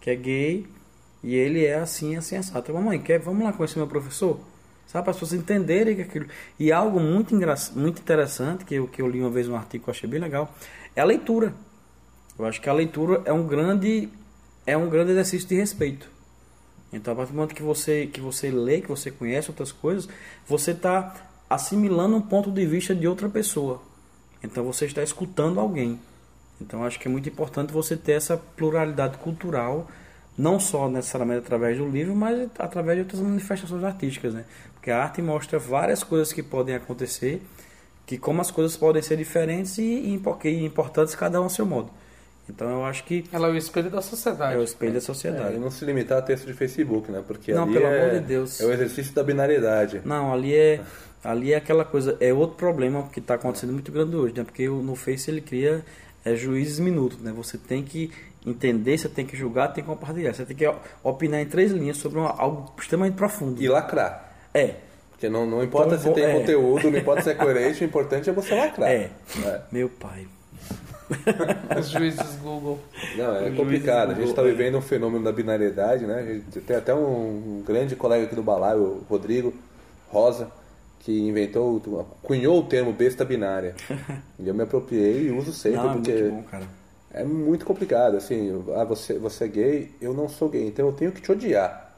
[0.00, 0.66] que é gay
[1.26, 4.40] e ele é assim assim assado mamãe quer vamos lá conhecer meu professor
[4.86, 6.26] sabe para as pessoas entenderem que aquilo
[6.58, 7.54] e algo muito engra...
[7.74, 10.20] muito interessante que eu que eu li uma vez um artigo que eu achei bem
[10.20, 10.54] legal
[10.94, 11.52] é a leitura
[12.38, 14.08] eu acho que a leitura é um grande
[14.64, 16.16] é um grande exercício de respeito
[16.92, 20.08] então, a partir do momento que você, que você lê, que você conhece outras coisas,
[20.46, 21.14] você está
[21.48, 23.82] assimilando um ponto de vista de outra pessoa.
[24.42, 25.98] Então, você está escutando alguém.
[26.60, 29.88] Então, acho que é muito importante você ter essa pluralidade cultural,
[30.36, 34.34] não só necessariamente através do livro, mas através de outras manifestações artísticas.
[34.34, 34.44] Né?
[34.74, 37.42] Porque a arte mostra várias coisas que podem acontecer,
[38.06, 41.48] que como as coisas podem ser diferentes e, e impo- e importantes, cada um a
[41.48, 41.90] seu modo.
[42.48, 44.54] Então, eu acho que Ela é o espelho da sociedade.
[44.54, 45.56] é o espelho da É, sociedade.
[45.56, 47.20] e não se limitar a texto de Facebook, né?
[47.26, 48.60] Porque Não, ali pelo é, amor de Deus.
[48.60, 50.00] é o exercício da binariedade.
[50.04, 50.80] Não, ali é
[51.24, 54.44] ali é aquela coisa, é outro problema que está acontecendo muito grande hoje, né?
[54.44, 55.84] Porque no Face ele cria
[56.26, 57.32] é, juízes minutos, né?
[57.36, 58.10] Você tem que
[58.44, 60.70] entender, você tem que julgar, tem que compartilhar, você tem que
[61.02, 63.62] opinar em três linhas sobre uma- algo extremamente profundo.
[63.62, 64.34] E lacrar.
[64.54, 64.74] É,
[65.10, 66.38] Porque não, não importa Então, se tem é.
[66.38, 68.90] conteúdo, não importa se é coerente, o importante é você lacrar.
[68.90, 69.10] é.
[69.44, 69.60] É.
[69.72, 70.26] Meu pai.
[71.78, 72.78] Os juízes Google.
[73.16, 74.10] Não, é Os complicado.
[74.10, 76.18] A gente está do- vivendo um fenômeno da binariedade, né?
[76.20, 79.54] A gente tem até um grande colega aqui do Balaio, o Rodrigo
[80.08, 80.48] Rosa,
[81.06, 81.80] que inventou,
[82.20, 83.76] cunhou o termo besta binária.
[84.40, 86.66] E eu me apropriei e uso sempre, Não, é porque muito bom, cara.
[87.12, 88.16] é muito complicado.
[88.16, 91.30] Assim, ah, você, você é gay, eu não sou gay, então eu tenho que te
[91.30, 91.96] odiar.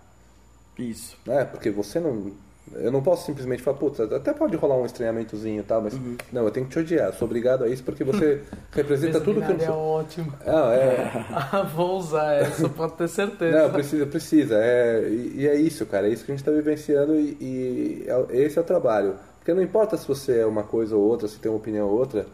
[0.78, 1.16] Isso.
[1.26, 1.44] né?
[1.46, 2.30] Porque você não.
[2.74, 6.16] Eu não posso simplesmente falar, putz, até pode rolar um estranhamentozinho e tal, mas Uhum.
[6.32, 7.12] não, eu tenho que te odiar.
[7.12, 8.42] Sou obrigado a isso porque você
[8.72, 9.76] representa tudo que eu não é sou.
[9.76, 10.32] ótimo.
[10.46, 11.10] Ah, é.
[11.52, 13.62] Ah, vou usar essa, pode ter certeza.
[13.62, 14.54] Não, precisa, precisa.
[14.58, 16.06] É, e, e é isso, cara.
[16.06, 19.16] É isso que a gente está vivenciando e, e é- esse é o trabalho.
[19.38, 21.96] Porque não importa se você é uma coisa ou outra, se tem uma opinião ou
[21.98, 22.26] outra,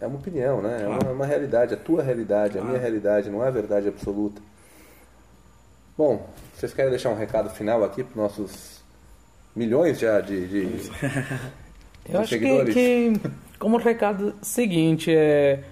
[0.00, 0.82] é uma opinião, né?
[0.82, 4.40] É uma, uma realidade, a tua realidade, a minha realidade, não é a verdade absoluta.
[5.96, 8.81] Bom, vocês querem deixar um recado final aqui para nossos
[9.54, 10.90] milhões já de, de,
[12.08, 12.74] Eu acho que, seguidores?
[12.74, 13.20] que
[13.58, 15.62] como recado seguinte é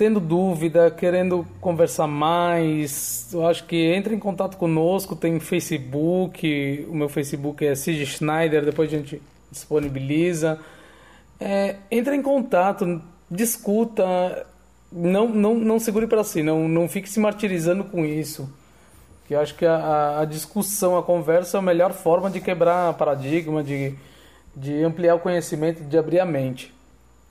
[0.00, 6.94] tendo dúvida, querendo conversar mais, eu acho que entre em contato conosco, tem Facebook, o
[6.94, 9.20] meu Facebook é Cid Schneider, depois a gente
[9.52, 10.58] disponibiliza.
[11.38, 14.46] É, entre em contato, discuta,
[14.90, 18.50] não, não, não segure para si, não, não fique se martirizando com isso.
[19.30, 22.92] Que eu acho que a, a- discussão, a conversa é a melhor forma de quebrar
[22.94, 23.94] paradigma, de,
[24.56, 26.74] de ampliar o conhecimento, de abrir a mente.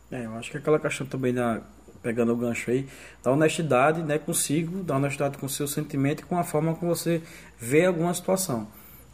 [0.09, 1.59] É, eu acho que aquela questão também da
[2.01, 2.87] pegando o gancho aí,
[3.21, 6.95] da honestidade, né, consigo, da honestidade com o seu sentimento e com a forma como
[6.95, 7.21] você
[7.59, 8.65] vê alguma situação.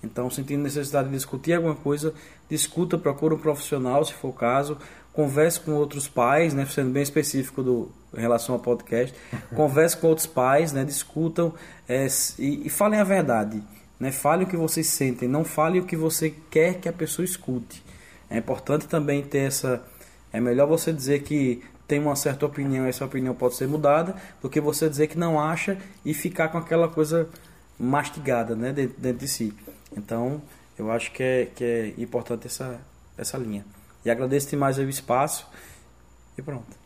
[0.04, 2.14] Então, sentindo necessidade de discutir alguma coisa,
[2.48, 4.78] discuta, procura um profissional, se for o caso,
[5.12, 9.16] converse com outros pais, né, sendo bem específico do em relação ao podcast,
[9.56, 11.54] converse com outros pais, né, discutam
[11.88, 12.08] é,
[12.40, 13.62] e, e falem a verdade,
[14.00, 17.26] né, fale o que vocês sentem, não fale o que você quer que a pessoa
[17.26, 17.84] escute.
[18.30, 19.84] É importante também ter essa
[20.36, 24.16] é melhor você dizer que tem uma certa opinião e essa opinião pode ser mudada
[24.42, 27.30] do que você dizer que não acha e ficar com aquela coisa
[27.80, 29.54] mastigada né, dentro, dentro de si.
[29.96, 30.42] Então,
[30.78, 32.82] eu acho que é, que é importante essa,
[33.18, 33.66] essa linha.
[34.04, 35.48] E agradeço demais o espaço
[36.38, 36.85] e pronto.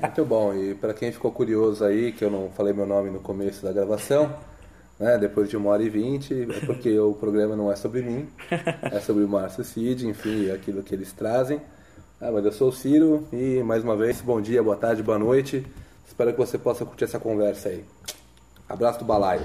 [0.00, 0.54] Muito bom.
[0.54, 3.72] E para quem ficou curioso aí, que eu não falei meu nome no começo da
[3.72, 4.34] gravação,
[4.98, 8.28] né, depois de uma hora e vinte, é porque o programa não é sobre mim,
[8.82, 11.60] é sobre o Márcio Cid, enfim, aquilo que eles trazem.
[12.20, 15.18] Ah, mas eu sou o Ciro e mais uma vez, bom dia, boa tarde, boa
[15.18, 15.66] noite.
[16.06, 17.84] Espero que você possa curtir essa conversa aí.
[18.68, 19.42] Abraço do balaio.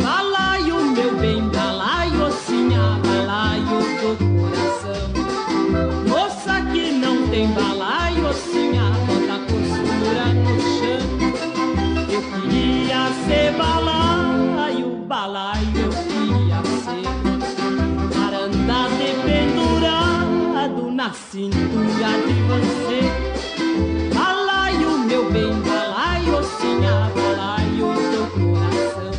[0.00, 4.71] Balaio, meu bem, balaio, sim, balaio do coração
[7.42, 11.02] embalaio, ossinha, bota a costura no chão.
[12.08, 17.06] Eu queria ser balaio, balaio, eu queria ser
[18.24, 23.00] Aranda de pendurado na cintura de você.
[24.14, 26.32] Balaio, meu bem, balaio,
[26.80, 29.12] balai balaio, teu coração.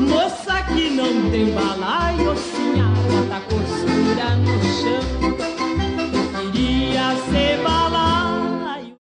[0.00, 5.25] Moça que não tem balaio, ossinha, bota costura no chão.